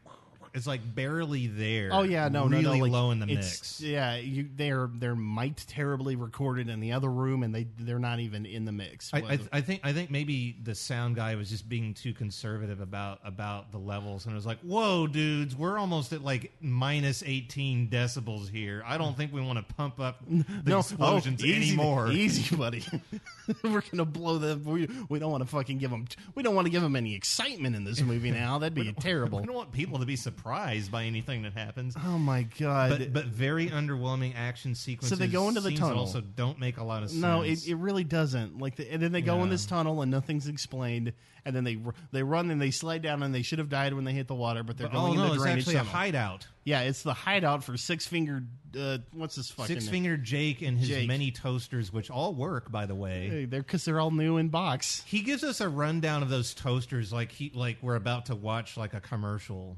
it's 0.53 0.67
like 0.67 0.95
barely 0.95 1.47
there. 1.47 1.91
Oh 1.93 2.03
yeah, 2.03 2.29
no, 2.29 2.47
really 2.47 2.63
no, 2.63 2.73
no, 2.75 2.79
like, 2.81 2.93
low 2.93 3.11
in 3.13 3.21
the 3.21 3.27
mix. 3.27 3.81
Yeah, 3.81 4.17
you, 4.17 4.49
they're 4.57 4.91
they're 4.93 5.15
mic'd 5.15 5.69
terribly 5.69 6.17
recorded 6.17 6.69
in 6.69 6.81
the 6.81 6.93
other 6.93 7.09
room, 7.09 7.43
and 7.43 7.55
they 7.55 7.67
they're 7.79 7.99
not 7.99 8.21
even 8.21 8.47
in 8.47 8.65
the 8.65 8.73
mix. 8.73 9.13
I, 9.15 9.19
I, 9.19 9.39
I 9.53 9.61
think 9.61 9.81
I 9.85 9.93
think 9.93 10.11
maybe 10.11 10.57
the 10.63 10.75
sound 10.75 11.17
guy 11.17 11.35
was 11.37 11.49
just 11.49 11.69
being 11.69 11.95
too 11.95 12.13
conservative 12.13 12.81
about 12.81 13.21
about 13.25 13.71
the 13.71 13.79
levels, 13.79 14.25
and 14.25 14.33
it 14.33 14.35
was 14.35 14.47
like, 14.47 14.59
"Whoa, 14.61 15.07
dudes, 15.07 15.55
we're 15.55 15.79
almost 15.79 16.13
at 16.13 16.25
like 16.25 16.53
minus 16.61 17.23
eighteen 17.25 17.89
decibels 17.89 18.51
here. 18.51 18.83
I 18.85 18.99
don't 18.99 19.17
think 19.17 19.33
we 19.33 19.41
want 19.41 19.67
to 19.67 19.75
pump 19.75 20.01
up 20.01 20.21
the 20.29 20.45
no, 20.65 20.77
oh, 20.77 20.81
explosions 20.81 21.43
oh, 21.43 21.47
easy, 21.47 21.69
anymore." 21.69 22.11
Easy, 22.11 22.57
buddy. 22.61 22.85
We're 23.65 23.83
gonna 23.83 24.05
blow 24.05 24.39
them. 24.39 24.65
We, 24.65 24.89
we 25.09 25.19
don't 25.19 25.31
want 25.31 25.43
to 25.43 25.49
fucking 25.49 25.79
give 25.79 25.91
them. 25.91 26.07
We 26.35 26.43
don't 26.43 26.55
want 26.55 26.67
to 26.67 26.71
give 26.71 26.83
them 26.83 26.97
any 26.97 27.15
excitement 27.15 27.77
in 27.77 27.85
this 27.85 28.01
movie 28.01 28.31
now. 28.31 28.59
That'd 28.59 28.75
be 28.75 28.93
terrible. 28.93 29.39
I 29.39 29.45
don't 29.45 29.55
want 29.55 29.73
people 29.73 29.99
to 29.99 30.07
be 30.07 30.17
surprised 30.17 30.40
by 30.43 31.05
anything 31.05 31.43
that 31.43 31.53
happens. 31.53 31.95
Oh 32.05 32.19
my 32.19 32.43
god. 32.59 32.91
But, 32.91 33.13
but 33.13 33.25
very 33.27 33.69
underwhelming 33.69 34.35
action 34.37 34.75
sequences. 34.75 35.11
So 35.19 35.23
they 35.25 35.31
go 35.31 35.49
into 35.49 35.61
the 35.61 35.75
tunnel. 35.77 36.01
Also, 36.01 36.21
don't 36.21 36.59
make 36.59 36.79
a 36.79 36.85
lot 36.85 37.03
of 37.03 37.11
sense. 37.11 37.21
No, 37.21 37.43
it, 37.43 37.67
it 37.67 37.75
really 37.77 38.05
doesn't. 38.05 38.59
Like, 38.59 38.77
the, 38.77 38.91
and 38.93 39.03
then 39.03 39.13
they 39.13 39.23
go 39.23 39.43
in 39.43 39.51
this 39.51 39.67
tunnel 39.67 40.03
and 40.03 40.11
nothing's 40.11 40.49
explained, 40.49 41.13
and 41.45 41.55
then 41.55 41.65
they 41.65 41.79
they 42.13 42.23
run 42.23 42.51
and 42.51 42.61
they 42.61 42.71
slide 42.71 43.03
down 43.03 43.23
and 43.23 43.35
they 43.35 43.43
should 43.43 43.59
have 43.59 43.69
died 43.69 43.95
when 43.95 44.05
they 44.05 44.13
hit 44.13 44.27
the 44.29 44.35
water, 44.35 44.63
but 44.63 44.77
they're 44.79 44.89
But- 44.89 44.97
oh 44.99 45.07
going 45.07 45.17
no, 45.19 45.23
in 45.25 45.29
the 45.29 45.35
it's 45.35 45.43
drainage 45.43 45.59
actually 45.63 45.75
a 45.77 45.79
tunnel. 45.79 45.93
hideout. 45.93 46.47
yeah, 46.65 46.81
it's 46.83 47.03
the 47.03 47.15
hideout 47.15 47.65
for 47.65 47.77
six 47.77 48.07
fingered. 48.07 48.49
Uh, 48.79 48.99
what's 49.13 49.35
this 49.35 49.51
fucking 49.51 49.67
Six 49.75 49.85
name? 49.87 49.93
Finger 49.93 50.17
Jake 50.17 50.63
and 50.63 50.79
his 50.79 50.89
Jake. 50.89 51.09
many 51.09 51.33
toasters, 51.33 51.93
which 51.93 52.09
all 52.09 52.35
work, 52.35 52.71
by 52.71 52.87
the 52.87 52.95
way. 52.95 53.29
Hey, 53.29 53.45
they're 53.47 53.63
because 53.63 53.85
they're 53.85 53.99
all 53.99 54.13
new 54.13 54.37
in 54.37 54.49
box. 54.49 55.03
He 55.07 55.23
gives 55.23 55.43
us 55.43 55.61
a 55.61 55.69
rundown 55.69 56.23
of 56.23 56.29
those 56.29 56.55
toasters, 56.55 57.13
like 57.13 57.33
he 57.33 57.51
like 57.55 57.79
we're 57.83 57.97
about 57.97 58.27
to 58.27 58.37
watch 58.37 58.77
like 58.77 58.95
a 58.95 59.01
commercial. 59.01 59.77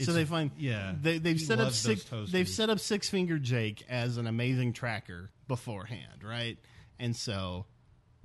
So 0.00 0.12
they 0.12 0.24
find 0.24 0.50
yeah, 0.58 0.94
they, 1.00 1.18
they've 1.18 1.38
he 1.38 1.44
set 1.44 1.60
up 1.60 1.72
six 1.72 2.04
they've 2.30 2.48
set 2.48 2.70
up 2.70 2.80
six 2.80 3.08
finger 3.08 3.38
Jake 3.38 3.84
as 3.88 4.16
an 4.16 4.26
amazing 4.26 4.72
tracker 4.72 5.30
beforehand, 5.48 6.24
right? 6.24 6.58
And 6.98 7.14
so 7.14 7.66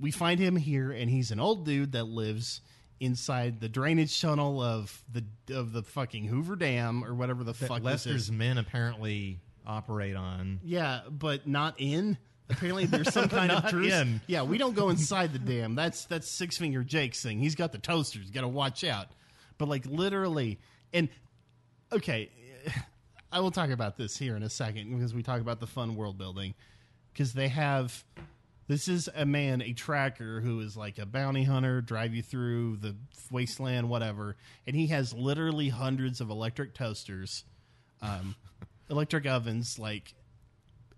we 0.00 0.10
find 0.10 0.40
him 0.40 0.56
here, 0.56 0.90
and 0.92 1.10
he's 1.10 1.30
an 1.30 1.40
old 1.40 1.64
dude 1.64 1.92
that 1.92 2.04
lives 2.04 2.60
inside 3.00 3.60
the 3.60 3.68
drainage 3.68 4.20
tunnel 4.20 4.60
of 4.62 5.02
the 5.12 5.24
of 5.54 5.72
the 5.72 5.82
fucking 5.82 6.24
Hoover 6.24 6.56
Dam 6.56 7.04
or 7.04 7.14
whatever 7.14 7.44
the 7.44 7.52
that 7.52 7.66
fuck 7.68 7.78
this 7.78 7.84
Lester's 8.06 8.22
is. 8.24 8.32
men 8.32 8.58
apparently 8.58 9.40
operate 9.66 10.16
on. 10.16 10.60
Yeah, 10.64 11.00
but 11.10 11.46
not 11.46 11.74
in. 11.78 12.18
Apparently, 12.50 12.86
there's 12.86 13.12
some 13.12 13.28
kind 13.28 13.52
of 13.52 13.68
truce. 13.68 13.92
in. 13.92 14.20
Yeah, 14.26 14.42
we 14.42 14.56
don't 14.58 14.74
go 14.74 14.88
inside 14.88 15.32
the 15.32 15.38
dam. 15.38 15.74
That's 15.74 16.06
that's 16.06 16.30
six 16.30 16.56
finger 16.56 16.82
Jake's 16.82 17.22
thing. 17.22 17.38
He's 17.38 17.54
got 17.54 17.72
the 17.72 17.78
toasters. 17.78 18.30
Got 18.30 18.40
to 18.40 18.48
watch 18.48 18.84
out. 18.84 19.08
But 19.58 19.68
like 19.68 19.84
literally, 19.86 20.58
and 20.92 21.08
okay, 21.92 22.30
I 23.32 23.40
will 23.40 23.50
talk 23.50 23.70
about 23.70 23.96
this 23.96 24.16
here 24.16 24.36
in 24.36 24.42
a 24.42 24.50
second 24.50 24.94
because 24.94 25.14
we 25.14 25.22
talk 25.22 25.40
about 25.40 25.60
the 25.60 25.66
fun 25.66 25.96
world 25.96 26.18
building 26.18 26.54
because 27.12 27.32
they 27.32 27.48
have. 27.48 28.04
This 28.68 28.86
is 28.86 29.08
a 29.16 29.24
man, 29.24 29.62
a 29.62 29.72
tracker 29.72 30.42
who 30.42 30.60
is 30.60 30.76
like 30.76 30.98
a 30.98 31.06
bounty 31.06 31.42
hunter, 31.44 31.80
drive 31.80 32.12
you 32.12 32.22
through 32.22 32.76
the 32.76 32.94
wasteland, 33.30 33.88
whatever, 33.88 34.36
and 34.66 34.76
he 34.76 34.88
has 34.88 35.14
literally 35.14 35.70
hundreds 35.70 36.20
of 36.20 36.28
electric 36.28 36.74
toasters, 36.74 37.44
um, 38.02 38.34
electric 38.90 39.24
ovens, 39.24 39.78
like 39.78 40.14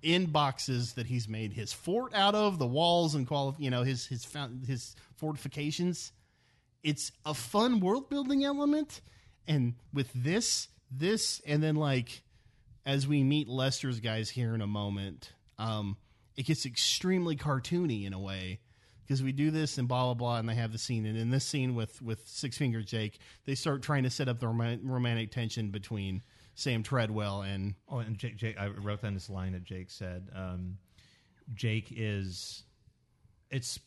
in 0.02 0.26
boxes 0.26 0.94
that 0.94 1.06
he's 1.06 1.28
made 1.28 1.52
his 1.52 1.72
fort 1.72 2.12
out 2.12 2.34
of, 2.34 2.58
the 2.58 2.66
walls 2.66 3.14
and 3.14 3.26
quali- 3.26 3.54
you 3.58 3.70
know 3.70 3.82
his 3.82 4.06
his 4.06 4.26
his 4.66 4.96
fortifications. 5.16 6.12
It's 6.82 7.12
a 7.24 7.34
fun 7.34 7.80
world 7.80 8.08
building 8.08 8.44
element, 8.44 9.00
and 9.46 9.74
with 9.92 10.10
this, 10.14 10.68
this, 10.90 11.40
and 11.46 11.62
then 11.62 11.76
like 11.76 12.22
as 12.86 13.06
we 13.06 13.22
meet 13.22 13.48
Lester's 13.48 14.00
guys 14.00 14.30
here 14.30 14.54
in 14.54 14.60
a 14.60 14.66
moment, 14.66 15.32
um, 15.58 15.96
it 16.36 16.46
gets 16.46 16.66
extremely 16.66 17.36
cartoony 17.36 18.06
in 18.06 18.12
a 18.12 18.18
way 18.18 18.60
because 19.02 19.22
we 19.22 19.32
do 19.32 19.50
this 19.50 19.78
and 19.78 19.88
blah 19.88 20.04
blah 20.04 20.14
blah, 20.14 20.38
and 20.38 20.48
they 20.48 20.54
have 20.54 20.72
the 20.72 20.78
scene, 20.78 21.04
and 21.06 21.18
in 21.18 21.30
this 21.30 21.44
scene 21.44 21.74
with 21.74 22.00
with 22.00 22.26
Six 22.26 22.56
Finger 22.56 22.82
Jake, 22.82 23.18
they 23.44 23.54
start 23.54 23.82
trying 23.82 24.04
to 24.04 24.10
set 24.10 24.28
up 24.28 24.40
the 24.40 24.48
rom- 24.48 24.80
romantic 24.84 25.30
tension 25.32 25.70
between 25.70 26.22
Sam 26.54 26.82
Treadwell 26.82 27.42
and 27.42 27.74
Oh, 27.88 27.98
and 27.98 28.18
Jake, 28.18 28.36
Jake, 28.36 28.58
I 28.58 28.68
wrote 28.68 29.02
down 29.02 29.14
this 29.14 29.30
line 29.30 29.52
that 29.52 29.64
Jake 29.64 29.90
said. 29.90 30.28
Um, 30.34 30.78
Jake 31.54 31.92
is. 31.96 32.64
It's. 33.50 33.80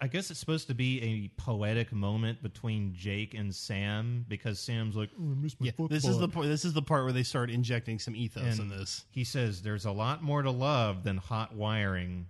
I 0.00 0.06
guess 0.06 0.30
it's 0.30 0.38
supposed 0.38 0.68
to 0.68 0.74
be 0.74 1.02
a 1.02 1.40
poetic 1.40 1.92
moment 1.92 2.42
between 2.42 2.94
Jake 2.94 3.34
and 3.34 3.54
Sam 3.54 4.24
because 4.28 4.60
Sam's 4.60 4.94
like, 4.94 5.10
oh, 5.18 5.22
I 5.22 5.34
my 5.34 5.48
Yeah, 5.60 5.72
this 5.88 6.04
is 6.04 6.18
the 6.18 6.28
point. 6.28 6.48
This 6.48 6.64
is 6.64 6.72
the 6.72 6.82
part 6.82 7.04
where 7.04 7.12
they 7.12 7.24
start 7.24 7.50
injecting 7.50 7.98
some 7.98 8.14
ethos 8.14 8.58
in 8.58 8.68
this. 8.68 9.04
He 9.10 9.24
says, 9.24 9.62
"There's 9.62 9.86
a 9.86 9.92
lot 9.92 10.22
more 10.22 10.42
to 10.42 10.50
love 10.50 11.02
than 11.02 11.16
hot 11.16 11.54
wiring." 11.54 12.26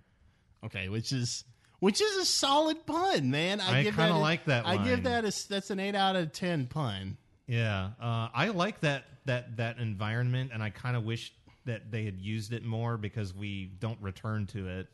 Okay, 0.63 0.89
which 0.89 1.11
is 1.11 1.43
which 1.79 2.01
is 2.01 2.17
a 2.17 2.25
solid 2.25 2.85
pun, 2.85 3.31
man. 3.31 3.61
I 3.61 3.83
give 3.83 3.95
kinda 3.95 4.13
that 4.13 4.19
like 4.19 4.45
that 4.45 4.65
I 4.65 4.77
give 4.77 5.03
that 5.03 5.25
a, 5.25 5.49
that's 5.49 5.69
an 5.69 5.79
eight 5.79 5.95
out 5.95 6.15
of 6.15 6.31
ten 6.33 6.67
pun. 6.67 7.17
Yeah, 7.47 7.91
uh, 8.01 8.29
I 8.33 8.49
like 8.49 8.81
that 8.81 9.05
that 9.25 9.57
that 9.57 9.79
environment, 9.79 10.51
and 10.53 10.61
I 10.61 10.69
kind 10.71 10.97
of 10.97 11.03
wish 11.03 11.33
that 11.65 11.91
they 11.91 12.03
had 12.03 12.19
used 12.19 12.51
it 12.51 12.63
more 12.63 12.97
because 12.97 13.33
we 13.33 13.65
don't 13.79 13.99
return 14.01 14.47
to 14.47 14.67
it. 14.67 14.87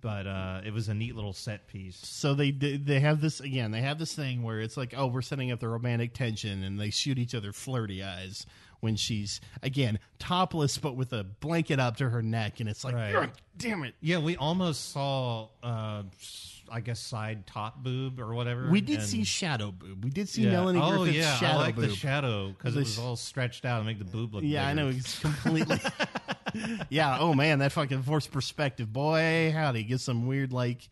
But 0.00 0.26
uh, 0.26 0.60
it 0.64 0.72
was 0.72 0.88
a 0.88 0.94
neat 0.94 1.14
little 1.14 1.32
set 1.32 1.66
piece. 1.68 1.96
So 1.96 2.34
they 2.34 2.50
they 2.50 3.00
have 3.00 3.20
this 3.20 3.40
again. 3.40 3.70
They 3.70 3.82
have 3.82 3.98
this 3.98 4.14
thing 4.14 4.42
where 4.42 4.60
it's 4.60 4.76
like, 4.76 4.94
oh, 4.96 5.06
we're 5.06 5.22
setting 5.22 5.50
up 5.52 5.60
the 5.60 5.68
romantic 5.68 6.12
tension, 6.12 6.62
and 6.62 6.78
they 6.78 6.90
shoot 6.90 7.18
each 7.18 7.34
other 7.34 7.52
flirty 7.52 8.02
eyes 8.02 8.46
when 8.80 8.94
she's 8.94 9.40
again 9.62 9.98
topless, 10.18 10.76
but 10.76 10.96
with 10.96 11.12
a 11.12 11.24
blanket 11.24 11.80
up 11.80 11.96
to 11.96 12.08
her 12.10 12.20
neck, 12.22 12.60
and 12.60 12.68
it's 12.68 12.84
like, 12.84 12.94
Right. 12.94 13.30
Damn 13.56 13.84
it. 13.84 13.94
Yeah, 14.02 14.18
we 14.18 14.36
almost 14.36 14.92
saw, 14.92 15.48
uh, 15.62 16.02
I 16.70 16.80
guess, 16.80 17.00
side 17.00 17.46
top 17.46 17.82
boob 17.82 18.20
or 18.20 18.34
whatever. 18.34 18.68
We 18.70 18.82
did 18.82 18.98
and- 18.98 19.08
see 19.08 19.24
shadow 19.24 19.70
boob. 19.70 20.04
We 20.04 20.10
did 20.10 20.28
see 20.28 20.42
yeah. 20.42 20.50
Melanie 20.50 20.80
Oh 20.82 20.98
Griffith's 20.98 21.16
yeah, 21.16 21.36
shadow 21.36 21.58
I 21.58 21.62
like 21.62 21.74
boob. 21.76 21.88
the 21.88 21.94
shadow 21.96 22.48
because 22.48 22.76
it 22.76 22.80
was 22.80 22.98
all 22.98 23.16
stretched 23.16 23.64
out 23.64 23.78
and 23.78 23.86
make 23.86 23.98
the 23.98 24.04
boob 24.04 24.34
look. 24.34 24.42
Yeah, 24.44 24.66
I 24.68 24.74
know. 24.74 24.88
It's 24.88 25.18
completely. 25.20 25.78
yeah. 26.90 27.18
Oh 27.20 27.34
man, 27.34 27.58
that 27.60 27.72
fucking 27.72 28.02
forced 28.02 28.32
perspective, 28.32 28.92
boy, 28.92 29.52
howdy, 29.54 29.84
get 29.84 30.00
some 30.00 30.26
weird 30.26 30.52
like 30.52 30.88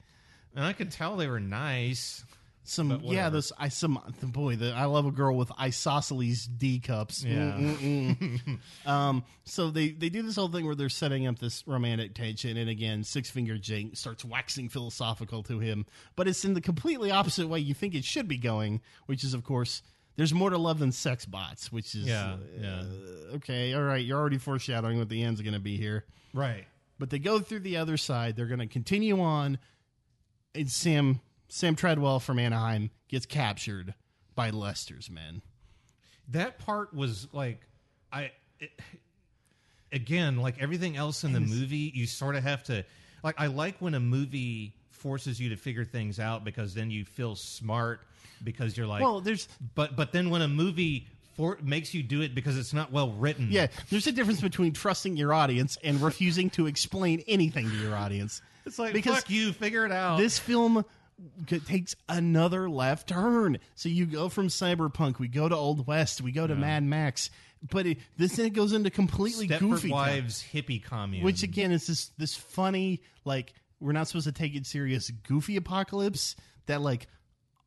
And 0.55 0.64
I 0.64 0.72
could 0.72 0.90
tell 0.90 1.16
they 1.16 1.27
were 1.27 1.40
nice. 1.40 2.24
some. 2.62 3.00
Yeah, 3.05 3.29
this 3.29 3.53
I 3.59 3.68
some 3.68 4.00
boy. 4.22 4.57
The, 4.57 4.72
I 4.72 4.85
love 4.87 5.07
a 5.07 5.11
girl 5.11 5.37
with 5.37 5.50
isosceles 5.61 6.46
D 6.46 6.79
cups. 6.79 7.24
Yeah. 7.24 7.53
Mm-mm-mm. 7.59 8.59
um. 8.87 9.24
So 9.44 9.70
they 9.70 9.90
they 9.90 10.09
do 10.09 10.22
this 10.22 10.37
whole 10.37 10.48
thing 10.48 10.64
where 10.64 10.74
they're 10.74 10.88
setting 10.88 11.27
up 11.27 11.38
this 11.38 11.62
romantic 11.66 12.14
tension, 12.14 12.57
and 12.57 12.70
again, 12.70 13.05
Six 13.05 13.31
Finger 13.31 13.59
Jake 13.59 13.96
starts 13.96 14.24
waxing 14.24 14.68
philosophical 14.68 15.42
to 15.44 15.59
him, 15.59 15.87
but 16.16 16.29
it's 16.29 16.44
in 16.44 16.55
the 16.55 16.61
completely 16.61 17.11
opposite 17.11 17.48
way 17.48 17.59
you 17.59 17.74
think 17.74 17.94
it 17.94 18.05
should 18.05 18.29
be 18.29 18.38
going, 18.38 18.81
which 19.07 19.24
is 19.24 19.35
of 19.35 19.44
course. 19.44 19.83
There's 20.16 20.33
more 20.33 20.50
to 20.50 20.59
love 20.59 20.79
than 20.79 20.92
sex 20.92 21.27
bots, 21.27 21.72
which 21.72 21.94
is 21.94 22.07
Yeah, 22.07 22.36
yeah. 22.61 22.82
uh, 23.32 23.36
okay. 23.36 23.74
All 23.74 23.82
right, 23.82 24.05
you're 24.05 24.18
already 24.18 24.39
foreshadowing 24.39 24.99
what 24.99 25.09
the 25.09 25.22
end's 25.22 25.41
going 25.41 25.55
to 25.55 25.61
be 25.61 25.76
here. 25.76 26.05
Right. 26.32 26.66
but 26.99 27.11
they 27.11 27.18
go 27.18 27.39
through 27.41 27.61
the 27.61 27.76
other 27.76 27.97
side. 27.97 28.34
They're 28.36 28.47
going 28.47 28.61
to 28.61 28.66
continue 28.66 29.20
on. 29.20 29.59
And 30.55 30.70
Sam 30.70 31.20
Sam 31.49 31.74
Treadwell 31.76 32.20
from 32.20 32.39
Anaheim 32.39 32.91
gets 33.09 33.26
captured 33.26 33.95
by 34.34 34.51
Lester's 34.51 35.11
men. 35.11 35.43
That 36.28 36.59
part 36.59 36.95
was 36.95 37.28
like, 37.32 37.61
I 38.12 38.30
it, 38.61 38.70
again, 39.93 40.36
like 40.39 40.61
everything 40.61 40.97
else 40.97 41.24
in 41.24 41.32
the 41.32 41.41
movie, 41.41 41.93
you 41.95 42.07
sort 42.07 42.36
of 42.36 42.43
have 42.45 42.62
to 42.64 42.84
like. 43.22 43.34
I 43.39 43.47
like 43.49 43.76
when 43.80 43.95
a 43.95 44.01
movie 44.01 44.74
forces 44.91 45.39
you 45.41 45.51
to 45.51 45.57
figure 45.57 45.84
things 45.84 46.18
out 46.18 46.45
because 46.45 46.72
then 46.74 46.91
you 46.91 47.05
feel 47.05 47.36
smart 47.36 48.01
because 48.45 48.76
you're 48.76 48.86
like, 48.86 49.03
Well, 49.03 49.20
there's 49.20 49.49
but 49.74 49.97
but 49.97 50.12
then 50.12 50.30
when 50.30 50.42
a 50.42 50.49
movie 50.49 51.07
for, 51.36 51.59
makes 51.62 51.92
you 51.95 52.03
do 52.05 52.20
it 52.22 52.34
because 52.34 52.57
it's 52.57 52.72
not 52.72 52.92
well 52.92 53.11
written, 53.12 53.49
yeah, 53.51 53.66
there's 53.90 54.07
a 54.07 54.12
difference 54.12 54.40
between 54.40 54.72
trusting 54.72 55.16
your 55.16 55.32
audience 55.32 55.76
and 55.82 56.01
refusing 56.01 56.49
to 56.51 56.66
explain 56.66 57.24
anything 57.26 57.68
to 57.68 57.76
your 57.76 57.97
audience. 57.97 58.40
it's 58.64 58.78
like 58.78 58.92
Because 58.92 59.16
fuck 59.16 59.30
you, 59.30 59.53
figure 59.53 59.84
it 59.84 59.90
out. 59.90 60.18
this 60.18 60.38
film 60.38 60.84
takes 61.66 61.95
another 62.09 62.68
left 62.70 63.09
turn. 63.09 63.59
So 63.74 63.88
you 63.88 64.07
go 64.07 64.28
from 64.28 64.49
cyberpunk, 64.49 65.18
we 65.18 65.28
go 65.28 65.49
to 65.49 65.55
Old 65.57 65.86
West, 65.86 66.20
we 66.20 66.32
go 66.32 66.47
to 66.47 66.55
Mad 66.55 66.82
Max, 66.84 67.30
but 67.70 67.86
it, 67.86 67.99
this 68.16 68.36
then 68.36 68.53
goes 68.53 68.72
into 68.72 68.90
completely 68.90 69.49
Stepford 69.49 69.59
goofy. 69.61 69.90
Wives 69.90 70.45
hippie 70.53 70.82
commune, 70.82 71.24
which 71.24 71.42
again 71.42 71.72
is 71.72 71.86
this 71.86 72.11
this 72.18 72.34
funny 72.36 73.01
like 73.24 73.55
we're 73.80 73.92
not 73.92 74.07
supposed 74.09 74.26
to 74.26 74.32
take 74.32 74.55
it 74.55 74.66
serious 74.66 75.11
goofy 75.11 75.57
apocalypse 75.57 76.36
that 76.66 76.80
like 76.80 77.07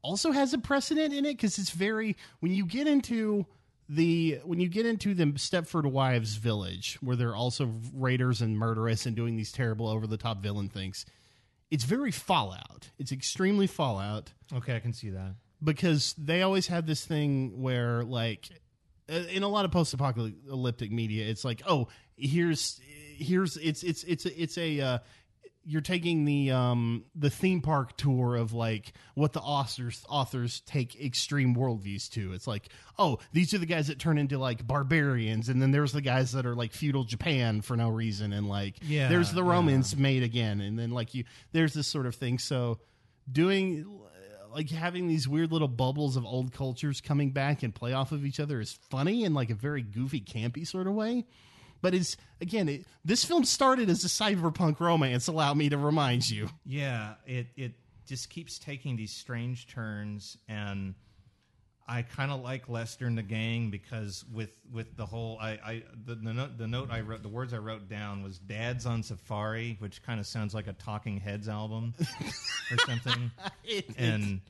also 0.08 0.32
has 0.32 0.54
a 0.54 0.58
precedent 0.58 1.14
in 1.14 1.26
it 1.26 1.34
because 1.34 1.60
it's 1.60 1.72
very 1.72 2.16
when 2.40 2.54
you 2.54 2.66
get 2.66 2.88
into 2.88 3.46
the 3.90 4.40
when 4.46 4.60
you 4.60 4.70
get 4.70 4.86
into 4.86 5.14
the 5.14 5.26
Stepford 5.26 5.86
Wives 5.92 6.36
village 6.36 6.98
where 7.02 7.18
they're 7.18 7.36
also 7.36 7.70
raiders 7.94 8.42
and 8.42 8.58
murderous 8.58 9.06
and 9.06 9.16
doing 9.18 9.36
these 9.36 9.52
terrible 9.52 9.88
over 9.88 10.08
the 10.08 10.18
top 10.18 10.42
villain 10.42 10.70
things. 10.70 11.06
It's 11.70 11.84
very 11.84 12.12
Fallout. 12.12 12.90
It's 12.98 13.12
extremely 13.12 13.68
Fallout 13.68 14.32
okay, 14.56 14.78
I 14.78 14.80
can 14.80 14.94
see 14.94 15.10
that. 15.10 15.36
because 15.62 16.16
they 16.18 16.42
always 16.42 16.68
have 16.68 16.86
this 16.88 17.06
thing 17.06 17.62
where 17.62 18.04
like 18.04 18.50
uh, 19.12 19.16
in 19.30 19.44
a 19.44 19.48
lot 19.50 19.66
of 19.66 19.72
post-apocalyptic 19.72 20.92
media 20.92 21.28
it's 21.28 21.44
like 21.44 21.62
oh 21.68 21.90
here's 22.16 22.80
here's 23.18 23.58
it's 23.58 23.84
it's 23.84 24.04
it's 24.06 24.26
a, 24.26 24.42
it's 24.42 24.58
a 24.58 24.80
uh, 24.80 24.98
you're 25.70 25.82
taking 25.82 26.24
the 26.24 26.50
um 26.52 27.04
the 27.14 27.30
theme 27.30 27.60
park 27.62 27.98
tour 27.98 28.36
of 28.38 28.54
like 28.54 28.94
what 29.16 29.34
the 29.34 29.42
authors 29.42 30.06
authors 30.10 30.62
take 30.62 30.96
extreme 31.04 31.54
worldviews 31.56 32.10
to. 32.12 32.32
It's 32.32 32.48
like 32.48 32.70
oh 32.98 33.20
these 33.34 33.54
are 33.54 33.58
the 33.58 33.66
guys 33.66 33.88
that 33.88 34.00
turn 34.00 34.18
into 34.18 34.38
like 34.38 34.66
barbarians 34.66 35.50
and 35.50 35.62
then 35.62 35.72
there's 35.72 35.92
the 35.92 36.02
guys 36.02 36.32
that 36.32 36.46
are 36.46 36.56
like 36.56 36.72
feudal 36.72 37.04
japan 37.04 37.60
for 37.62 37.76
no 37.76 37.90
reason 37.90 38.32
and 38.32 38.48
like 38.48 38.76
Yeah, 38.82 39.10
there's 39.10 39.34
the 39.34 39.44
yeah. 39.44 39.52
romans 39.52 39.98
made 39.98 40.24
again 40.24 40.62
and 40.62 40.80
then 40.80 40.92
like 40.92 41.14
you 41.14 41.26
there's 41.52 41.74
this 41.74 41.88
sort 41.88 42.06
of 42.06 42.16
thing. 42.16 42.40
So 42.40 42.80
doing 43.30 43.86
like 44.54 44.70
having 44.70 45.08
these 45.10 45.28
weird 45.28 45.52
little 45.52 45.68
bubbles 45.68 46.16
of 46.16 46.26
old 46.26 46.54
cultures 46.54 47.02
coming 47.02 47.32
back 47.32 47.62
and 47.64 47.76
play 47.76 47.92
off 47.92 48.14
of 48.14 48.26
each 48.26 48.40
other 48.40 48.62
is 48.62 48.72
funny 48.90 49.26
in 49.26 49.34
like 49.34 49.50
a 49.50 49.56
very 49.56 49.82
goofy 49.82 50.22
campy 50.22 50.66
sort 50.66 50.88
of 50.88 50.94
way 50.94 51.26
but 51.82 51.94
it's 51.94 52.18
again 52.42 52.68
it, 52.70 52.86
this 53.06 53.24
film 53.24 53.44
started 53.44 53.90
as 53.90 54.04
a 54.04 54.08
cyberpunk 54.08 54.80
romance 54.80 55.28
allow 55.28 55.54
me 55.54 55.70
to 55.70 55.78
remind 55.78 56.30
you 56.30 56.50
Yeah, 56.66 57.16
it 57.26 57.48
it 57.56 57.74
just 58.08 58.30
keeps 58.30 58.58
taking 58.58 58.96
these 58.96 59.12
strange 59.12 59.68
turns, 59.68 60.38
and 60.48 60.96
I 61.90 62.02
kind 62.02 62.32
of 62.32 62.42
like 62.42 62.70
Lester 62.70 63.06
and 63.06 63.18
the 63.18 63.24
gang 63.24 63.70
because 63.70 64.26
with 64.34 64.52
with 64.72 64.96
the 64.98 65.06
whole 65.06 65.38
I, 65.42 65.52
I 65.52 65.84
the 66.06 66.16
the 66.16 66.34
note, 66.34 66.58
the 66.58 66.68
note 66.68 66.90
I 66.92 67.02
wrote 67.02 67.22
the 67.22 67.30
words 67.30 67.54
I 67.54 67.58
wrote 67.58 67.90
down 67.90 68.24
was 68.24 68.40
"Dad's 68.40 68.86
on 68.86 69.04
Safari," 69.04 69.76
which 69.80 70.04
kind 70.04 70.20
of 70.20 70.26
sounds 70.26 70.54
like 70.54 70.68
a 70.68 70.74
Talking 70.74 71.20
Heads 71.20 71.48
album 71.50 71.94
or 72.72 72.78
something, 72.86 73.32
and. 73.98 74.42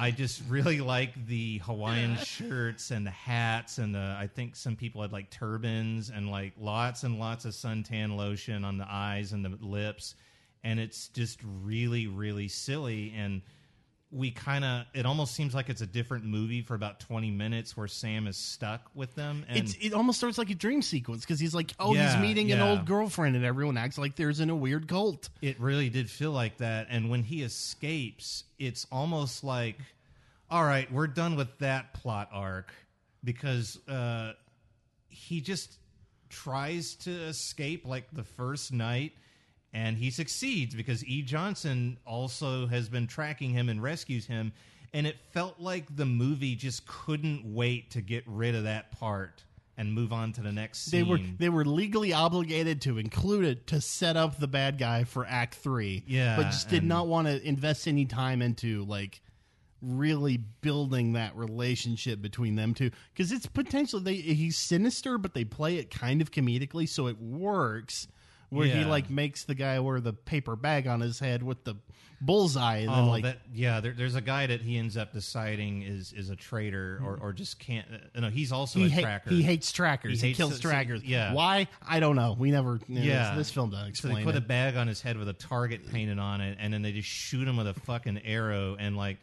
I 0.00 0.12
just 0.12 0.42
really 0.48 0.80
like 0.80 1.26
the 1.26 1.58
Hawaiian 1.58 2.16
shirts 2.18 2.92
and 2.92 3.04
the 3.04 3.10
hats 3.10 3.78
and 3.78 3.92
the 3.92 4.16
I 4.16 4.28
think 4.32 4.54
some 4.54 4.76
people 4.76 5.02
had 5.02 5.12
like 5.12 5.28
turbans 5.28 6.10
and 6.10 6.30
like 6.30 6.52
lots 6.56 7.02
and 7.02 7.18
lots 7.18 7.44
of 7.44 7.52
suntan 7.52 8.16
lotion 8.16 8.64
on 8.64 8.78
the 8.78 8.86
eyes 8.88 9.32
and 9.32 9.44
the 9.44 9.58
lips. 9.60 10.14
And 10.62 10.78
it's 10.78 11.08
just 11.08 11.40
really 11.64 12.06
really 12.06 12.46
silly. 12.46 13.12
And 13.16 13.42
we 14.10 14.30
kind 14.30 14.64
of 14.64 14.86
it 14.94 15.04
almost 15.04 15.34
seems 15.34 15.54
like 15.54 15.68
it's 15.68 15.82
a 15.82 15.86
different 15.86 16.24
movie 16.24 16.62
for 16.62 16.74
about 16.74 16.98
20 17.00 17.30
minutes 17.30 17.76
where 17.76 17.86
Sam 17.88 18.26
is 18.26 18.38
stuck 18.38 18.90
with 18.94 19.14
them 19.14 19.44
and 19.48 19.58
it's 19.58 19.74
it 19.80 19.92
almost 19.92 20.16
starts 20.18 20.38
like 20.38 20.48
a 20.48 20.54
dream 20.54 20.80
sequence 20.80 21.20
because 21.20 21.38
he's 21.38 21.54
like 21.54 21.72
oh 21.78 21.92
Yeah, 21.92 22.12
he's 22.12 22.22
meeting 22.22 22.50
an 22.52 22.60
old 22.62 22.86
girlfriend 22.86 23.36
and 23.36 23.44
everyone 23.44 23.76
acts 23.76 23.98
like 23.98 24.16
there's 24.16 24.40
in 24.40 24.48
a 24.48 24.56
weird 24.56 24.88
cult 24.88 25.28
It 25.42 25.60
really 25.60 25.90
did 25.90 26.08
feel 26.08 26.32
like 26.32 26.56
that. 26.58 26.86
And 26.88 27.10
when 27.10 27.22
he 27.22 27.42
escapes, 27.42 28.44
it's 28.58 28.86
almost 28.90 29.44
like, 29.44 29.76
all 30.50 30.64
right, 30.64 30.90
we're 30.90 31.06
done 31.06 31.36
with 31.36 31.58
that 31.58 31.92
plot 31.92 32.30
arc 32.32 32.72
because 33.22 33.78
uh, 33.88 34.32
he 35.08 35.40
just 35.42 35.76
tries 36.30 36.94
to 36.94 37.10
escape 37.10 37.86
like 37.86 38.04
the 38.12 38.24
first 38.24 38.72
night. 38.72 39.12
And 39.72 39.96
he 39.98 40.10
succeeds 40.10 40.74
because 40.74 41.04
E. 41.04 41.22
Johnson 41.22 41.98
also 42.06 42.66
has 42.66 42.88
been 42.88 43.06
tracking 43.06 43.50
him 43.50 43.68
and 43.68 43.82
rescues 43.82 44.26
him. 44.26 44.52
And 44.94 45.06
it 45.06 45.16
felt 45.32 45.60
like 45.60 45.94
the 45.94 46.06
movie 46.06 46.54
just 46.54 46.86
couldn't 46.86 47.42
wait 47.44 47.90
to 47.90 48.00
get 48.00 48.24
rid 48.26 48.54
of 48.54 48.64
that 48.64 48.90
part 48.92 49.44
and 49.76 49.92
move 49.92 50.12
on 50.12 50.32
to 50.32 50.40
the 50.40 50.50
next 50.50 50.86
they 50.86 51.00
scene. 51.00 51.08
were 51.08 51.18
they 51.38 51.48
were 51.48 51.64
legally 51.64 52.12
obligated 52.12 52.82
to 52.82 52.98
include 52.98 53.44
it 53.44 53.66
to 53.68 53.80
set 53.80 54.16
up 54.16 54.40
the 54.40 54.48
bad 54.48 54.76
guy 54.76 55.04
for 55.04 55.24
act 55.26 55.54
3 55.54 56.04
Yeah, 56.06 56.36
but 56.36 56.44
just 56.44 56.68
did 56.68 56.82
not 56.82 57.06
want 57.06 57.28
to 57.28 57.40
invest 57.46 57.86
any 57.86 58.04
time 58.04 58.42
into 58.42 58.84
like 58.84 59.20
really 59.80 60.38
building 60.60 61.12
that 61.12 61.36
relationship 61.36 62.20
between 62.20 62.56
them 62.56 62.74
two 62.74 62.90
because 63.14 63.30
it's 63.30 63.46
potentially 63.46 64.02
they 64.02 64.14
he's 64.16 64.56
sinister 64.56 65.18
but 65.18 65.34
they 65.34 65.44
play 65.44 65.76
it 65.76 65.88
kind 65.88 66.20
of 66.20 66.32
comedically 66.32 66.88
so 66.88 67.06
it 67.06 67.20
works 67.20 68.08
where 68.50 68.66
he 68.66 68.84
like 68.84 69.10
makes 69.10 69.44
the 69.44 69.54
guy 69.54 69.78
wear 69.80 70.00
the 70.00 70.12
paper 70.12 70.56
bag 70.56 70.86
on 70.86 71.00
his 71.00 71.18
head 71.18 71.42
with 71.42 71.64
the 71.64 71.74
bullseye 72.20 72.78
and 72.78 72.88
then 72.88 72.98
Oh, 73.04 73.08
like 73.10 73.22
that, 73.24 73.38
yeah. 73.54 73.80
There, 73.80 73.92
there's 73.96 74.14
a 74.16 74.20
guy 74.20 74.46
that 74.46 74.60
he 74.60 74.76
ends 74.76 74.96
up 74.96 75.12
deciding 75.12 75.82
is 75.82 76.12
is 76.12 76.30
a 76.30 76.36
traitor 76.36 77.00
or, 77.04 77.18
or 77.20 77.32
just 77.32 77.58
can't. 77.60 77.86
Uh, 78.16 78.20
no, 78.20 78.28
he's 78.30 78.50
also 78.50 78.80
he, 78.80 78.86
a 78.86 78.90
ha- 78.90 79.00
tracker. 79.02 79.30
he 79.30 79.42
hates 79.42 79.70
trackers. 79.70 80.12
He 80.12 80.16
He, 80.18 80.26
hates- 80.28 80.36
kills 80.38 80.50
so- 80.52 80.56
so- 80.60 80.68
trackers. 80.68 81.04
yeah. 81.04 81.32
Why? 81.32 81.68
I 81.86 82.00
don't 82.00 82.16
know. 82.16 82.34
We 82.38 82.50
never. 82.50 82.80
Yeah. 82.88 83.30
This, 83.30 83.46
this 83.48 83.50
film 83.52 83.70
doesn't 83.70 83.84
so 83.84 83.88
explain 83.90 84.16
they 84.16 84.24
put 84.24 84.34
it. 84.34 84.38
a 84.38 84.46
bag 84.46 84.76
on 84.76 84.88
his 84.88 85.00
head 85.00 85.16
with 85.16 85.28
a 85.28 85.32
target 85.34 85.90
painted 85.92 86.18
on 86.18 86.40
it, 86.40 86.58
and 86.60 86.72
then 86.72 86.82
they 86.82 86.92
just 86.92 87.08
shoot 87.08 87.46
him 87.46 87.56
with 87.56 87.68
a 87.68 87.74
fucking 87.74 88.20
arrow, 88.24 88.76
and 88.78 88.96
like. 88.96 89.18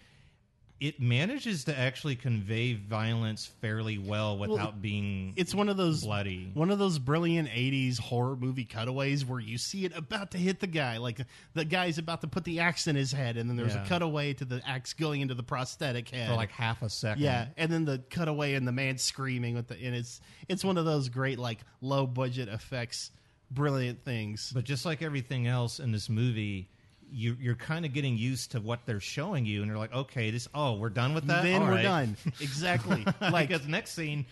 It 0.81 0.99
manages 0.99 1.63
to 1.65 1.77
actually 1.77 2.17
convey 2.17 2.73
violence 2.73 3.45
fairly 3.61 3.97
well 3.97 4.37
without 4.37 4.81
being 4.81 5.33
it's 5.37 5.55
one 5.55 5.69
of 5.69 5.77
those 5.77 6.03
bloody. 6.03 6.51
one 6.53 6.69
of 6.69 6.77
those 6.79 6.99
brilliant 6.99 7.47
80s 7.47 7.97
horror 7.97 8.35
movie 8.35 8.65
cutaways 8.65 9.23
where 9.25 9.39
you 9.39 9.57
see 9.57 9.85
it 9.85 9.95
about 9.97 10.31
to 10.31 10.37
hit 10.37 10.59
the 10.59 10.67
guy 10.67 10.97
like 10.97 11.21
the 11.53 11.63
guy's 11.63 11.97
about 11.97 12.21
to 12.21 12.27
put 12.27 12.43
the 12.43 12.59
axe 12.59 12.87
in 12.87 12.95
his 12.97 13.13
head 13.13 13.37
and 13.37 13.49
then 13.49 13.55
there's 13.55 13.73
Yeah. 13.73 13.83
a 13.85 13.87
cutaway 13.87 14.33
to 14.33 14.43
the 14.45 14.61
axe 14.67 14.91
going 14.93 15.21
into 15.21 15.33
the 15.33 15.43
prosthetic 15.43 16.09
head 16.09 16.29
for 16.29 16.35
like 16.35 16.51
half 16.51 16.81
a 16.81 16.89
second. 16.89 17.23
yeah 17.23 17.47
and 17.55 17.71
then 17.71 17.85
the 17.85 17.99
cutaway 18.09 18.53
and 18.55 18.67
the 18.67 18.73
man 18.73 18.97
screaming 18.97 19.55
with 19.55 19.69
the 19.69 19.75
and 19.81 19.95
it's 19.95 20.19
it's 20.49 20.63
one 20.65 20.77
of 20.77 20.83
those 20.83 21.07
great 21.07 21.39
like 21.39 21.59
low 21.79 22.05
budget 22.05 22.49
effects 22.49 23.11
brilliant 23.49 24.03
things 24.03 24.51
But 24.53 24.65
just 24.65 24.85
like 24.85 25.01
everything 25.01 25.47
else 25.47 25.79
in 25.79 25.91
this 25.91 26.09
movie, 26.09 26.67
you, 27.11 27.37
you're 27.39 27.55
kind 27.55 27.85
of 27.85 27.93
getting 27.93 28.17
used 28.17 28.51
to 28.51 28.59
what 28.59 28.85
they're 28.85 28.99
showing 28.99 29.45
you, 29.45 29.61
and 29.61 29.69
you're 29.69 29.77
like, 29.77 29.93
okay, 29.93 30.31
this. 30.31 30.47
Oh, 30.53 30.73
we're 30.75 30.89
done 30.89 31.13
with 31.13 31.25
that. 31.27 31.43
then 31.43 31.61
All 31.61 31.67
we're 31.67 31.75
right. 31.75 31.83
done 31.83 32.17
exactly 32.41 33.05
Like 33.21 33.49
because 33.49 33.67
next 33.67 33.91
scene, 33.93 34.25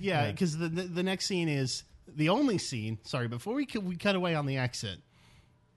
yeah 0.00 0.24
Yeah. 0.26 0.30
because 0.32 0.56
the, 0.58 0.68
the 0.68 0.82
the 0.82 1.02
next 1.02 1.26
scene 1.26 1.48
is 1.48 1.84
the 2.08 2.28
only 2.28 2.58
scene 2.58 2.98
sorry 3.04 3.28
before 3.28 3.54
we 3.54 3.66
we 3.82 3.96
cut 3.96 4.14
away 4.16 4.34
on 4.34 4.46
the 4.46 4.56
exit 4.58 4.98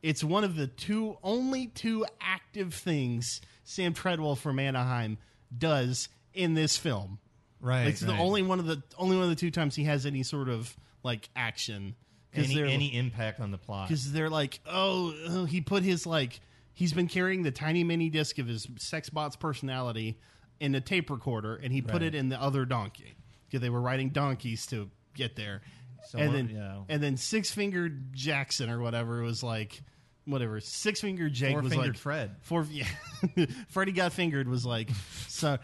it's 0.04 0.24
one 0.24 0.44
of 0.44 0.56
the 0.56 0.68
two 0.68 1.18
only 1.24 1.68
two 1.68 2.06
active 2.22 2.74
things 2.74 3.42
sam 3.64 3.94
treadwell 3.94 4.36
from 4.36 4.60
anaheim 4.60 5.18
does 5.58 6.08
in 6.36 6.54
this 6.54 6.78
film 6.78 7.18
right? 7.60 7.88
it's 7.88 8.00
the 8.00 8.16
only 8.16 8.44
one 8.44 8.60
of 8.60 8.68
the 8.68 8.82
only 8.98 9.16
one 9.16 9.24
of 9.24 9.30
the 9.30 9.36
two 9.36 9.50
times 9.52 9.76
he 9.76 9.84
has 9.86 10.06
any 10.06 10.22
sort 10.22 10.50
of 10.50 10.78
like 11.04 11.30
action 11.36 11.96
any, 12.34 12.56
they're 12.56 12.66
any 12.66 12.96
impact 12.96 13.40
on 13.40 13.52
the 13.52 13.58
plot. 13.58 13.88
because 13.88 14.12
they're 14.12 14.30
like 14.30 14.60
oh, 14.68 15.14
oh 15.30 15.46
he 15.46 15.62
put 15.62 15.84
his 15.84 16.06
like 16.06 16.40
he's 16.74 16.94
been 16.94 17.08
carrying 17.08 17.44
the 17.44 17.52
tiny 17.52 17.84
mini 17.84 18.10
disc 18.10 18.38
of 18.40 18.48
his 18.48 18.68
sex 18.78 19.10
bot's 19.10 19.36
personality 19.36 20.18
in 20.60 20.76
a 20.76 20.82
tape 20.82 21.10
recorder 21.10 21.56
and 21.56 21.72
he 21.74 21.82
put 21.82 21.94
Right. 21.94 22.02
it 22.04 22.16
in 22.16 22.30
the 22.30 22.42
other 22.42 22.66
donkey 22.66 23.16
because 23.48 23.62
they 23.62 23.70
were 23.70 23.82
riding 23.82 24.10
donkeys 24.10 24.66
to 24.68 24.90
get 25.16 25.36
there 25.36 25.62
So 26.08 26.20
and 26.20 26.34
then 26.36 26.50
yeah. 26.50 26.82
and 26.90 27.02
then 27.02 27.18
six 27.18 27.52
fingered 27.52 28.14
jackson 28.14 28.70
or 28.70 28.80
whatever 28.80 29.22
was 29.22 29.42
like 29.44 29.82
whatever 30.26 30.60
six 30.62 31.02
fingered 31.02 31.34
jake 31.34 31.56
was 31.56 31.64
Four-fingered 31.74 31.96
like 31.96 31.98
Fred. 31.98 32.36
four 32.42 32.66
yeah 32.70 32.86
freddie 33.70 33.92
got 33.94 34.14
fingered 34.14 34.48
was 34.48 34.64
like 34.66 34.90
so, 35.28 35.58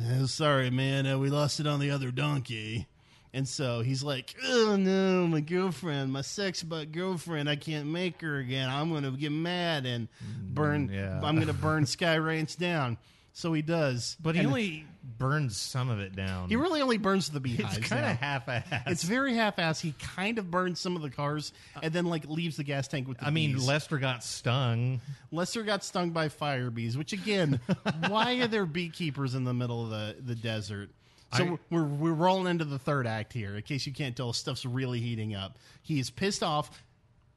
uh, 0.00 0.26
sorry 0.26 0.70
man 0.70 1.06
uh, 1.06 1.18
we 1.18 1.28
lost 1.30 1.58
it 1.60 1.66
on 1.66 1.80
the 1.80 1.90
other 1.90 2.10
donkey 2.12 2.86
and 3.34 3.46
so 3.48 3.80
he's 3.80 4.02
like, 4.02 4.34
"Oh 4.46 4.76
no, 4.76 5.26
my 5.26 5.40
girlfriend, 5.40 6.12
my 6.12 6.20
sex 6.22 6.62
butt 6.62 6.92
girlfriend, 6.92 7.48
I 7.48 7.56
can't 7.56 7.86
make 7.88 8.20
her 8.20 8.38
again. 8.38 8.68
I'm 8.68 8.92
gonna 8.92 9.10
get 9.12 9.32
mad 9.32 9.86
and 9.86 10.08
burn. 10.42 10.88
Mm, 10.88 10.94
yeah. 10.94 11.20
I'm 11.22 11.38
gonna 11.38 11.52
burn 11.52 11.86
Sky 11.86 12.16
Ranch 12.18 12.56
down." 12.56 12.98
So 13.34 13.54
he 13.54 13.62
does, 13.62 14.18
But 14.20 14.34
he 14.34 14.40
And- 14.40 14.48
only 14.48 14.84
burns 15.18 15.56
some 15.56 15.88
of 15.88 16.00
it 16.00 16.14
down. 16.14 16.50
He 16.50 16.56
really 16.56 16.82
only 16.82 16.98
burns 16.98 17.30
the 17.30 17.40
beehives. 17.40 17.78
it's 17.78 17.88
kind 17.88 18.04
of 18.04 18.18
half-assed. 18.18 18.82
It's 18.88 19.02
very 19.04 19.32
half-ass. 19.34 19.80
He 19.80 19.92
kind 19.98 20.38
of 20.38 20.50
burns 20.50 20.80
some 20.80 20.96
of 20.96 21.02
the 21.02 21.08
cars 21.08 21.54
and 21.82 21.94
then 21.94 22.04
like 22.04 22.26
leaves 22.28 22.58
the 22.58 22.62
gas 22.62 22.88
tank 22.88 23.08
with 23.08 23.16
the 23.16 23.26
I 23.26 23.30
mean. 23.30 23.56
Lester 23.56 23.96
got 23.96 24.22
stung. 24.22 25.00
Lester 25.30 25.62
got 25.62 25.82
stung 25.82 26.10
by 26.10 26.28
fire 26.28 26.68
bees, 26.70 26.98
which 26.98 27.14
again, 27.14 27.58
why 28.08 28.34
are 28.40 28.48
there 28.48 28.66
beekeepers 28.66 29.34
in 29.34 29.44
the 29.44 29.54
middle 29.54 29.82
of 29.84 29.88
the, 29.88 30.16
the 30.20 30.34
desert? 30.34 30.90
So 31.34 31.44
I- 31.44 31.58
we're 31.70 31.84
we're 31.84 32.12
rolling 32.12 32.46
into 32.48 32.64
the 32.64 32.78
third 32.78 33.06
act 33.06 33.32
here. 33.32 33.56
In 33.56 33.62
case 33.62 33.86
you 33.86 33.92
can't 33.92 34.16
tell, 34.16 34.32
stuff's 34.32 34.64
really 34.66 35.00
heating 35.00 35.34
up. 35.34 35.58
He 35.82 35.98
is 35.98 36.10
pissed 36.10 36.42
off. 36.42 36.82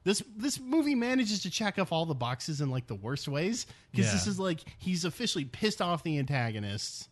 This 0.04 0.22
this 0.36 0.60
movie 0.60 0.94
manages 0.94 1.42
to 1.42 1.50
check 1.50 1.78
off 1.78 1.90
all 1.92 2.06
the 2.06 2.14
boxes 2.14 2.60
in 2.60 2.70
like 2.70 2.86
the 2.86 2.94
worst 2.94 3.26
ways 3.26 3.66
because 3.90 4.06
this 4.12 4.26
is 4.26 4.38
like 4.38 4.60
he's 4.78 5.04
officially 5.04 5.44
pissed 5.44 5.82
off 5.82 6.02
the 6.04 6.18
antagonists, 6.18 7.08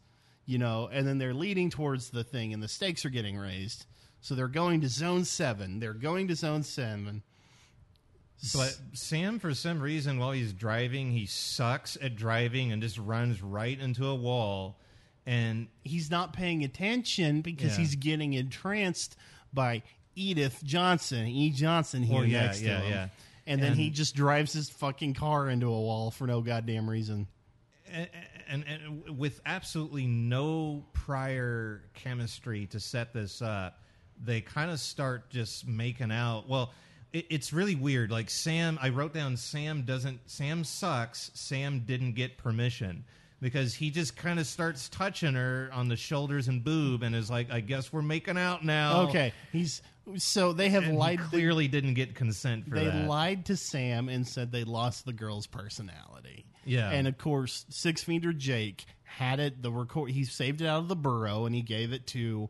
you 0.47 0.59
know, 0.59 0.89
and 0.93 1.07
then 1.07 1.19
they're 1.19 1.35
leading 1.35 1.71
towards 1.71 2.11
the 2.11 2.23
thing, 2.23 2.53
and 2.53 2.63
the 2.63 2.69
stakes 2.69 3.05
are 3.05 3.11
getting 3.11 3.37
raised. 3.37 3.87
So 4.21 4.35
they're 4.35 4.47
going 4.49 4.81
to 4.83 4.89
zone 4.89 5.25
seven. 5.25 5.81
They're 5.81 5.93
going 5.93 6.29
to 6.29 6.35
zone 6.37 6.63
seven. 6.63 7.23
But 8.55 8.79
Sam, 8.93 9.39
for 9.39 9.55
some 9.55 9.81
reason, 9.81 10.19
while 10.19 10.33
he's 10.33 10.53
driving, 10.53 11.13
he 11.13 11.25
sucks 11.27 11.97
at 12.01 12.15
driving 12.17 12.73
and 12.73 12.83
just 12.83 12.99
runs 12.99 13.43
right 13.43 13.79
into 13.79 14.07
a 14.07 14.15
wall. 14.15 14.79
And 15.27 15.69
he's 15.83 16.11
not 16.11 16.33
paying 16.35 16.65
attention 16.65 17.41
because 17.41 17.73
Yeah. 17.73 17.79
he's 17.79 17.95
getting 17.95 18.35
entranced 18.35 19.17
by 19.53 19.83
Edith 20.15 20.61
Johnson, 20.65 21.27
E. 21.27 21.51
Johnson 21.51 22.03
here 22.03 22.17
Well, 22.17 22.27
yeah, 22.27 22.47
next 22.47 22.61
to 22.61 22.65
him. 22.67 22.91
yeah. 22.91 23.09
And 23.47 23.63
then 23.63 23.75
he 23.75 23.91
just 23.91 24.15
drives 24.15 24.53
his 24.53 24.71
fucking 24.71 25.15
car 25.15 25.49
into 25.51 25.67
a 25.67 25.71
wall 25.71 26.11
for 26.11 26.27
no 26.27 26.41
goddamn 26.41 26.89
reason. 26.89 27.27
and, 27.91 28.09
and, 28.49 28.65
and 28.65 29.19
with 29.19 29.41
absolutely 29.47 30.07
no 30.07 30.85
prior 30.93 31.83
chemistry 31.95 32.67
to 32.69 32.81
set 32.81 33.13
this 33.13 33.41
up, 33.43 33.81
they 34.23 34.41
kind 34.41 34.71
of 34.71 34.81
start 34.81 35.31
just 35.31 35.67
making 35.67 36.11
out. 36.11 36.49
Well, 36.49 36.73
it, 37.13 37.27
it's 37.31 37.53
really 37.53 37.75
weird. 37.75 38.11
Like 38.11 38.31
Sam, 38.31 38.79
I 38.81 38.89
wrote 38.91 39.13
down 39.15 39.37
Sam 39.37 39.83
doesn't. 39.83 40.21
Sam 40.27 40.65
sucks. 40.65 41.31
Sam 41.35 41.81
didn't 41.87 42.13
get 42.13 42.39
permission 42.39 43.05
because 43.45 43.75
he 43.75 43.91
just 43.91 44.17
kind 44.17 44.39
of 44.41 44.47
starts 44.47 44.89
touching 44.89 45.35
her 45.35 45.69
on 45.73 45.89
the 45.89 45.97
shoulders 45.97 46.49
and 46.49 46.65
boob 46.65 47.03
and 47.03 47.15
is 47.15 47.29
like, 47.31 47.51
"I 47.53 47.61
guess 47.61 47.93
we're 47.93 48.01
making 48.03 48.39
out 48.39 48.65
now." 48.65 49.03
Okay, 49.09 49.33
he's 49.53 49.83
so 50.17 50.53
they 50.55 50.71
have 50.71 50.83
And 50.85 50.93
he 50.93 50.99
lied. 50.99 51.19
clearly 51.21 51.69
didn't 51.69 51.95
get 51.95 52.15
consent 52.15 52.65
for 52.69 52.75
they 52.75 52.87
that. 52.87 53.07
lied 53.07 53.45
to 53.47 53.57
Sam 53.57 54.09
and 54.09 54.27
said 54.27 54.51
they 54.51 54.65
lost 54.65 55.05
the 55.05 55.13
girl's 55.13 55.47
personality. 55.47 56.47
Yeah. 56.67 56.91
and 56.91 57.07
of 57.07 57.19
course, 57.19 57.67
Six 57.69 58.03
Finger 58.03 58.33
Jake 58.33 58.87
had 59.03 59.39
it. 59.41 59.61
The 59.63 59.71
record 59.71 60.11
he 60.11 60.25
saved 60.25 60.63
it 60.63 60.67
out 60.67 60.79
of 60.81 60.89
the 60.89 60.97
burrow 60.97 61.45
and 61.45 61.55
he 61.55 61.61
gave 61.61 61.93
it 61.93 62.07
to 62.09 62.49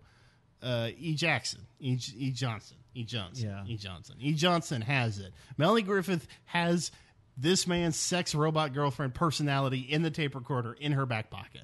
uh, 0.62 0.90
E. 0.96 1.14
Jackson, 1.14 1.62
E. 1.80 1.98
e. 2.16 2.30
Johnson, 2.30 2.76
E. 2.94 3.02
Johnson, 3.04 3.48
Yeah. 3.48 3.64
E. 3.66 3.76
Johnson. 3.76 4.16
E. 4.20 4.32
Johnson 4.34 4.80
has 4.82 5.18
it. 5.18 5.32
Melanie 5.58 5.82
Griffith 5.82 6.26
has 6.46 6.90
this 7.36 7.66
man's 7.66 7.96
sex 7.96 8.34
robot 8.34 8.72
girlfriend 8.72 9.14
personality 9.14 9.80
in 9.80 10.02
the 10.02 10.10
tape 10.10 10.34
recorder 10.34 10.72
in 10.72 10.92
her 10.92 11.06
back 11.06 11.30
pocket. 11.30 11.62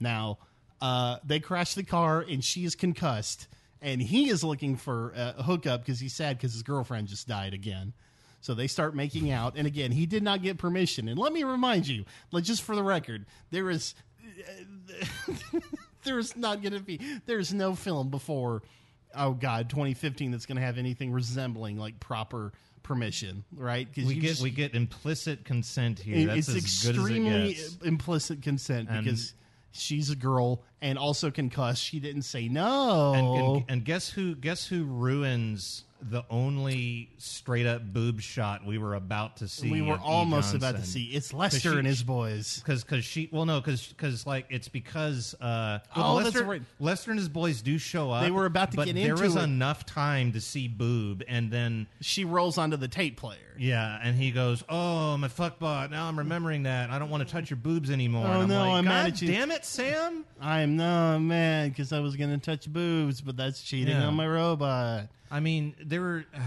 Now, 0.00 0.38
uh, 0.80 1.18
they 1.24 1.40
crash 1.40 1.74
the 1.74 1.84
car 1.84 2.24
and 2.28 2.44
she 2.44 2.64
is 2.64 2.74
concussed, 2.74 3.46
and 3.80 4.02
he 4.02 4.28
is 4.28 4.42
looking 4.42 4.76
for 4.76 5.12
a 5.16 5.42
hookup 5.42 5.80
because 5.84 6.00
he's 6.00 6.14
sad 6.14 6.36
because 6.36 6.52
his 6.52 6.62
girlfriend 6.62 7.08
just 7.08 7.28
died 7.28 7.54
again. 7.54 7.92
So 8.40 8.52
they 8.52 8.66
start 8.66 8.94
making 8.94 9.30
out, 9.30 9.54
and 9.56 9.66
again, 9.66 9.90
he 9.90 10.04
did 10.04 10.22
not 10.22 10.42
get 10.42 10.58
permission. 10.58 11.08
And 11.08 11.18
let 11.18 11.32
me 11.32 11.44
remind 11.44 11.88
you, 11.88 12.04
like 12.30 12.44
just 12.44 12.62
for 12.62 12.76
the 12.76 12.82
record, 12.82 13.24
there 13.50 13.70
is 13.70 13.94
there 16.04 16.18
is 16.18 16.36
not 16.36 16.62
going 16.62 16.72
to 16.72 16.80
be 16.80 17.00
there 17.26 17.38
is 17.38 17.52
no 17.52 17.74
film 17.74 18.08
before 18.10 18.62
oh 19.14 19.32
god 19.32 19.68
2015 19.70 20.30
that's 20.30 20.46
going 20.46 20.56
to 20.56 20.62
have 20.62 20.78
anything 20.78 21.12
resembling 21.12 21.78
like 21.78 22.00
proper 22.00 22.52
permission, 22.84 23.42
right? 23.56 23.88
Because 23.92 24.06
we 24.06 24.14
get 24.14 24.38
we 24.38 24.50
get 24.50 24.74
implicit 24.76 25.44
consent 25.44 25.98
here. 25.98 26.16
it- 26.18 26.26
That's 26.26 26.48
it's 26.48 26.48
as 26.48 26.54
good 26.54 26.64
as 26.64 26.84
it 26.84 27.00
extremely 27.00 27.54
gets. 27.54 27.76
implicit 27.82 28.42
consent 28.42 28.88
And- 28.88 29.02
because 29.04 29.34
she's 29.72 30.10
a 30.10 30.14
girl 30.16 30.62
and 30.80 30.96
also 30.96 31.32
concussed. 31.32 31.82
She 31.82 31.98
didn't 31.98 32.22
say 32.22 32.46
no. 32.48 33.14
And, 33.14 33.26
and, 33.56 33.64
and 33.68 33.84
guess 33.84 34.08
who? 34.10 34.36
Guess 34.36 34.68
who 34.68 34.84
ruins 34.84 35.82
the 36.10 36.24
only 36.30 37.08
straight 37.18 37.66
up 37.66 37.82
boob 37.92 38.20
shot 38.20 38.64
we 38.66 38.76
were 38.78 38.94
about 38.94 39.38
to 39.38 39.48
see? 39.48 39.70
we 39.70 39.80
were 39.82 39.96
E. 39.96 40.00
almost 40.02 40.54
about 40.54 40.76
to 40.76 40.84
see 40.84 41.04
it's 41.06 41.32
Lester 41.32 41.58
she- 41.72 41.78
and 41.78 41.86
his 41.86 42.02
boys. 42.02 42.58
Because 42.58 42.84
cause 42.84 43.04
she 43.04 43.28
well 43.32 43.46
no 43.46 43.60
because 43.60 43.86
because 43.86 44.26
like 44.26 44.46
it's 44.50 44.68
because 44.68 45.34
uh 45.40 45.78
Oh, 45.96 46.14
Lester, 46.16 46.30
that's 46.30 46.44
right. 46.46 46.62
Lester 46.78 47.10
and 47.10 47.18
his 47.18 47.28
boys 47.28 47.62
do 47.62 47.78
show 47.78 48.10
up 48.10 48.22
They 48.22 48.30
were 48.30 48.46
about 48.46 48.70
to 48.72 48.76
but 48.76 48.86
get 48.86 48.94
there 48.96 49.16
was 49.16 49.36
it. 49.36 49.40
enough 49.42 49.86
time 49.86 50.32
to 50.32 50.40
see 50.40 50.68
boob 50.68 51.22
and 51.26 51.50
then 51.50 51.86
She 52.00 52.24
rolls 52.24 52.58
onto 52.58 52.76
the 52.76 52.88
tape 52.88 53.16
player. 53.16 53.38
yeah 53.58 53.98
and 54.02 54.16
he 54.16 54.30
goes 54.30 54.62
oh 54.68 55.16
my 55.16 55.28
fuck 55.28 55.58
bot 55.58 55.90
now 55.90 56.06
I'm 56.06 56.18
remembering 56.18 56.64
that 56.64 56.90
I 56.90 56.98
don't 56.98 57.10
want 57.10 57.26
to 57.26 57.32
touch 57.32 57.48
your 57.50 57.56
boobs 57.58 57.90
anymore 57.90 58.26
Oh, 58.26 58.40
I'm 58.42 58.48
no, 58.48 58.58
like, 58.60 58.72
I'm 58.74 58.84
mad 58.84 59.06
at 59.06 59.22
you." 59.22 59.28
damn 59.28 59.50
it 59.50 59.64
Sam 59.64 60.24
I 60.40 60.60
am 60.60 60.76
no 60.76 61.18
man 61.18 61.70
because 61.70 61.92
I 61.92 62.00
was 62.00 62.16
going 62.16 62.30
to 62.30 62.38
touch 62.38 62.70
boobs, 62.70 63.20
but 63.22 63.36
that's 63.36 63.62
cheating 63.62 63.96
Yeah. 63.96 64.06
on 64.08 64.14
my 64.14 64.26
robot. 64.26 65.08
I 65.34 65.40
mean, 65.40 65.74
there 65.84 66.00
were 66.00 66.24
uh, 66.34 66.38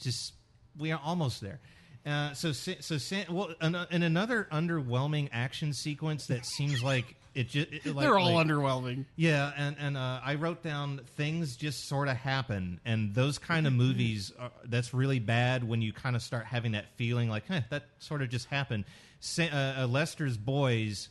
just 0.00 0.34
we 0.78 0.92
are 0.92 1.00
almost 1.02 1.40
there. 1.40 1.60
Uh, 2.06 2.34
so 2.34 2.52
so 2.52 2.96
well, 3.30 3.48
in, 3.62 3.74
in 3.90 4.02
another 4.02 4.46
underwhelming 4.52 5.30
action 5.32 5.72
sequence 5.72 6.26
that 6.26 6.44
seems 6.44 6.82
like 6.82 7.16
it 7.34 7.48
just 7.48 7.72
it, 7.72 7.86
like, 7.86 8.04
They're 8.04 8.18
all 8.18 8.34
like- 8.34 8.46
underwhelming. 8.46 9.06
Yeah, 9.16 9.50
and 9.56 9.74
and 9.78 9.96
uh, 9.96 10.20
I 10.22 10.34
wrote 10.34 10.62
down 10.62 11.00
things 11.16 11.56
just 11.56 11.88
sort 11.88 12.08
of 12.08 12.16
happen, 12.18 12.80
and 12.84 13.14
those 13.14 13.38
kind 13.38 13.66
of 13.66 13.72
movies 13.84 14.30
are, 14.38 14.50
that's 14.66 14.92
really 14.92 15.18
bad 15.18 15.66
when 15.66 15.80
you 15.80 15.94
kind 15.94 16.14
of 16.14 16.20
start 16.22 16.44
having 16.44 16.72
that 16.72 16.84
feeling 16.96 17.30
like, 17.30 17.44
that 17.70 17.84
sort 17.98 18.20
of 18.20 18.28
just 18.28 18.48
happened. 18.48 18.84
Sa- 19.20 19.44
uh, 19.44 19.74
uh, 19.78 19.86
Lester's 19.86 20.36
boys. 20.36 21.08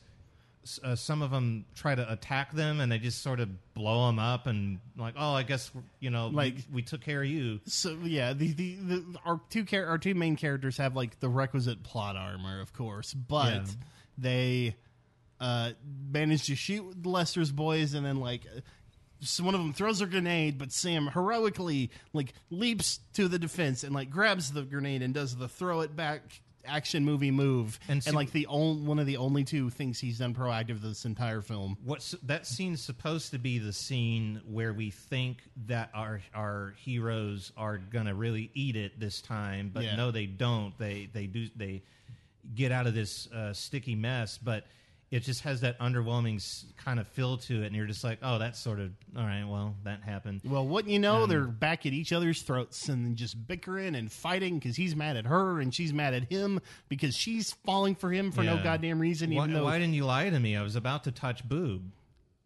Uh, 0.83 0.95
some 0.95 1.21
of 1.21 1.31
them 1.31 1.65
try 1.75 1.93
to 1.95 2.11
attack 2.11 2.53
them, 2.53 2.79
and 2.79 2.91
they 2.91 2.97
just 2.99 3.21
sort 3.21 3.39
of 3.39 3.49
blow 3.73 4.07
them 4.07 4.19
up, 4.19 4.47
and 4.47 4.79
like, 4.97 5.15
oh, 5.17 5.33
I 5.33 5.43
guess 5.43 5.71
you 5.99 6.09
know, 6.09 6.27
Like- 6.27 6.55
we, 6.69 6.75
we 6.75 6.81
took 6.81 7.01
care 7.01 7.21
of 7.21 7.27
you. 7.29 7.59
So 7.65 7.97
yeah, 8.03 8.33
the, 8.33 8.53
the, 8.53 8.75
the 8.75 9.05
our 9.25 9.41
two 9.49 9.65
char- 9.65 9.85
our 9.87 9.97
two 9.97 10.15
main 10.15 10.35
characters 10.35 10.77
have 10.77 10.95
like 10.95 11.19
the 11.19 11.29
requisite 11.29 11.83
plot 11.83 12.15
armor, 12.15 12.61
of 12.61 12.71
course, 12.73 13.13
but 13.13 13.53
Yeah. 13.53 13.65
they 14.17 14.75
uh, 15.39 15.71
manage 16.11 16.45
to 16.47 16.55
shoot 16.55 17.05
Lester's 17.05 17.51
boys, 17.51 17.93
and 17.93 18.05
then 18.05 18.17
like 18.21 18.43
so 19.19 19.43
one 19.43 19.55
of 19.55 19.61
them 19.61 19.71
throws 19.73 20.01
a 20.01 20.05
grenade, 20.05 20.57
but 20.57 20.71
Sam 20.71 21.07
heroically 21.07 21.91
like 22.11 22.33
leaps 22.49 22.99
to 23.13 23.27
the 23.29 23.39
defense 23.39 23.83
and 23.83 23.93
like 23.95 24.09
grabs 24.09 24.51
the 24.51 24.63
grenade 24.63 25.01
and 25.01 25.13
does 25.13 25.35
the 25.35 25.47
throw 25.47 25.79
it 25.81 25.95
back 25.95 26.41
action 26.65 27.03
movie 27.05 27.31
move, 27.31 27.79
And 27.87 28.01
and, 28.05 28.15
like 28.15 28.31
the 28.31 28.47
only 28.47 28.83
one 28.85 28.99
of 28.99 29.05
the 29.05 29.17
only 29.17 29.43
two 29.43 29.69
things 29.69 29.99
he's 29.99 30.19
done 30.19 30.33
proactive 30.33 30.81
this 30.81 31.05
entire 31.05 31.41
film. 31.41 31.77
What's 31.83 32.11
that 32.23 32.45
scene's 32.47 32.81
supposed 32.81 33.31
to 33.31 33.39
be 33.39 33.59
the 33.59 33.73
scene 33.73 34.41
where 34.49 34.73
we 34.73 34.89
think 34.91 35.37
that 35.67 35.89
our 35.93 36.21
our 36.33 36.73
heroes 36.77 37.51
are 37.57 37.77
gonna 37.77 38.13
really 38.15 38.49
eat 38.53 38.75
it 38.75 38.99
this 38.99 39.21
time, 39.21 39.71
but 39.73 39.83
Yeah. 39.83 39.95
no, 39.95 40.11
they 40.11 40.25
don't. 40.25 40.77
They 40.77 41.09
they 41.11 41.27
do 41.27 41.49
they 41.55 41.83
get 42.55 42.71
out 42.71 42.87
of 42.87 42.93
this 42.93 43.27
uh, 43.31 43.53
sticky 43.53 43.95
mess, 43.95 44.37
but 44.37 44.65
it 45.13 45.21
just 45.23 45.41
has 45.41 45.61
that 45.61 45.79
underwhelming 45.79 46.37
s- 46.37 46.65
kind 46.77 46.99
of 46.99 47.07
feel 47.09 47.37
to 47.37 47.61
it, 47.63 47.67
and 47.67 47.75
you're 47.75 47.85
just 47.85 48.03
like, 48.03 48.17
oh, 48.23 48.39
that's 48.39 48.59
sort 48.59 48.79
of 48.79 48.91
all 49.15 49.23
right. 49.23 49.45
Well, 49.47 49.75
that 49.83 50.01
happened. 50.01 50.41
Well, 50.43 50.67
wouldn't 50.67 50.91
you 50.91 50.99
know, 50.99 51.25
they're 51.27 51.41
um, 51.43 51.51
back 51.51 51.85
at 51.85 51.93
each 51.93 52.11
other's 52.11 52.41
throats 52.41 52.89
and 52.89 53.05
then 53.05 53.15
just 53.15 53.35
bickering 53.47 53.95
and 53.95 54.11
fighting 54.11 54.59
because 54.59 54.75
he's 54.75 54.95
mad 54.95 55.15
at 55.17 55.25
her 55.25 55.59
and 55.59 55.73
she's 55.73 55.93
mad 55.93 56.13
at 56.13 56.23
him 56.31 56.59
because 56.89 57.15
she's 57.15 57.53
falling 57.65 57.95
for 57.95 58.11
him 58.11 58.31
for 58.31 58.43
no 58.43 58.55
Yeah. 58.55 58.63
goddamn 58.63 58.99
reason, 58.99 59.29
Why, 59.33 59.43
even 59.43 59.53
though 59.53 59.63
why 59.65 59.77
didn't 59.79 59.93
you 59.93 60.05
lie 60.05 60.29
to 60.29 60.39
me? 60.39 60.55
I 60.57 60.63
was 60.63 60.75
about 60.75 61.03
to 61.05 61.11
touch 61.11 61.47
boob. 61.47 61.91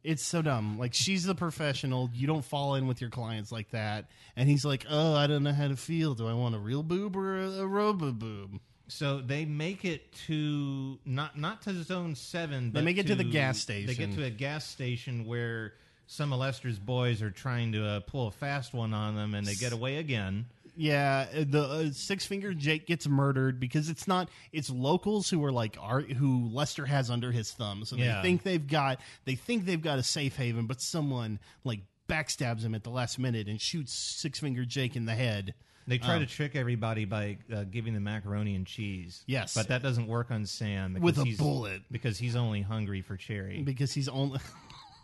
it's 0.03 0.23
so 0.25 0.41
dumb. 0.41 0.77
Like, 0.77 0.93
she's 0.93 1.23
the 1.25 1.35
professional. 1.35 2.09
You 2.13 2.27
don't 2.27 2.45
fall 2.45 2.75
in 2.75 2.87
with 2.87 3.01
your 3.01 3.09
clients 3.09 3.51
like 3.51 3.71
that. 3.71 4.09
And 4.37 4.47
he's 4.47 4.63
like, 4.63 4.85
oh, 4.89 5.15
I 5.15 5.27
don't 5.27 5.43
know 5.43 5.51
how 5.53 5.67
to 5.67 5.75
feel. 5.75 6.15
Do 6.15 6.27
I 6.27 6.33
want 6.33 6.55
a 6.55 6.59
real 6.59 6.83
boob 6.83 7.15
or 7.17 7.37
a, 7.43 7.49
a 7.61 7.67
robo 7.67 8.11
boob? 8.11 8.59
So 8.87 9.19
they 9.19 9.45
make 9.45 9.83
it 9.85 10.11
to 10.27 10.97
not 11.05 11.37
not 11.37 11.61
to 11.63 11.83
zone 11.83 12.15
seven. 12.15 12.71
They 12.71 12.79
but 12.79 12.83
make 12.85 12.97
it 12.97 13.07
to 13.07 13.15
the 13.15 13.23
gas 13.23 13.59
station. 13.59 13.87
They 13.87 13.95
get 13.95 14.15
to 14.15 14.23
a 14.23 14.29
gas 14.29 14.65
station 14.65 15.25
where 15.25 15.73
some 16.07 16.31
of 16.31 16.39
Lester's 16.39 16.79
boys 16.79 17.21
are 17.21 17.31
trying 17.31 17.73
to 17.73 17.85
uh, 17.85 17.99
pull 18.01 18.27
a 18.27 18.31
fast 18.31 18.73
one 18.73 18.93
on 18.93 19.15
them, 19.15 19.33
and 19.33 19.45
they 19.45 19.55
get 19.55 19.73
away 19.73 19.97
again. 19.97 20.45
Yeah, 20.79 21.25
uh, 21.35 21.43
the 21.47 21.61
uh, 21.63 21.91
six 21.91 22.25
finger 22.27 22.53
Jake 22.53 22.85
gets 22.85 23.07
murdered 23.07 23.59
because 23.59 23.89
it's 23.89 24.07
not 24.07 24.29
it's 24.53 24.69
locals 24.69 25.29
who 25.29 25.43
are 25.43 25.51
like 25.51 25.75
are 25.81 26.01
who 26.01 26.49
Lester 26.53 26.85
has 26.85 27.09
under 27.09 27.31
his 27.31 27.51
thumb. 27.51 27.83
So 27.83 27.95
Yeah. 27.95 28.17
they 28.17 28.21
think 28.21 28.43
they've 28.43 28.67
got 28.67 29.01
they 29.25 29.35
think 29.35 29.65
they've 29.65 29.81
got 29.81 29.97
a 29.99 30.03
safe 30.03 30.37
haven, 30.37 30.67
but 30.67 30.79
someone 30.79 31.39
like 31.63 31.81
backstabs 32.07 32.61
him 32.61 32.75
at 32.75 32.83
the 32.83 32.89
last 32.91 33.17
minute 33.19 33.47
and 33.47 33.59
shoots 33.59 33.91
six 33.91 34.39
finger 34.39 34.65
Jake 34.65 34.95
in 34.95 35.05
the 35.05 35.15
head. 35.15 35.55
They 35.87 35.97
try 35.97 36.15
Um, 36.15 36.19
to 36.19 36.25
trick 36.25 36.55
everybody 36.55 37.05
by 37.05 37.37
uh, 37.53 37.63
giving 37.63 37.93
them 37.93 38.03
macaroni 38.03 38.55
and 38.55 38.67
cheese. 38.67 39.23
Yes. 39.25 39.53
but 39.53 39.69
that 39.69 39.81
doesn't 39.81 40.07
work 40.07 40.31
on 40.31 40.45
Sam 40.45 40.93
because 40.95 41.03
With 41.05 41.17
a 41.19 41.23
he's, 41.23 41.37
bullet. 41.37 41.81
because 41.89 42.17
he's 42.17 42.35
only 42.35 42.61
hungry 42.61 43.01
for 43.01 43.15
cherry. 43.15 43.61
because 43.63 43.93
he's 43.93 44.09
only 44.09 44.39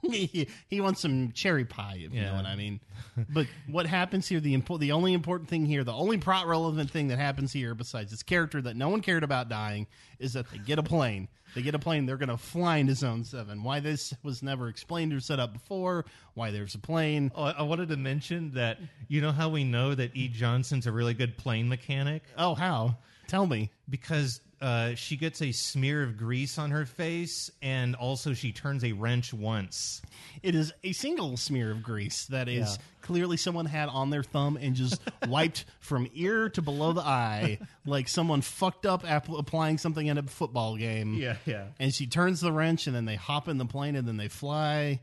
he, 0.11 0.47
he 0.67 0.81
wants 0.81 1.01
some 1.01 1.31
cherry 1.31 1.65
pie, 1.65 1.95
if 1.97 2.13
you 2.13 2.21
know 2.21 2.27
Yeah. 2.31 2.35
what 2.37 2.45
I 2.45 2.55
mean. 2.55 2.79
But 3.29 3.45
what 3.67 3.85
happens 3.85 4.27
here? 4.27 4.39
The 4.39 4.57
impo- 4.57 4.79
the 4.79 4.91
only 4.91 5.13
important 5.13 5.47
thing 5.47 5.65
here, 5.65 5.83
the 5.83 5.93
only 5.93 6.17
plot 6.17 6.47
relevant 6.47 6.89
thing 6.89 7.09
that 7.09 7.19
happens 7.19 7.53
here, 7.53 7.75
besides 7.75 8.09
this 8.09 8.23
character 8.23 8.59
that 8.63 8.75
no 8.75 8.89
one 8.89 9.01
cared 9.01 9.23
about 9.23 9.49
dying, 9.49 9.85
is 10.19 10.33
that 10.33 10.49
they 10.51 10.57
get 10.57 10.79
a 10.79 10.83
plane. 10.83 11.27
They 11.53 11.61
get 11.61 11.75
a 11.75 11.79
plane. 11.79 12.07
They're 12.07 12.17
going 12.17 12.29
to 12.29 12.37
fly 12.37 12.77
into 12.77 12.95
Zone 12.95 13.23
Seven. 13.23 13.61
Why 13.61 13.79
this 13.81 14.15
was 14.23 14.41
never 14.41 14.67
explained 14.67 15.13
or 15.13 15.19
set 15.19 15.39
up 15.39 15.53
before? 15.53 16.05
Why 16.33 16.49
there's 16.49 16.73
a 16.73 16.79
plane? 16.79 17.31
Oh, 17.35 17.43
I 17.43 17.51
I 17.51 17.61
wanted 17.61 17.89
to 17.89 17.97
mention 17.97 18.51
that 18.53 18.79
you 19.07 19.21
know 19.21 19.31
how 19.31 19.49
we 19.49 19.63
know 19.63 19.93
that 19.93 20.15
E. 20.15 20.27
Johnson's 20.27 20.87
a 20.87 20.91
really 20.91 21.13
good 21.13 21.37
plane 21.37 21.69
mechanic 21.69 22.23
Oh, 22.35 22.55
how? 22.55 22.97
Tell 23.27 23.45
me. 23.47 23.71
because 23.89 24.41
uh, 24.61 24.95
she 24.95 25.17
gets 25.17 25.41
a 25.41 25.51
smear 25.51 26.03
of 26.03 26.17
grease 26.17 26.57
on 26.57 26.71
her 26.71 26.85
face, 26.85 27.51
and 27.61 27.95
also 27.95 28.33
she 28.33 28.53
turns 28.53 28.83
a 28.85 28.93
wrench 28.93 29.33
once. 29.33 30.01
It 30.41 30.55
is 30.55 30.71
a 30.85 30.93
single 30.93 31.35
smear 31.35 31.71
of 31.71 31.83
grease 31.83 32.27
that 32.27 32.47
is 32.47 32.69
Yeah. 32.69 32.83
clearly 33.01 33.35
someone 33.35 33.65
had 33.65 33.89
on 33.89 34.09
their 34.09 34.23
thumb 34.23 34.55
and 34.55 34.73
just 34.73 35.01
wiped 35.27 35.65
from 35.81 36.07
ear 36.13 36.47
to 36.51 36.61
below 36.61 36.93
the 36.93 37.01
eye, 37.01 37.59
like 37.85 38.07
someone 38.07 38.39
fucked 38.41 38.85
up 38.85 39.03
app- 39.09 39.27
applying 39.27 39.77
something 39.77 40.07
in 40.07 40.17
a 40.17 40.23
football 40.23 40.77
game. 40.77 41.15
Yeah, 41.15 41.35
yeah. 41.45 41.65
And 41.77 41.93
she 41.93 42.07
turns 42.07 42.39
the 42.39 42.53
wrench, 42.53 42.87
and 42.87 42.95
then 42.95 43.03
they 43.03 43.15
hop 43.15 43.49
in 43.49 43.57
the 43.57 43.65
plane, 43.65 43.97
and 43.97 44.07
then 44.07 44.15
they 44.15 44.29
fly, 44.29 45.01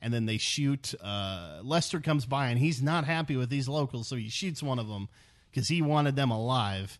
and 0.00 0.14
then 0.14 0.24
they 0.24 0.38
shoot. 0.38 0.94
Uh, 1.02 1.60
Lester 1.62 2.00
comes 2.00 2.24
by, 2.24 2.46
and 2.48 2.58
he's 2.58 2.80
not 2.80 3.04
happy 3.04 3.36
with 3.36 3.50
these 3.50 3.68
locals, 3.68 4.08
so 4.08 4.16
he 4.16 4.30
shoots 4.30 4.62
one 4.62 4.78
of 4.78 4.88
them 4.88 5.10
because 5.50 5.68
he 5.68 5.82
wanted 5.82 6.16
them 6.16 6.30
alive. 6.30 6.98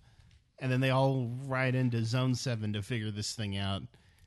And 0.63 0.71
then 0.71 0.81
they 0.81 0.91
all 0.91 1.29
ride 1.47 1.75
into 1.75 2.05
Zone 2.05 2.35
Seven 2.35 2.73
to 2.75 2.83
figure 2.83 3.11
this 3.11 3.35
thing 3.35 3.59
out. 3.59 3.83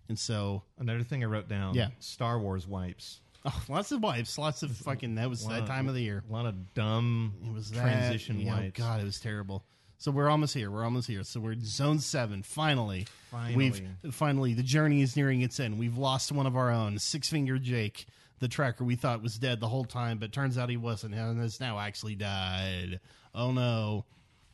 And 0.10 0.20
so, 0.20 0.62
Another 0.78 1.02
thing 1.02 1.24
I 1.24 1.28
wrote 1.28 1.48
down. 1.50 1.74
Yeah. 1.74 1.88
Star 2.00 2.38
Wars 2.38 2.68
wipes. 2.68 3.22
oh, 3.46 3.64
lots 3.70 3.92
of 3.92 4.04
wipes, 4.04 4.38
lots 4.38 4.62
of 4.62 4.76
fucking. 4.76 5.16
That 5.16 5.30
was 5.30 5.48
that 5.48 5.66
time 5.66 5.88
of 5.88 5.96
the 5.96 6.02
year. 6.02 6.24
A 6.30 6.34
lot 6.34 6.46
of 6.46 6.74
dumb 6.74 7.34
It 7.46 7.54
was 7.54 7.72
that, 7.72 7.82
transition 7.82 8.40
yeah, 8.40 8.54
oh 8.54 8.58
wipes. 8.58 8.78
God, 8.80 9.02
it 9.02 9.06
was 9.06 9.20
terrible. 9.20 9.64
So 9.98 10.12
we're 10.12 10.30
almost 10.30 10.54
here. 10.54 10.70
We're 10.70 10.84
almost 10.84 11.08
here. 11.08 11.24
So 11.24 11.40
we're 11.40 11.54
in 11.54 11.64
zone 11.64 12.00
seven. 12.00 12.44
Finally, 12.44 13.08
Finally. 13.32 13.56
we've 13.56 14.14
finally 14.14 14.54
the 14.54 14.64
journey 14.64 15.02
is 15.02 15.16
nearing 15.16 15.42
its 15.42 15.60
end. 15.60 15.80
We've 15.80 15.98
lost 15.98 16.32
one 16.34 16.46
of 16.46 16.58
our 16.58 16.70
own, 16.70 17.00
Six 17.00 17.30
Finger 17.30 17.58
Jake, 17.58 18.06
the 18.40 18.50
tracker 18.50 18.84
we 18.84 18.96
thought 18.96 19.24
was 19.24 19.38
dead 19.38 19.62
the 19.62 19.70
whole 19.70 19.86
time, 19.86 20.18
but 20.18 20.34
turns 20.34 20.58
out 20.58 20.70
he 20.70 20.78
wasn't, 20.78 21.16
and 21.16 21.40
has 21.40 21.60
now 21.62 21.80
actually 21.80 22.16
died. 22.16 23.00
Oh 23.34 23.52
no! 23.52 24.06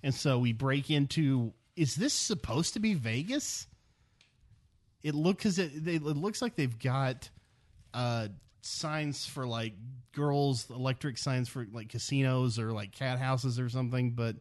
And 0.03 0.13
so 0.13 0.38
we 0.38 0.53
break 0.53 0.91
into. 0.91 1.53
Is 1.76 1.95
this 1.95 2.13
supposed 2.13 2.74
to 2.74 2.80
be 2.80 2.93
Vegas? 2.93 3.67
It 5.03 5.15
look 5.15 5.38
because 5.38 5.57
it, 5.57 5.72
it 5.88 6.03
looks 6.03 6.41
like 6.41 6.55
they've 6.55 6.78
got 6.78 7.30
uh, 7.93 8.28
signs 8.61 9.26
for 9.26 9.47
like 9.47 9.74
girls, 10.13 10.69
electric 10.69 11.17
signs 11.17 11.49
for 11.49 11.65
like 11.72 11.89
casinos 11.89 12.59
or 12.59 12.72
like 12.72 12.91
cat 12.91 13.17
houses 13.19 13.59
or 13.59 13.69
something. 13.69 14.11
But 14.11 14.36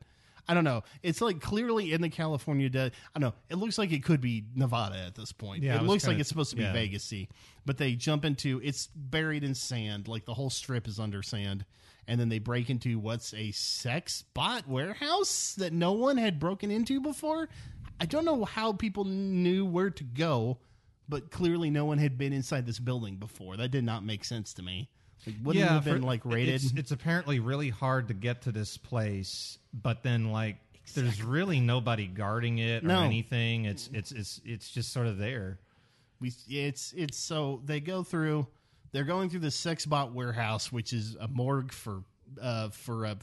I 0.49 0.55
don't 0.55 0.65
know. 0.65 0.83
It's 1.03 1.21
like 1.21 1.41
clearly 1.41 1.93
in 1.93 2.03
the 2.03 2.09
California. 2.09 2.69
De- 2.69 2.91
I 3.15 3.19
don't 3.19 3.31
know. 3.31 3.35
It 3.49 3.57
looks 3.57 3.79
like 3.79 3.93
it 3.93 4.05
could 4.05 4.21
be 4.21 4.45
Nevada 4.55 4.99
at 4.99 5.15
this 5.15 5.33
point. 5.33 5.63
Yeah, 5.63 5.77
I 5.77 5.79
it 5.79 5.85
looks 5.85 6.05
like 6.05 6.13
kinda- 6.13 6.21
it's 6.21 6.29
supposed 6.29 6.51
to 6.51 6.57
be 6.57 6.63
yeah. 6.63 6.75
Vegasy. 6.75 7.29
But 7.65 7.79
they 7.79 7.95
jump 7.95 8.25
into 8.25 8.61
it's 8.63 8.89
buried 8.95 9.45
in 9.45 9.55
sand. 9.55 10.09
Like 10.09 10.25
the 10.27 10.35
whole 10.35 10.51
strip 10.51 10.89
is 10.89 10.99
under 10.99 11.23
sand. 11.23 11.65
And 12.09 12.21
then 12.21 12.29
they 12.29 12.39
break 12.39 12.71
into 12.71 12.99
what's 12.99 13.33
a 13.35 13.53
sex 13.53 14.25
bot 14.35 14.67
warehouse 14.69 15.55
that 15.59 15.73
no 15.73 15.93
one 15.93 16.17
had 16.17 16.39
broken 16.41 16.71
into 16.71 17.01
before. 17.01 17.49
I 18.01 18.07
don't 18.07 18.25
know 18.25 18.45
how 18.45 18.73
people 18.73 19.05
knew 19.05 19.65
where 19.65 19.91
to 19.91 20.05
go, 20.05 20.59
but 21.09 21.31
clearly 21.31 21.71
no 21.71 21.85
one 21.85 21.99
had 21.99 22.17
been 22.19 22.33
inside 22.33 22.67
this 22.67 22.79
building 22.79 23.17
before. 23.17 23.57
That 23.57 23.71
did 23.71 23.85
not 23.85 24.05
make 24.05 24.25
sense 24.25 24.55
to 24.55 24.63
me. 24.63 24.89
Like, 25.27 25.37
wouldn't 25.43 25.65
it 25.65 25.69
have 25.69 25.85
been 25.85 26.01
for- 26.01 26.07
like 26.07 26.25
rated? 26.25 26.55
It's, 26.55 26.73
it's 26.75 26.91
apparently 26.93 27.41
really 27.41 27.69
hard 27.69 28.09
to 28.09 28.15
get 28.15 28.43
to 28.43 28.53
this 28.53 28.77
place, 28.79 29.59
but 29.75 30.03
then 30.03 30.33
like 30.33 30.57
there's 30.95 31.23
really 31.23 31.61
nobody 31.61 32.07
guarding 32.07 32.59
it 32.59 32.83
or 32.83 32.89
No. 32.89 33.03
anything. 33.03 33.67
It's 33.67 33.89
it's 33.93 34.11
it's 34.13 34.41
it's 34.45 34.71
just 34.71 34.93
sort 34.93 35.07
of 35.07 35.19
there. 35.19 35.59
we 36.21 36.33
it's 36.49 36.93
it's 36.97 37.19
so 37.19 37.61
they 37.67 37.81
go 37.81 38.03
through. 38.03 38.47
They're 38.93 39.05
going 39.05 39.31
through 39.31 39.41
the 39.41 39.51
sex 39.51 39.87
bot 39.87 40.13
warehouse, 40.13 40.73
which 40.73 40.93
is 40.93 41.17
a 41.21 41.29
morgue 41.29 41.73
for 41.73 42.03
uh 42.41 42.71
for 42.71 43.07
uh, 43.07 43.15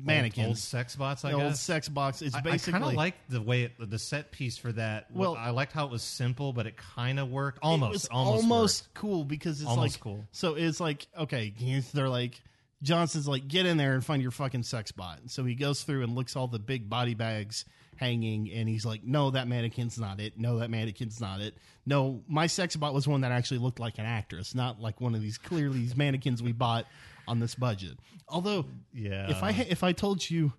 mannequins. 0.00 0.48
old, 0.48 0.58
sex 0.58 0.96
bots. 0.96 1.24
I 1.24 1.32
The 1.32 1.42
old 1.42 1.56
sex 1.56 1.88
box. 1.88 2.22
It's 2.22 2.34
I, 2.34 2.38
I 2.38 2.42
basically 2.42 2.72
kind 2.80 2.84
of 2.84 2.94
like 2.94 3.14
the 3.28 3.42
way 3.42 3.62
it, 3.62 3.72
the 3.78 3.98
set 3.98 4.30
piece 4.32 4.58
for 4.58 4.72
that. 4.72 5.10
Well- 5.12 5.36
I 5.36 5.50
liked 5.50 5.72
how 5.72 5.86
it 5.86 5.90
was 5.90 6.02
simple, 6.02 6.52
but 6.52 6.66
it 6.66 6.76
kind 6.76 7.18
of 7.18 7.30
worked. 7.30 7.58
Almost, 7.62 8.08
almost, 8.10 8.42
almost 8.44 8.82
worked. 8.84 8.94
cool 8.94 9.24
because 9.24 9.60
it's 9.60 9.68
Almost 9.68 9.96
like 9.96 10.00
cool. 10.00 10.24
So 10.32 10.54
it's 10.54 10.80
like 10.80 11.06
okay, 11.16 11.54
they're 11.92 12.08
like 12.08 12.40
Johnson's 12.82 13.26
like 13.26 13.48
get 13.48 13.66
in 13.66 13.76
there 13.76 13.94
and 13.94 14.04
find 14.04 14.22
your 14.22 14.30
fucking 14.30 14.62
sex 14.62 14.92
bot. 14.92 15.20
So 15.26 15.44
he 15.44 15.54
goes 15.54 15.82
through 15.82 16.02
and 16.04 16.14
looks 16.14 16.36
all 16.36 16.48
the 16.48 16.58
big 16.58 16.88
body 16.88 17.14
bags 17.14 17.64
hanging, 17.98 18.50
and 18.52 18.68
he's 18.68 18.86
like, 18.86 19.04
no, 19.04 19.30
that 19.30 19.46
mannequin's 19.48 19.98
not 19.98 20.20
it. 20.20 20.38
No, 20.38 20.58
that 20.58 20.70
mannequin's 20.70 21.20
not 21.20 21.40
it. 21.40 21.54
No, 21.86 22.22
my 22.28 22.46
sex 22.46 22.76
bot 22.76 22.94
was 22.94 23.06
one 23.08 23.20
that 23.22 23.32
actually 23.32 23.58
looked 23.58 23.80
like 23.80 23.98
an 23.98 24.06
actress, 24.06 24.54
not 24.54 24.80
like 24.80 25.00
one 25.00 25.14
of 25.14 25.20
these 25.20 25.38
clearly 25.38 25.78
these 25.80 25.96
mannequins 25.96 26.42
we 26.42 26.52
bought 26.52 26.86
on 27.26 27.40
this 27.40 27.54
budget. 27.54 27.98
Although, 28.28 28.64
Yeah. 28.92 29.30
if 29.30 29.42
I 29.42 29.50
if 29.50 29.82
I 29.82 29.92
told 29.92 30.28
you. 30.28 30.52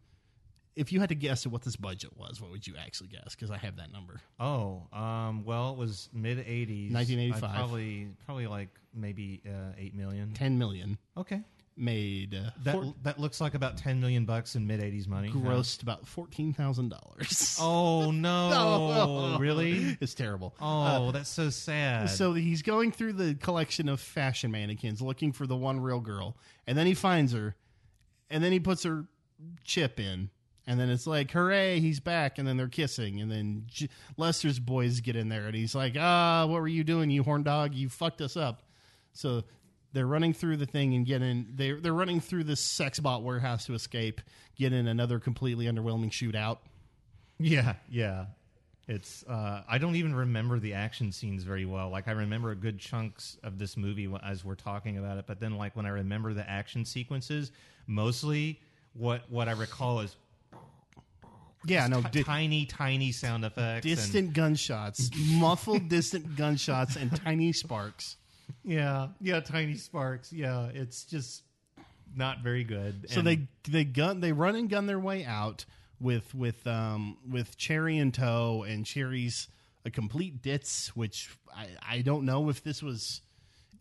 If 0.76 0.94
you 0.94 1.02
had 1.02 1.10
to 1.10 1.16
guess 1.16 1.46
at 1.46 1.52
what 1.52 1.64
this 1.64 1.76
budget 1.76 2.16
was, 2.16 2.40
what 2.40 2.52
would 2.52 2.66
you 2.66 2.76
actually 2.80 3.10
guess? 3.10 3.36
Because 3.36 3.52
I 3.52 3.58
have 3.58 3.76
that 3.78 3.92
number. 3.92 4.22
Oh, 4.40 4.84
um, 4.94 5.44
well, 5.44 5.72
it 5.72 5.78
was 5.78 6.08
mid 6.14 6.38
'80s, 6.38 6.94
1985. 6.94 7.44
I'd 7.44 7.56
Probably, 7.58 8.08
probably 8.26 8.48
like 8.48 8.70
maybe 8.96 9.42
uh, 9.46 9.74
eight 9.78 9.94
million. 9.94 10.32
Ten 10.34 10.58
million 10.58 10.98
Okay, 11.18 11.42
made. 11.80 12.36
Uh, 12.36 12.50
that 12.64 12.74
four- 12.74 12.94
that 13.04 13.20
looks 13.20 13.40
like 13.42 13.54
about 13.54 13.78
ten 13.78 14.00
million 14.00 14.26
bucks 14.26 14.56
in 14.56 14.68
mid 14.68 14.80
'80s 14.82 15.08
money. 15.08 15.30
grossed 15.30 15.82
about 15.82 16.08
fourteen 16.08 16.54
thousand 16.54 16.90
dollars. 16.90 17.58
Oh 17.62 18.12
no! 18.12 19.38
really? 19.40 19.98
it's 20.02 20.14
terrible. 20.14 20.56
Oh, 20.62 21.12
that's 21.12 21.30
so 21.30 21.50
sad. 21.50 22.10
So 22.10 22.34
he's 22.34 22.62
going 22.62 22.92
through 22.92 23.14
the 23.14 23.36
collection 23.36 23.90
of 23.90 24.00
fashion 24.00 24.52
mannequins 24.52 25.02
looking 25.02 25.32
for 25.32 25.48
the 25.48 25.56
one 25.56 25.80
real 25.80 26.00
girl, 26.00 26.38
and 26.68 26.78
then 26.78 26.86
he 26.88 26.94
finds 26.94 27.34
her, 27.34 27.56
and 28.30 28.44
then 28.44 28.52
he 28.52 28.60
puts 28.60 28.84
her 28.84 29.06
chip 29.64 30.00
in, 30.00 30.30
and 30.68 30.80
then 30.80 30.90
it's 30.90 31.08
like, 31.08 31.32
hooray, 31.32 31.80
he's 31.80 32.00
back, 32.00 32.38
and 32.38 32.48
then 32.48 32.58
they're 32.58 32.68
kissing, 32.68 33.22
and 33.22 33.32
then 33.32 33.64
J- 33.68 33.90
Lester's 34.18 34.60
boys 34.60 35.00
get 35.02 35.16
in 35.16 35.30
there, 35.30 35.48
and 35.48 35.56
he's 35.56 35.74
like, 35.76 35.96
ah, 36.00 36.46
what 36.46 36.62
were 36.62 36.68
you 36.68 36.84
doing, 36.84 37.10
you 37.10 37.24
horn 37.24 37.44
dog? 37.44 37.74
You 37.74 37.90
fucked 37.90 38.22
us 38.22 38.36
up. 38.38 38.64
So 39.14 39.44
they're 39.94 40.06
running 40.08 40.34
through 40.34 40.58
the 40.58 40.66
thing 40.66 40.94
and 40.96 41.06
getting 41.06 41.48
they 41.56 41.72
they're 41.72 41.94
running 41.94 42.20
through 42.22 42.44
this 42.46 42.64
sex 42.64 43.00
bot 43.00 43.24
warehouse 43.24 43.66
to 43.66 43.74
escape, 43.74 44.22
get 44.56 44.72
in 44.74 44.88
another 44.88 45.20
completely 45.20 45.66
underwhelming 45.66 46.12
shootout. 46.12 46.58
yeah, 47.40 47.74
yeah. 47.90 48.26
It's 48.88 49.24
uh, 49.28 49.62
I 49.70 49.78
don't 49.78 49.96
even 49.98 50.16
remember 50.16 50.58
the 50.60 50.74
action 50.74 51.12
scenes 51.12 51.44
very 51.44 51.66
well. 51.66 51.90
Like 51.92 52.08
I 52.08 52.12
remember 52.12 52.56
good 52.56 52.80
chunks 52.80 53.38
of 53.44 53.60
this 53.60 53.78
movie 53.78 54.12
as 54.24 54.44
we're 54.44 54.56
talking 54.56 54.98
about 54.98 55.20
it, 55.20 55.26
but 55.28 55.40
then 55.40 55.58
like 55.58 55.76
when 55.76 55.86
I 55.86 55.90
remember 55.90 56.34
the 56.34 56.50
action 56.50 56.84
sequences, 56.86 57.52
mostly 57.86 58.60
what 58.94 59.22
what 59.30 59.48
I 59.48 59.52
recall 59.52 60.00
is 60.00 60.16
Yeah, 61.66 61.86
no, 61.88 62.02
di- 62.02 62.24
tiny 62.24 62.66
tiny 62.66 63.12
sound 63.12 63.46
effects. 63.46 63.86
and- 63.86 63.96
distant 63.96 64.34
gunshots, 64.34 65.10
muffled 65.34 65.88
distant 65.90 66.36
gunshots, 66.36 66.96
and 66.96 67.16
tiny 67.16 67.52
sparks. 67.54 68.18
Yeah, 68.64 69.10
yeah, 69.22 69.40
tiny 69.40 69.76
sparks. 69.76 70.32
Yeah, 70.34 70.68
it's 70.74 71.06
just 71.06 71.44
not 72.16 72.40
very 72.42 72.64
good. 72.64 73.06
So 73.10 73.20
And- 73.20 73.28
they 73.28 73.48
they 73.70 73.84
gun 73.86 74.20
they 74.22 74.32
run 74.32 74.56
and 74.56 74.70
gun 74.70 74.86
their 74.86 75.00
way 75.00 75.26
out 75.26 75.66
with 76.00 76.34
with 76.34 76.66
um 76.68 77.18
with 77.30 77.58
Cherry 77.58 77.98
in 77.98 78.12
tow, 78.12 78.64
and 78.64 78.86
Cherry's 78.86 79.48
a 79.86 79.92
complete 79.92 80.42
ditz. 80.42 80.96
Which 80.96 81.30
I 81.56 81.68
I 81.88 82.02
don't 82.02 82.26
know 82.26 82.50
if 82.50 82.64
this 82.64 82.82
was 82.82 83.22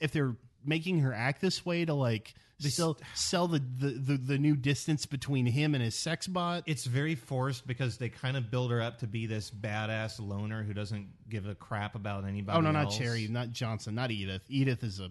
if 0.00 0.12
they're 0.12 0.36
making 0.64 1.00
her 1.00 1.12
act 1.12 1.40
this 1.40 1.64
way 1.64 1.84
to 1.84 1.94
like 1.94 2.34
sell 2.59 2.98
sell 3.14 3.46
the, 3.46 3.59
the 3.59 3.90
the 3.90 4.16
the 4.16 4.38
new 4.38 4.56
distance 4.56 5.06
between 5.06 5.46
him 5.46 5.74
and 5.74 5.82
his 5.82 5.94
sex 5.94 6.26
bot. 6.26 6.64
it's 6.66 6.84
very 6.84 7.14
forced 7.14 7.66
because 7.66 7.98
they 7.98 8.09
kind 8.09 8.36
of 8.36 8.50
build 8.50 8.70
her 8.70 8.82
up 8.82 8.98
to 8.98 9.06
be 9.06 9.26
this 9.26 9.50
badass 9.50 10.18
loner 10.20 10.62
who 10.62 10.74
doesn't 10.74 11.09
give 11.28 11.46
a 11.46 11.54
crap 11.54 11.94
about 11.94 12.24
anybody. 12.24 12.59
Oh 12.59 12.61
no, 12.61 12.72
not. 12.72 12.90
Cherry, 12.90 13.28
not 13.28 13.52
Johnson, 13.52 13.94
not 13.94 14.11
Edith. 14.11 14.42
Edith 14.48 14.82
is 14.82 15.00
a. 15.00 15.11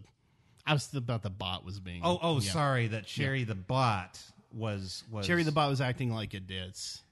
I 0.66 0.74
was 0.74 0.94
about 0.94 1.24
the 1.24 1.30
bot 1.30 1.64
was 1.64 1.80
being. 1.80 2.02
Oh, 2.04 2.20
oh, 2.22 2.40
yeah. 2.42 2.52
sorry, 2.52 2.88
that 2.88 3.06
Cherry 3.06 3.46
the 3.46 3.56
bot 3.56 4.20
was 4.54 5.04
was 5.10 5.26
Cherry 5.26 5.44
the 5.44 5.52
bot 5.52 5.70
was 5.70 5.80
acting 5.80 6.12
like 6.12 6.34
a 6.34 6.40
ditz. 6.42 7.04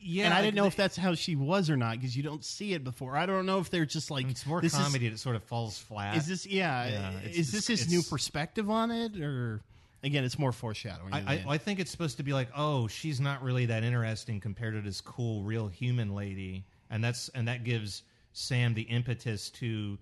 Yeah, 0.00 0.26
and 0.26 0.34
I 0.34 0.40
didn't 0.42 0.54
know 0.54 0.62
they- 0.62 0.68
if 0.68 0.76
that's 0.76 0.96
how 0.96 1.14
she 1.14 1.34
was 1.36 1.68
or 1.70 1.76
not 1.76 1.96
because 1.96 2.16
you 2.16 2.22
don't 2.22 2.44
see 2.44 2.72
it 2.72 2.84
before. 2.84 3.16
I 3.16 3.26
don't 3.26 3.46
know 3.46 3.58
if 3.58 3.68
they're 3.70 3.84
just 3.86 4.10
like 4.10 4.28
it's 4.30 4.46
more 4.46 4.60
this 4.60 4.72
is- 4.72 4.78
comedy 4.78 5.08
that 5.08 5.18
sort 5.18 5.36
of 5.36 5.42
falls 5.44 5.78
flat. 5.78 6.16
Is, 6.16 6.26
this 6.26 6.46
yeah? 6.46 6.88
Yeah, 6.88 7.10
it's- 7.20 7.36
is 7.36 7.52
this 7.52 7.68
it's- 7.68 7.84
his 7.84 7.92
new 7.92 8.02
perspective 8.02 8.70
on 8.70 8.90
it, 8.90 9.20
or 9.20 9.60
again, 10.02 10.22
it's 10.24 10.38
more 10.38 10.52
foreshadowing? 10.52 11.12
I, 11.12 11.18
I, 11.34 11.44
I 11.48 11.58
think 11.58 11.80
it's 11.80 11.90
supposed 11.90 12.16
to 12.18 12.22
be 12.22 12.32
like, 12.32 12.48
oh, 12.56 12.86
she's 12.86 13.20
not 13.20 13.42
really 13.42 13.66
that 13.66 13.82
interesting 13.82 14.40
compared 14.40 14.74
to 14.74 14.80
this 14.80 15.00
cool, 15.00 15.42
real 15.42 15.66
human 15.68 16.14
lady, 16.14 16.64
and 16.90 17.02
that's 17.02 17.28
and 17.30 17.48
that 17.48 17.64
gives 17.64 18.02
Sam 18.32 18.74
the 18.74 18.82
impetus 18.82 19.50
to 19.50 19.98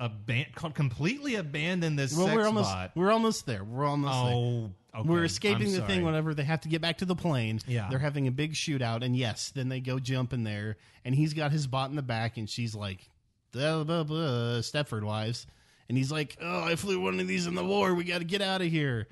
aban- 0.00 0.52
completely 0.74 1.36
abandon 1.36 1.94
this 1.96 2.16
Well, 2.16 2.26
sex 2.26 2.36
we're 2.36 2.46
almost 2.46 2.70
bot. 2.70 2.90
we're 2.96 3.12
almost 3.12 3.46
there. 3.46 3.62
We're 3.64 3.84
almost 3.86 4.12
there. 4.24 4.34
Oh, 4.34 4.70
Okay. 4.94 5.08
We're 5.08 5.24
escaping 5.24 5.68
I'm 5.68 5.72
the 5.72 5.80
thing 5.82 6.00
sorry. 6.00 6.04
whenever 6.04 6.34
they 6.34 6.42
have 6.42 6.62
to 6.62 6.68
get 6.68 6.80
back 6.80 6.98
to 6.98 7.04
the 7.04 7.14
plane. 7.14 7.60
Yeah. 7.66 7.86
They're 7.90 8.00
having 8.00 8.26
a 8.26 8.32
big 8.32 8.54
shootout, 8.54 9.04
and 9.04 9.16
yes, 9.16 9.52
then 9.54 9.68
they 9.68 9.80
go 9.80 9.98
jump 10.00 10.32
in 10.32 10.42
there, 10.42 10.76
and 11.04 11.14
he's 11.14 11.32
got 11.32 11.52
his 11.52 11.66
bot 11.66 11.90
in 11.90 11.96
the 11.96 12.02
back, 12.02 12.36
and 12.36 12.50
she's 12.50 12.74
like, 12.74 13.08
blah, 13.52 13.84
blah, 13.84 14.02
blah, 14.02 14.60
Stepford 14.60 15.04
wives. 15.04 15.46
And 15.88 15.96
he's 15.96 16.10
like, 16.12 16.36
oh, 16.40 16.64
I 16.64 16.76
flew 16.76 17.00
one 17.00 17.18
of 17.20 17.26
these 17.26 17.46
in 17.46 17.54
the 17.54 17.64
war. 17.64 17.94
We 17.94 18.04
got 18.04 18.18
to 18.18 18.24
get 18.24 18.42
out 18.42 18.62
of 18.62 18.68
here. 18.68 19.08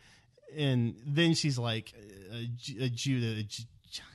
And 0.57 0.95
then 1.07 1.35
she's 1.35 1.59
like, 1.59 1.93
uh, 2.33 2.37
Ju- 2.57 2.89
Judah 2.89 3.43
J- 3.43 3.65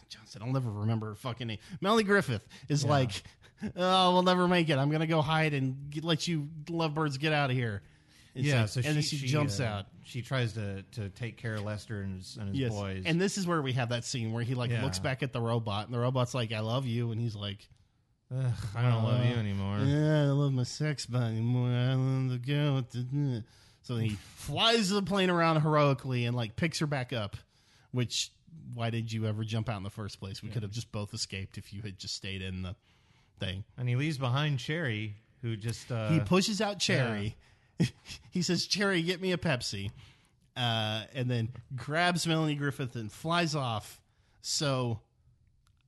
Johnson, 0.09 0.41
I'll 0.45 0.53
never 0.53 0.71
remember 0.71 1.07
her 1.07 1.15
fucking 1.15 1.47
name. 1.47 1.57
Melanie 1.81 2.03
Griffith 2.03 2.47
is 2.69 2.85
like, 2.85 3.23
oh, 3.75 4.13
we'll 4.13 4.23
never 4.23 4.47
make 4.47 4.69
it. 4.69 4.77
I'm 4.77 4.89
going 4.89 5.01
to 5.01 5.07
go 5.07 5.21
hide 5.21 5.53
and 5.53 5.89
get, 5.89 6.03
let 6.03 6.27
you 6.27 6.47
lovebirds 6.69 7.17
get 7.17 7.33
out 7.33 7.49
of 7.49 7.55
here. 7.55 7.81
It's 8.35 8.45
Yeah, 8.47 8.61
like- 8.61 8.69
so 8.69 8.79
and 8.79 9.03
she, 9.03 9.17
then 9.17 9.19
she, 9.21 9.27
jumps 9.27 9.59
uh, 9.59 9.63
out. 9.65 9.85
She 10.03 10.21
tries 10.21 10.53
to, 10.53 10.81
to 10.93 11.09
take 11.09 11.37
care 11.37 11.53
of 11.55 11.63
Lester 11.63 12.01
and 12.01 12.17
his, 12.17 12.35
and 12.37 12.55
his 12.55 12.69
boys. 12.69 13.03
And 13.05 13.21
this 13.21 13.37
is 13.37 13.45
where 13.45 13.61
we 13.61 13.73
have 13.73 13.89
that 13.89 14.03
scene 14.05 14.31
where 14.33 14.43
he 14.43 14.55
like 14.55 14.71
Yeah. 14.71 14.83
looks 14.83 14.99
back 14.99 15.21
at 15.23 15.31
the 15.33 15.41
robot 15.41 15.85
and 15.85 15.93
the 15.93 15.99
robot's 15.99 16.33
like, 16.33 16.51
I 16.51 16.59
love 16.61 16.85
you. 16.87 17.11
And 17.11 17.21
he's 17.21 17.35
like, 17.35 17.67
Ugh, 18.35 18.51
I 18.75 18.81
don't 18.89 19.03
love 19.03 19.23
you 19.25 19.35
Uh, 19.35 19.39
anymore. 19.39 19.77
Yeah, 19.79 20.21
I 20.23 20.25
love 20.31 20.51
my 20.53 20.63
sex 20.63 21.05
buddy 21.05 21.39
more. 21.41 21.69
I 21.69 21.93
love 21.93 22.29
the 22.31 22.37
girl 22.39 22.75
with 22.75 22.89
the. 22.91 23.43
So 23.83 23.97
he 23.97 24.09
flies 24.35 24.89
the 24.89 25.03
plane 25.03 25.29
around 25.29 25.61
heroically 25.61 26.25
and 26.25 26.35
like 26.35 26.55
picks 26.55 26.79
her 26.79 26.87
back 26.87 27.13
up, 27.13 27.37
which 27.91 28.31
why 28.73 28.89
did 28.89 29.11
you 29.11 29.27
ever 29.27 29.43
jump 29.43 29.69
out 29.69 29.77
in 29.77 29.83
the 29.83 29.89
first 29.91 30.19
place? 30.19 30.41
We 30.41 30.49
could 30.49 30.63
have 30.63 30.71
just 30.71 30.91
both 30.91 31.13
escaped 31.13 31.57
if 31.59 31.71
you 31.73 31.81
had 31.83 31.99
just 31.99 32.15
stayed 32.15 32.41
in 32.41 32.63
the 32.63 32.75
thing. 33.39 33.63
And 33.77 33.87
he 33.87 33.95
leaves 33.95 34.17
behind 34.17 34.57
Cherry, 34.57 35.17
who 35.43 35.55
just 35.55 35.91
uh, 35.91 36.09
he 36.09 36.19
pushes 36.21 36.59
out 36.61 36.79
Cherry. 36.79 37.35
he 38.31 38.41
says, 38.41 38.65
Cherry, 38.65 39.01
get 39.01 39.21
me 39.21 39.31
a 39.31 39.37
Pepsi. 39.37 39.91
Uh, 40.55 41.03
and 41.13 41.29
then 41.29 41.49
grabs 41.75 42.27
Melanie 42.27 42.55
Griffith 42.55 42.95
and 42.95 43.11
flies 43.11 43.55
off. 43.55 43.99
So 44.41 44.99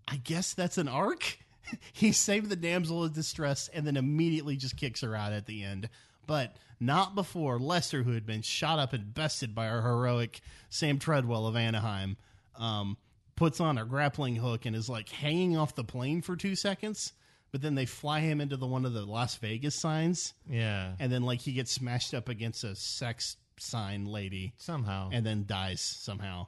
I 0.08 0.18
guess 0.18 0.54
that's 0.54 0.78
an 0.78 0.88
arc. 0.88 1.38
he 1.94 2.12
saved 2.12 2.50
the 2.50 2.56
damsel 2.56 3.04
of 3.04 3.14
distress 3.14 3.70
and 3.74 3.86
then 3.86 3.98
immediately 3.98 4.56
just 4.56 4.78
kicks 4.78 5.02
her 5.02 5.16
out 5.16 5.34
at 5.34 5.46
the 5.46 5.64
end. 5.64 5.90
But 6.28 6.56
not 6.80 7.16
before 7.16 7.60
Lester, 7.60 8.04
who 8.04 8.14
had 8.14 8.26
been 8.26 8.42
shot 8.42 8.80
up 8.80 8.94
and 8.94 9.14
bested 9.14 9.54
by 9.54 9.68
our 9.68 9.82
heroic 9.82 10.42
Sam 10.70 11.00
Treadwell 11.00 11.48
of 11.48 11.56
Anaheim, 11.56 12.18
um, 12.58 12.98
puts 13.36 13.60
on 13.60 13.78
a 13.78 13.86
grappling 13.86 14.38
hook 14.38 14.66
and 14.66 14.76
is 14.76 14.90
like 14.90 15.10
hanging 15.10 15.58
off 15.58 15.76
the 15.76 15.84
plane 15.84 16.22
for 16.22 16.36
two 16.36 16.56
seconds. 16.56 17.14
But 17.56 17.62
then 17.62 17.76
they 17.76 17.86
fly 17.86 18.20
him 18.20 18.41
into 18.41 18.58
the 18.58 18.68
one 18.68 18.84
of 18.86 18.91
the 18.91 19.06
Las 19.06 19.38
Vegas 19.38 19.76
signs, 19.76 20.34
yeah 20.49 20.91
and 20.99 21.10
then 21.10 21.24
like 21.24 21.39
he 21.39 21.53
gets 21.53 21.72
smashed 21.72 22.14
up 22.14 22.28
against 22.28 22.66
a 22.66 22.76
sex 22.76 23.38
sign 23.58 24.08
lady, 24.08 24.53
somehow 24.58 25.10
and 25.14 25.26
then 25.26 25.45
dies 25.47 25.80
somehow. 25.80 26.47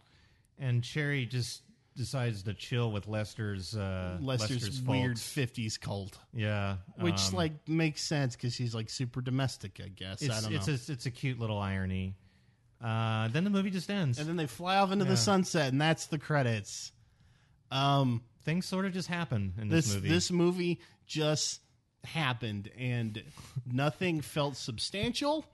and 0.59 0.83
Cherry 0.83 1.25
just 1.25 1.61
decides 1.95 2.43
to 2.43 2.53
chill 2.53 2.91
with 2.91 3.07
Lester's 3.07 3.73
uh, 3.73 4.17
Lester's, 4.19 4.63
folks. 4.79 4.81
weird 4.81 5.15
'50s 5.15 5.79
cult. 5.79 6.19
yeah, 6.33 6.75
which 6.99 7.29
um, 7.29 7.35
like 7.35 7.53
makes 7.69 8.01
sense 8.01 8.35
because 8.35 8.53
she's 8.53 8.75
like 8.75 8.89
super 8.89 9.21
domestic, 9.21 9.79
I 9.81 9.87
guess. 9.87 10.21
I 10.21 10.25
it's 10.25 10.41
don't 10.41 10.53
it's 10.55 10.67
know. 10.67 10.73
a, 10.73 10.93
it's 10.93 11.05
a 11.05 11.11
cute 11.11 11.39
little 11.39 11.57
irony. 11.57 12.15
Uh, 12.83 13.29
then 13.29 13.45
the 13.45 13.49
movie 13.49 13.69
just 13.69 13.89
ends. 13.89 14.19
and 14.19 14.27
then 14.27 14.35
they 14.35 14.45
fly 14.45 14.75
off 14.75 14.91
into 14.91 15.05
Yeah. 15.05 15.11
the 15.11 15.17
sunset, 15.17 15.71
and 15.71 15.79
that's 15.79 16.07
the 16.07 16.19
credits. 16.19 16.91
Um, 17.71 18.23
Things 18.43 18.65
sort 18.65 18.85
of 18.85 18.93
just 18.93 19.09
happen 19.09 19.55
in 19.59 19.67
this 19.67 19.87
this, 19.87 19.95
movie. 19.95 20.07
this 20.09 20.31
movie 20.31 20.79
just 21.07 21.61
happened, 22.03 22.69
and 22.77 23.23
nothing 23.65 24.21
felt 24.21 24.55
substantial. 24.55 25.45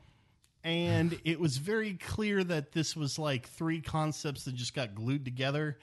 And 0.63 1.19
it 1.25 1.39
was 1.39 1.57
very 1.57 1.95
clear 1.95 2.43
that 2.43 2.71
this 2.71 2.95
was 2.95 3.19
like 3.19 3.47
three 3.49 3.81
concepts 3.81 4.45
that 4.45 4.55
just 4.55 4.73
got 4.73 4.95
glued 4.95 5.25
together. 5.25 5.77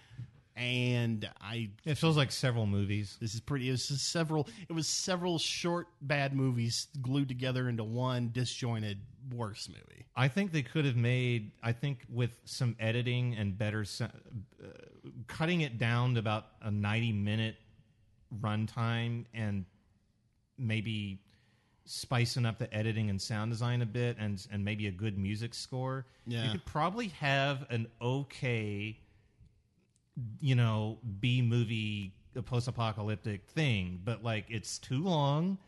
And 0.56 1.28
I 1.40 1.70
it 1.84 1.96
feels 1.96 2.16
like 2.16 2.32
several 2.32 2.66
movies. 2.66 3.16
This 3.20 3.34
is 3.34 3.40
pretty. 3.40 3.68
It 3.68 3.72
was 3.72 3.88
just 3.88 4.10
several. 4.10 4.48
It 4.68 4.72
was 4.72 4.86
several 4.86 5.38
short 5.38 5.86
bad 6.02 6.34
movies 6.34 6.88
glued 7.00 7.28
together 7.28 7.68
into 7.68 7.84
one 7.84 8.30
disjointed 8.32 8.98
worse 9.34 9.68
movie. 9.68 10.06
I 10.16 10.28
think 10.28 10.52
they 10.52 10.62
could 10.62 10.84
have 10.84 10.96
made. 10.96 11.52
I 11.62 11.72
think 11.72 12.04
with 12.10 12.32
some 12.44 12.76
editing 12.78 13.36
and 13.36 13.56
better, 13.56 13.84
se- 13.84 14.06
uh, 14.62 14.66
cutting 15.28 15.62
it 15.62 15.78
down 15.78 16.14
to 16.14 16.20
about 16.20 16.46
a 16.60 16.70
ninety-minute 16.70 17.56
runtime, 18.40 19.24
and 19.34 19.64
maybe 20.58 21.20
spicing 21.84 22.46
up 22.46 22.58
the 22.58 22.72
editing 22.72 23.10
and 23.10 23.20
sound 23.20 23.50
design 23.50 23.82
a 23.82 23.86
bit, 23.86 24.16
and 24.18 24.46
and 24.52 24.64
maybe 24.64 24.86
a 24.86 24.92
good 24.92 25.18
music 25.18 25.54
score. 25.54 26.06
Yeah. 26.26 26.44
you 26.44 26.50
could 26.50 26.64
probably 26.64 27.08
have 27.08 27.66
an 27.70 27.88
okay, 28.00 28.98
you 30.40 30.54
know, 30.54 30.98
B 31.20 31.42
movie, 31.42 32.12
post-apocalyptic 32.42 33.46
thing, 33.48 34.00
but 34.04 34.22
like 34.22 34.46
it's 34.48 34.78
too 34.78 35.02
long. 35.02 35.58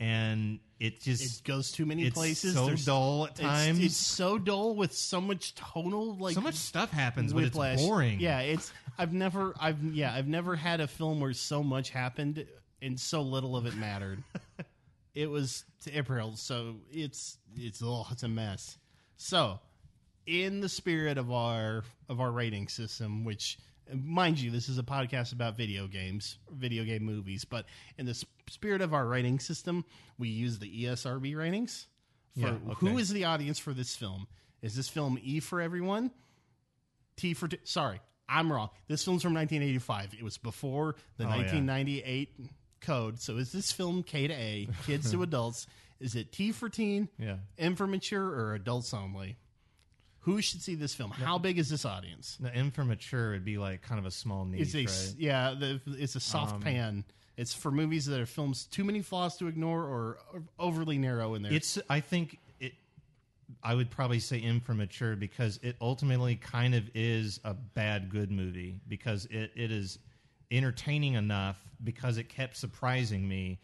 And 0.00 0.58
it 0.82 1.00
just 1.00 1.40
It 1.40 1.44
goes 1.44 1.70
too 1.70 1.86
many 1.86 2.06
it's 2.06 2.14
places. 2.14 2.54
so 2.54 2.66
There's- 2.66 2.84
dull 2.84 3.26
at 3.26 3.36
times. 3.36 3.78
It's, 3.78 3.96
so 3.96 4.36
dull 4.36 4.74
with 4.74 4.92
so 4.92 5.20
much 5.20 5.54
tonal 5.54 6.16
like 6.16 6.34
so 6.34 6.40
much 6.40 6.56
stuff 6.56 6.90
happens, 6.90 7.32
but 7.32 7.44
it's 7.44 7.56
boring. 7.56 8.18
Yeah, 8.18 8.40
it's. 8.40 8.72
I've 8.98 9.12
never. 9.12 9.54
I've 9.60 9.80
yeah. 9.84 10.12
I've 10.12 10.26
never 10.26 10.56
had 10.56 10.80
a 10.80 10.88
film 10.88 11.20
where 11.20 11.32
so 11.34 11.62
much 11.62 11.90
happened 11.90 12.44
and 12.82 12.98
so 12.98 13.22
little 13.22 13.56
of 13.56 13.64
it 13.66 13.76
mattered. 13.76 14.24
it 15.14 15.30
was 15.30 15.64
to 15.82 15.96
April, 15.96 16.34
so 16.34 16.74
it's 16.90 17.38
it's 17.56 17.80
oh, 17.80 18.04
it's 18.10 18.24
a 18.24 18.28
mess. 18.28 18.76
So, 19.16 19.60
in 20.26 20.60
the 20.60 20.68
spirit 20.68 21.16
of 21.16 21.30
our 21.30 21.84
of 22.08 22.20
our 22.20 22.32
rating 22.32 22.66
system, 22.66 23.24
which 23.24 23.56
mind 23.92 24.38
you, 24.40 24.50
this 24.50 24.68
is 24.68 24.78
a 24.78 24.82
podcast 24.82 25.32
about 25.32 25.56
video 25.56 25.86
games, 25.86 26.38
video 26.50 26.84
game 26.84 27.02
movies, 27.04 27.44
but 27.44 27.66
in 27.98 28.06
the 28.06 28.14
sp- 28.14 28.28
spirit 28.48 28.80
of 28.82 28.94
our 28.94 29.06
rating 29.06 29.38
system, 29.40 29.84
we 30.18 30.28
use 30.28 30.58
the 30.58 30.84
ESRB 30.84 31.36
ratings. 31.36 31.86
For 32.34 32.40
Yeah, 32.48 32.56
okay. 32.72 32.94
is 32.96 33.10
the 33.10 33.24
audience 33.24 33.58
for 33.58 33.72
this 33.74 33.94
film? 33.94 34.26
Is 34.62 34.74
this 34.76 34.88
film 34.88 35.18
E 35.22 35.40
for 35.40 35.60
everyone? 35.60 36.10
T 37.16 37.34
for 37.34 37.48
t- 37.48 37.58
sorry, 37.64 38.00
I'm 38.28 38.50
wrong. 38.50 38.70
This 38.88 39.04
film's 39.04 39.22
from 39.22 39.34
1985. 39.34 40.14
It 40.18 40.22
was 40.24 40.38
before 40.38 40.96
the 41.18 41.24
Oh, 41.24 41.28
yeah. 41.28 41.36
1998 41.36 42.30
code. 42.80 43.20
So 43.20 43.36
is 43.36 43.52
this 43.52 43.70
film 43.70 44.02
K 44.02 44.28
to 44.28 44.34
A, 44.34 44.68
kids 44.86 45.10
to 45.10 45.22
adults? 45.24 45.66
Is 46.00 46.14
it 46.16 46.32
T 46.32 46.52
for 46.52 46.68
teen, 46.68 47.08
Yeah. 47.18 47.36
M 47.58 47.76
for 47.76 47.86
mature, 47.86 48.24
or 48.24 48.54
adults 48.54 48.92
only? 48.94 49.36
Who 50.22 50.40
should 50.40 50.62
see 50.62 50.74
this 50.76 50.94
film? 50.94 51.10
How 51.10 51.38
big 51.38 51.58
is 51.58 51.68
this 51.68 51.84
audience? 51.84 52.36
The 52.40 52.54
M 52.54 52.70
for 52.70 52.84
mature 52.84 53.32
would 53.32 53.44
be 53.44 53.58
like 53.58 53.82
kind 53.82 53.98
of 53.98 54.06
a 54.06 54.10
small 54.10 54.44
niche, 54.44 54.74
It's 54.74 54.74
a 54.74 54.84
right? 54.84 55.14
yeah, 55.18 55.54
the, 55.58 55.80
it's 55.86 56.14
a 56.16 56.20
soft 56.20 56.54
Um, 56.56 56.60
pan. 56.62 57.04
It's 57.36 57.54
for 57.54 57.70
movies 57.70 58.06
that 58.06 58.20
are 58.20 58.26
films 58.26 58.66
too 58.66 58.84
many 58.84 59.02
flaws 59.02 59.36
to 59.38 59.48
ignore 59.48 59.82
or 59.82 60.18
overly 60.58 60.98
narrow 60.98 61.34
in 61.34 61.42
there. 61.42 61.52
It's. 61.52 61.78
I 61.90 62.00
think 62.00 62.38
it. 62.60 62.74
I 63.64 63.74
would 63.74 63.90
probably 63.90 64.20
say 64.20 64.40
M 64.40 64.60
for 64.60 64.74
mature 64.74 65.16
because 65.16 65.58
it 65.62 65.76
ultimately 65.80 66.36
kind 66.36 66.74
of 66.74 66.88
is 66.94 67.40
a 67.42 67.54
bad 67.54 68.08
good 68.10 68.30
movie 68.30 68.80
because 68.86 69.24
it, 69.26 69.50
it 69.56 69.70
is 69.72 69.98
entertaining 70.50 71.14
enough 71.14 71.58
because 71.82 72.18
it 72.18 72.28
kept 72.28 72.56
surprising 72.56 73.26
me 73.26 73.58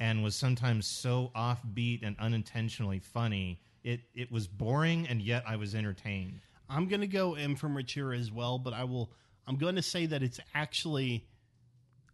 and 0.00 0.24
was 0.24 0.34
sometimes 0.34 0.86
so 0.86 1.30
offbeat 1.36 2.00
and 2.02 2.16
unintentionally 2.18 2.98
funny. 2.98 3.60
It 3.82 4.00
it 4.14 4.30
was 4.30 4.46
boring 4.46 5.06
and 5.08 5.22
yet 5.22 5.44
I 5.46 5.56
was 5.56 5.74
entertained. 5.74 6.40
I'm 6.68 6.86
going 6.88 7.00
to 7.00 7.06
go 7.08 7.34
M 7.34 7.56
for 7.56 7.68
mature 7.68 8.12
as 8.12 8.30
well, 8.30 8.58
but 8.58 8.72
I 8.72 8.84
will. 8.84 9.10
I'm 9.46 9.56
going 9.56 9.76
to 9.76 9.82
say 9.82 10.06
that 10.06 10.22
it's 10.22 10.38
actually. 10.54 11.26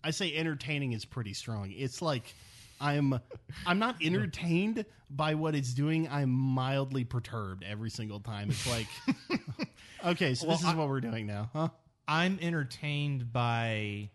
I 0.03 0.11
say 0.12 0.35
entertaining 0.35 0.93
is 0.93 1.05
pretty 1.05 1.35
strong. 1.35 1.73
It's 1.77 2.01
like 2.01 2.35
I'm. 2.81 3.19
I'm 3.67 3.79
not 3.79 3.97
entertained 4.03 4.85
by 5.11 5.35
what 5.35 5.55
it's 5.55 5.75
doing. 5.75 6.09
I'm 6.09 6.31
mildly 6.31 7.05
perturbed 7.05 7.64
every 7.64 7.91
single 7.91 8.21
time. 8.21 8.51
It's 8.51 8.67
like, 8.71 8.87
okay, 10.07 10.35
so 10.35 10.47
this 10.47 10.61
is 10.61 10.67
I- 10.67 10.75
what 10.75 10.89
we're 10.89 11.01
doing 11.01 11.27
now, 11.27 11.51
huh? 11.53 11.69
I'm 12.09 12.39
entertained 12.41 13.33
by 13.33 14.11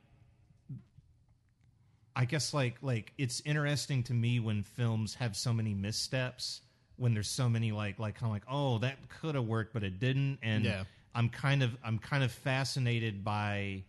I 2.16 2.26
guess 2.26 2.54
like 2.54 2.78
like 2.82 3.14
it's 3.18 3.42
interesting 3.46 4.04
to 4.04 4.14
me 4.14 4.40
when 4.40 4.64
films 4.64 5.16
have 5.16 5.36
so 5.36 5.54
many 5.54 5.74
missteps 5.74 6.62
when 7.02 7.14
there's 7.14 7.28
so 7.28 7.50
many 7.50 7.72
like 7.72 7.98
like 8.00 8.16
kind 8.16 8.28
of 8.30 8.32
like 8.32 8.44
oh 8.50 8.78
that 8.78 8.98
could 9.20 9.36
have 9.36 9.46
worked 9.46 9.74
but 9.74 9.84
it 9.84 10.00
didn't 10.00 10.38
and 10.42 10.64
Yeah. 10.64 10.84
I'm 11.14 11.28
kind 11.30 11.62
of 11.64 11.76
I'm 11.84 11.98
kind 11.98 12.24
of 12.24 12.32
fascinated 12.32 13.24
by 13.24 13.84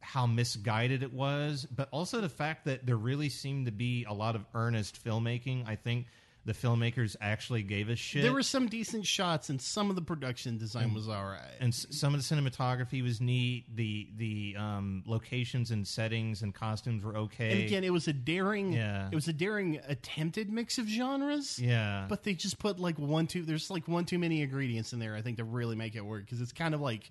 how 0.00 0.26
misguided 0.26 1.02
it 1.02 1.12
was 1.12 1.66
but 1.70 1.88
also 1.92 2.20
the 2.20 2.28
fact 2.28 2.64
that 2.64 2.86
there 2.86 2.96
really 2.96 3.28
seemed 3.28 3.66
to 3.66 3.72
be 3.72 4.04
a 4.08 4.12
lot 4.12 4.34
of 4.34 4.44
earnest 4.54 5.02
filmmaking 5.04 5.68
I 5.68 5.76
think 5.76 6.06
the 6.44 6.54
filmmakers 6.54 7.14
actually 7.20 7.62
gave 7.62 7.90
a 7.90 7.96
shit. 7.96 8.22
There 8.22 8.32
were 8.32 8.42
some 8.42 8.68
decent 8.68 9.06
shots, 9.06 9.50
and 9.50 9.60
some 9.60 9.90
of 9.90 9.96
the 9.96 10.02
production 10.02 10.56
design 10.56 10.94
was 10.94 11.06
all 11.08 11.24
right. 11.26 11.40
and 11.60 11.68
s- 11.74 11.86
some 11.90 12.14
of 12.14 12.26
the 12.26 12.34
cinematography 12.34 13.02
was 13.02 13.20
neat. 13.20 13.64
The 13.76 14.08
the 14.16 14.56
um, 14.58 15.02
locations 15.06 15.70
and 15.70 15.86
settings 15.86 16.40
and 16.42 16.54
costumes 16.54 17.04
were 17.04 17.16
okay. 17.18 17.50
And 17.52 17.60
again, 17.64 17.84
it 17.84 17.92
was 17.92 18.08
a 18.08 18.12
daring, 18.14 18.72
Yeah. 18.72 19.08
it 19.12 19.14
was 19.14 19.28
a 19.28 19.32
daring 19.34 19.80
attempted 19.88 20.50
mix 20.50 20.78
of 20.78 20.86
genres. 20.88 21.58
yeah, 21.58 22.06
But 22.08 22.22
they 22.22 22.32
just 22.34 22.58
put 22.58 22.78
like 22.78 22.98
one 22.98 23.26
too. 23.26 23.42
There's 23.42 23.68
like 23.70 23.86
one 23.86 24.06
too 24.06 24.18
many 24.18 24.40
ingredients 24.40 24.92
in 24.94 24.98
there. 25.00 25.14
I 25.14 25.20
think 25.22 25.36
to 25.36 25.44
really 25.44 25.76
make 25.76 25.96
it 25.96 26.04
work 26.04 26.24
because 26.24 26.40
it's 26.40 26.52
kind 26.52 26.74
of 26.74 26.80
like 26.80 27.10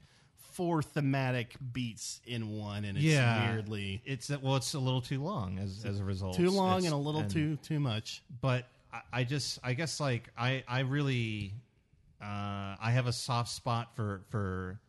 four 0.54 0.82
thematic 0.82 1.56
beats 1.74 2.20
in 2.26 2.50
one, 2.58 2.86
and 2.86 2.98
it's 2.98 3.06
yeah, 3.06 3.54
weirdly 3.54 4.02
it's 4.06 4.30
well, 4.42 4.56
it's 4.56 4.74
a 4.74 4.80
little 4.80 5.02
too 5.02 5.22
long 5.22 5.60
as 5.60 5.86
as 5.86 6.00
a 6.00 6.04
result. 6.04 6.36
too 6.36 6.50
long 6.50 6.80
It's- 6.80 6.86
and 6.86 6.94
a 6.94 6.98
little 6.98 7.24
too 7.24 7.58
too 7.58 7.80
much. 7.80 8.24
but 8.42 8.66
I, 8.92 9.02
I 9.14 9.24
just 9.24 9.60
I 9.64 9.74
guess 9.74 10.00
like 10.00 10.30
I 10.38 10.64
I 10.68 10.82
really 10.82 11.54
uh, 12.22 12.76
I 12.80 12.92
have 12.92 13.08
a 13.08 13.14
soft 13.14 13.50
spot 13.50 13.96
for 13.96 14.22
for 14.30 14.80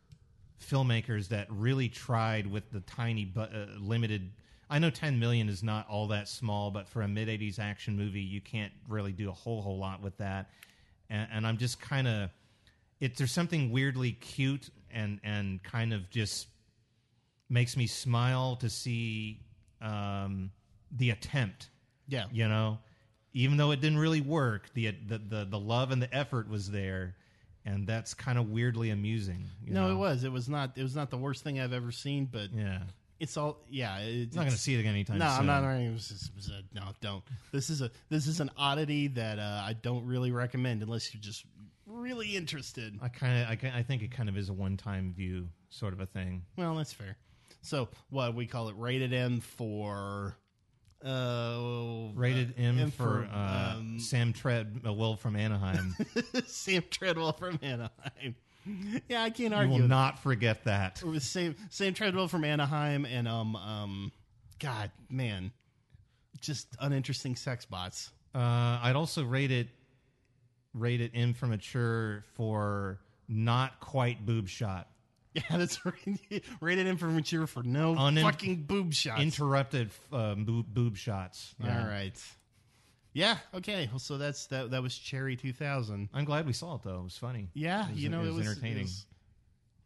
filmmakers 0.61 1.29
that 1.29 1.47
really 1.49 1.89
tried 1.89 2.47
with 2.47 2.69
the 2.71 2.81
tiny 2.81 3.25
but 3.25 3.53
uh, 3.53 3.65
limited. 3.79 4.31
I 4.69 4.77
know 4.77 4.89
10 4.89 5.17
million 5.19 5.49
is 5.49 5.63
not 5.63 5.87
all 5.89 6.07
that 6.07 6.27
small, 6.27 6.69
but 6.69 6.87
for 6.87 7.01
a 7.01 7.07
mid 7.07 7.27
80s 7.27 7.59
action 7.59 7.97
movie, 7.97 8.21
you 8.21 8.41
can't 8.41 8.71
really 8.87 9.11
do 9.11 9.29
a 9.29 9.33
whole 9.33 9.61
whole 9.61 9.79
lot 9.79 10.01
with 10.01 10.17
that. 10.17 10.51
And, 11.09 11.27
and 11.31 11.47
I'm 11.47 11.57
just 11.57 11.79
kind 11.79 12.07
of 12.07 12.29
it. 12.99 13.17
There's 13.17 13.31
something 13.31 13.71
weirdly 13.71 14.11
cute 14.11 14.69
and 14.91 15.19
and 15.23 15.63
kind 15.63 15.93
of 15.93 16.09
just 16.09 16.47
makes 17.49 17.75
me 17.75 17.87
smile 17.87 18.55
to 18.57 18.69
see 18.69 19.41
um, 19.81 20.51
the 20.91 21.09
attempt 21.11 21.69
Yeah, 22.07 22.25
you 22.31 22.47
know 22.47 22.79
even 23.33 23.57
though 23.57 23.71
it 23.71 23.81
didn't 23.81 23.99
really 23.99 24.21
work 24.21 24.69
the 24.73 24.91
the 25.07 25.17
the, 25.17 25.45
the 25.45 25.59
love 25.59 25.91
and 25.91 26.01
the 26.01 26.13
effort 26.13 26.49
was 26.49 26.71
there 26.71 27.15
and 27.65 27.85
that's 27.85 28.13
kind 28.13 28.37
of 28.39 28.49
weirdly 28.49 28.89
amusing 28.89 29.45
you 29.63 29.73
no, 29.73 29.87
know? 29.87 29.93
it 29.93 29.97
was. 29.97 30.23
It 30.23 30.31
was 30.31 30.47
not. 30.49 30.77
It 30.77 30.83
was 30.83 30.95
not 30.95 31.09
the 31.09 31.17
worst 31.17 31.43
thing 31.43 31.59
I've 31.59 31.73
ever 31.73 31.91
seen. 31.91 32.27
But 32.31 32.53
yeah 32.53 32.79
it's 33.19 33.35
all. 33.35 33.57
Yeah, 33.69 33.97
it's 33.99 34.35
i'm 34.35 34.39
not 34.39 34.43
going 34.45 34.55
to 34.55 34.61
see 34.61 34.75
it 34.75 34.79
again 34.79 34.93
anytime 34.93 35.17
No, 35.17 35.27
soon 35.29 35.49
I'm 35.49 35.63
not. 35.63 35.73
It 35.75 35.91
was 35.91 36.09
it 36.11 36.35
was 36.35 36.49
a- 36.49 36.63
no, 36.73 36.83
don't. 37.01 37.23
This 37.51 37.69
is 37.69 37.81
a 37.81 37.91
this 38.09 38.27
is 38.27 38.39
an 38.39 38.49
oddity 38.57 39.07
that 39.09 39.39
uh, 39.39 39.61
I 39.63 39.73
don't 39.73 40.05
really 40.05 40.31
recommend 40.31 40.81
unless 40.81 41.13
you're 41.13 41.21
just 41.21 41.45
really 41.85 42.35
interested. 42.35 42.97
i 43.01 43.09
kind 43.09 43.41
of 43.41 43.47
I, 43.49 43.79
I 43.79 43.83
think 43.83 44.03
it 44.03 44.11
kind 44.11 44.29
of 44.29 44.37
is 44.37 44.49
a 44.49 44.53
one-time 44.53 45.13
view 45.13 45.49
sort 45.69 45.91
of 45.93 45.99
a 45.99 46.05
thing 46.05 46.43
Well, 46.55 46.75
that's 46.75 46.93
fair. 46.93 47.17
So 47.61 47.89
what 48.09 48.35
we 48.35 48.45
call 48.47 48.69
it 48.69 48.75
rated 48.77 49.11
M 49.13 49.41
for 49.41 50.37
uh 51.05 52.09
rated 52.13 52.53
uh, 52.57 52.61
m, 52.61 52.91
for, 52.91 53.27
uh, 53.33 53.73
um, 53.77 53.99
sam 53.99 54.33
treadwell 54.33 55.15
from 55.15 55.35
anaheim 55.35 55.95
Sam 56.45 56.83
Treadwell 56.89 57.33
from 57.33 57.57
Anaheim. 57.61 58.35
Yeah, 59.07 59.23
I 59.23 59.29
can't 59.29 59.51
you 59.51 59.55
argue. 59.55 59.73
will 59.73 59.81
with 59.81 59.89
not 59.89 60.19
forget 60.19 60.65
that 60.65 61.01
It 61.01 61.07
was 61.07 61.23
Sam 61.23 61.55
Sam 61.69 61.93
Treadwell 61.93 62.27
from 62.27 62.43
Anaheim 62.43 63.05
and 63.05 63.27
um 63.27 63.55
um 63.55 64.11
God 64.59 64.91
man, 65.09 65.51
just 66.41 66.67
uninteresting 66.79 67.35
sex 67.37 67.65
bots. 67.65 68.11
uh, 68.35 68.39
i'd 68.83 68.95
also 68.95 69.23
rate 69.23 69.51
it 69.51 69.67
rate 70.73 70.99
it 71.01 71.11
m 71.15 71.33
for 71.33 71.47
mature 71.47 72.23
for 72.35 72.99
not 73.29 73.79
quite 73.79 74.25
boob 74.25 74.47
shot 74.49 74.87
Yeah, 75.35 75.57
that's 75.57 75.85
right. 75.85 76.19
rated 76.61 76.87
M 76.87 76.97
for 76.97 77.05
mature 77.07 77.45
for 77.45 77.61
no 77.63 77.93
Unin- 77.95 78.23
fucking 78.23 78.63
boob 78.63 78.93
shots. 78.93 79.21
interrupted 79.21 79.91
uh, 80.11 80.33
boob, 80.35 80.65
boob 80.73 80.97
shots 80.97 81.53
Yeah. 81.63 81.81
All 81.83 81.87
right. 81.87 82.15
Yeah. 83.13 83.37
Okay. 83.53 83.87
Well, 83.91 83.99
so 83.99 84.17
that's 84.17 84.47
that. 84.47 84.71
That 84.71 84.81
was 84.81 84.97
Cherry 84.97 85.35
2000. 85.35 86.09
I'm 86.13 86.25
glad 86.25 86.45
we 86.47 86.53
saw 86.53 86.75
it 86.75 86.81
though. 86.83 86.99
It 87.01 87.03
was 87.03 87.17
funny. 87.17 87.49
Yeah. 87.53 87.89
Was- 87.89 87.99
you 87.99 88.09
know, 88.09 88.23
it 88.23 88.33
was 88.33 88.47
entertaining. 88.47 88.79
It 88.79 88.83
was, 88.83 89.05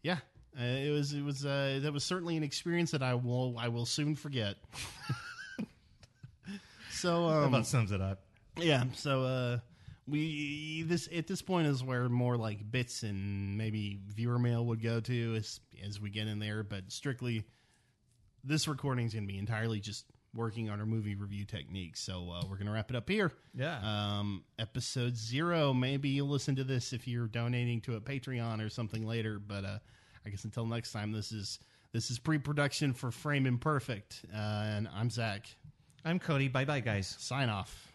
yeah. 0.01 0.17
Uh, 0.57 0.63
it 0.63 0.91
was. 0.91 1.13
It 1.13 1.23
was. 1.23 1.45
Uh, 1.45 1.79
that 1.83 1.91
was 1.91 2.03
certainly 2.03 2.37
an 2.37 2.43
experience 2.43 2.91
that 2.91 3.01
I 3.03 3.15
will. 3.15 3.55
I 3.57 3.67
will 3.69 3.85
soon 3.85 4.15
forget. 4.15 4.55
so. 6.91 7.27
That 7.29 7.35
Um, 7.37 7.43
about 7.45 7.67
sums 7.67 7.91
it 7.91 8.01
up. 8.01 8.19
yeah. 8.57 8.83
So. 8.95 9.23
Uh, 9.23 9.57
we 10.07 10.83
this 10.83 11.07
at 11.15 11.27
this 11.27 11.41
point 11.41 11.67
is 11.67 11.83
where 11.83 12.09
more 12.09 12.37
like 12.37 12.69
bits 12.71 13.03
and 13.03 13.57
maybe 13.57 13.99
viewer 14.07 14.39
mail 14.39 14.65
would 14.65 14.81
go 14.81 14.99
to 14.99 15.35
as 15.35 15.59
as 15.85 15.99
we 15.99 16.09
get 16.09 16.27
in 16.27 16.39
there, 16.39 16.63
but 16.63 16.91
strictly 16.91 17.45
this 18.43 18.67
recording 18.67 19.05
is 19.05 19.13
going 19.13 19.25
to 19.25 19.31
be 19.31 19.39
entirely 19.39 19.79
just 19.79 20.05
working 20.35 20.69
on 20.69 20.79
our 20.79 20.85
movie 20.85 21.15
review 21.15 21.45
techniques. 21.45 21.99
So 22.01 22.29
uh, 22.31 22.41
we're 22.49 22.55
going 22.55 22.65
to 22.65 22.73
wrap 22.73 22.89
it 22.89 22.95
up 22.95 23.07
here. 23.07 23.31
Yeah. 23.53 23.79
Um, 23.83 24.43
episode 24.57 25.15
zero. 25.15 25.73
Maybe 25.73 26.09
you'll 26.09 26.27
listen 26.27 26.55
to 26.55 26.63
this 26.63 26.91
if 26.91 27.07
you're 27.07 27.27
donating 27.27 27.81
to 27.81 27.95
a 27.95 28.01
Patreon 28.01 28.65
or 28.65 28.69
something 28.69 29.05
later. 29.05 29.39
But 29.39 29.63
uh, 29.63 29.79
I 30.25 30.29
guess 30.29 30.43
until 30.43 30.65
next 30.65 30.91
time, 30.91 31.11
this 31.11 31.31
is 31.31 31.59
this 31.93 32.09
is 32.09 32.19
pre-production 32.19 32.93
for 32.93 33.11
Frame 33.11 33.45
Imperfect, 33.45 34.25
uh, 34.33 34.37
and 34.37 34.89
I'm 34.93 35.11
Zach. 35.11 35.47
I'm 36.03 36.19
Cody. 36.19 36.47
Bye 36.47 36.65
bye, 36.65 36.79
guys. 36.79 37.15
Sign 37.19 37.49
off. 37.49 37.92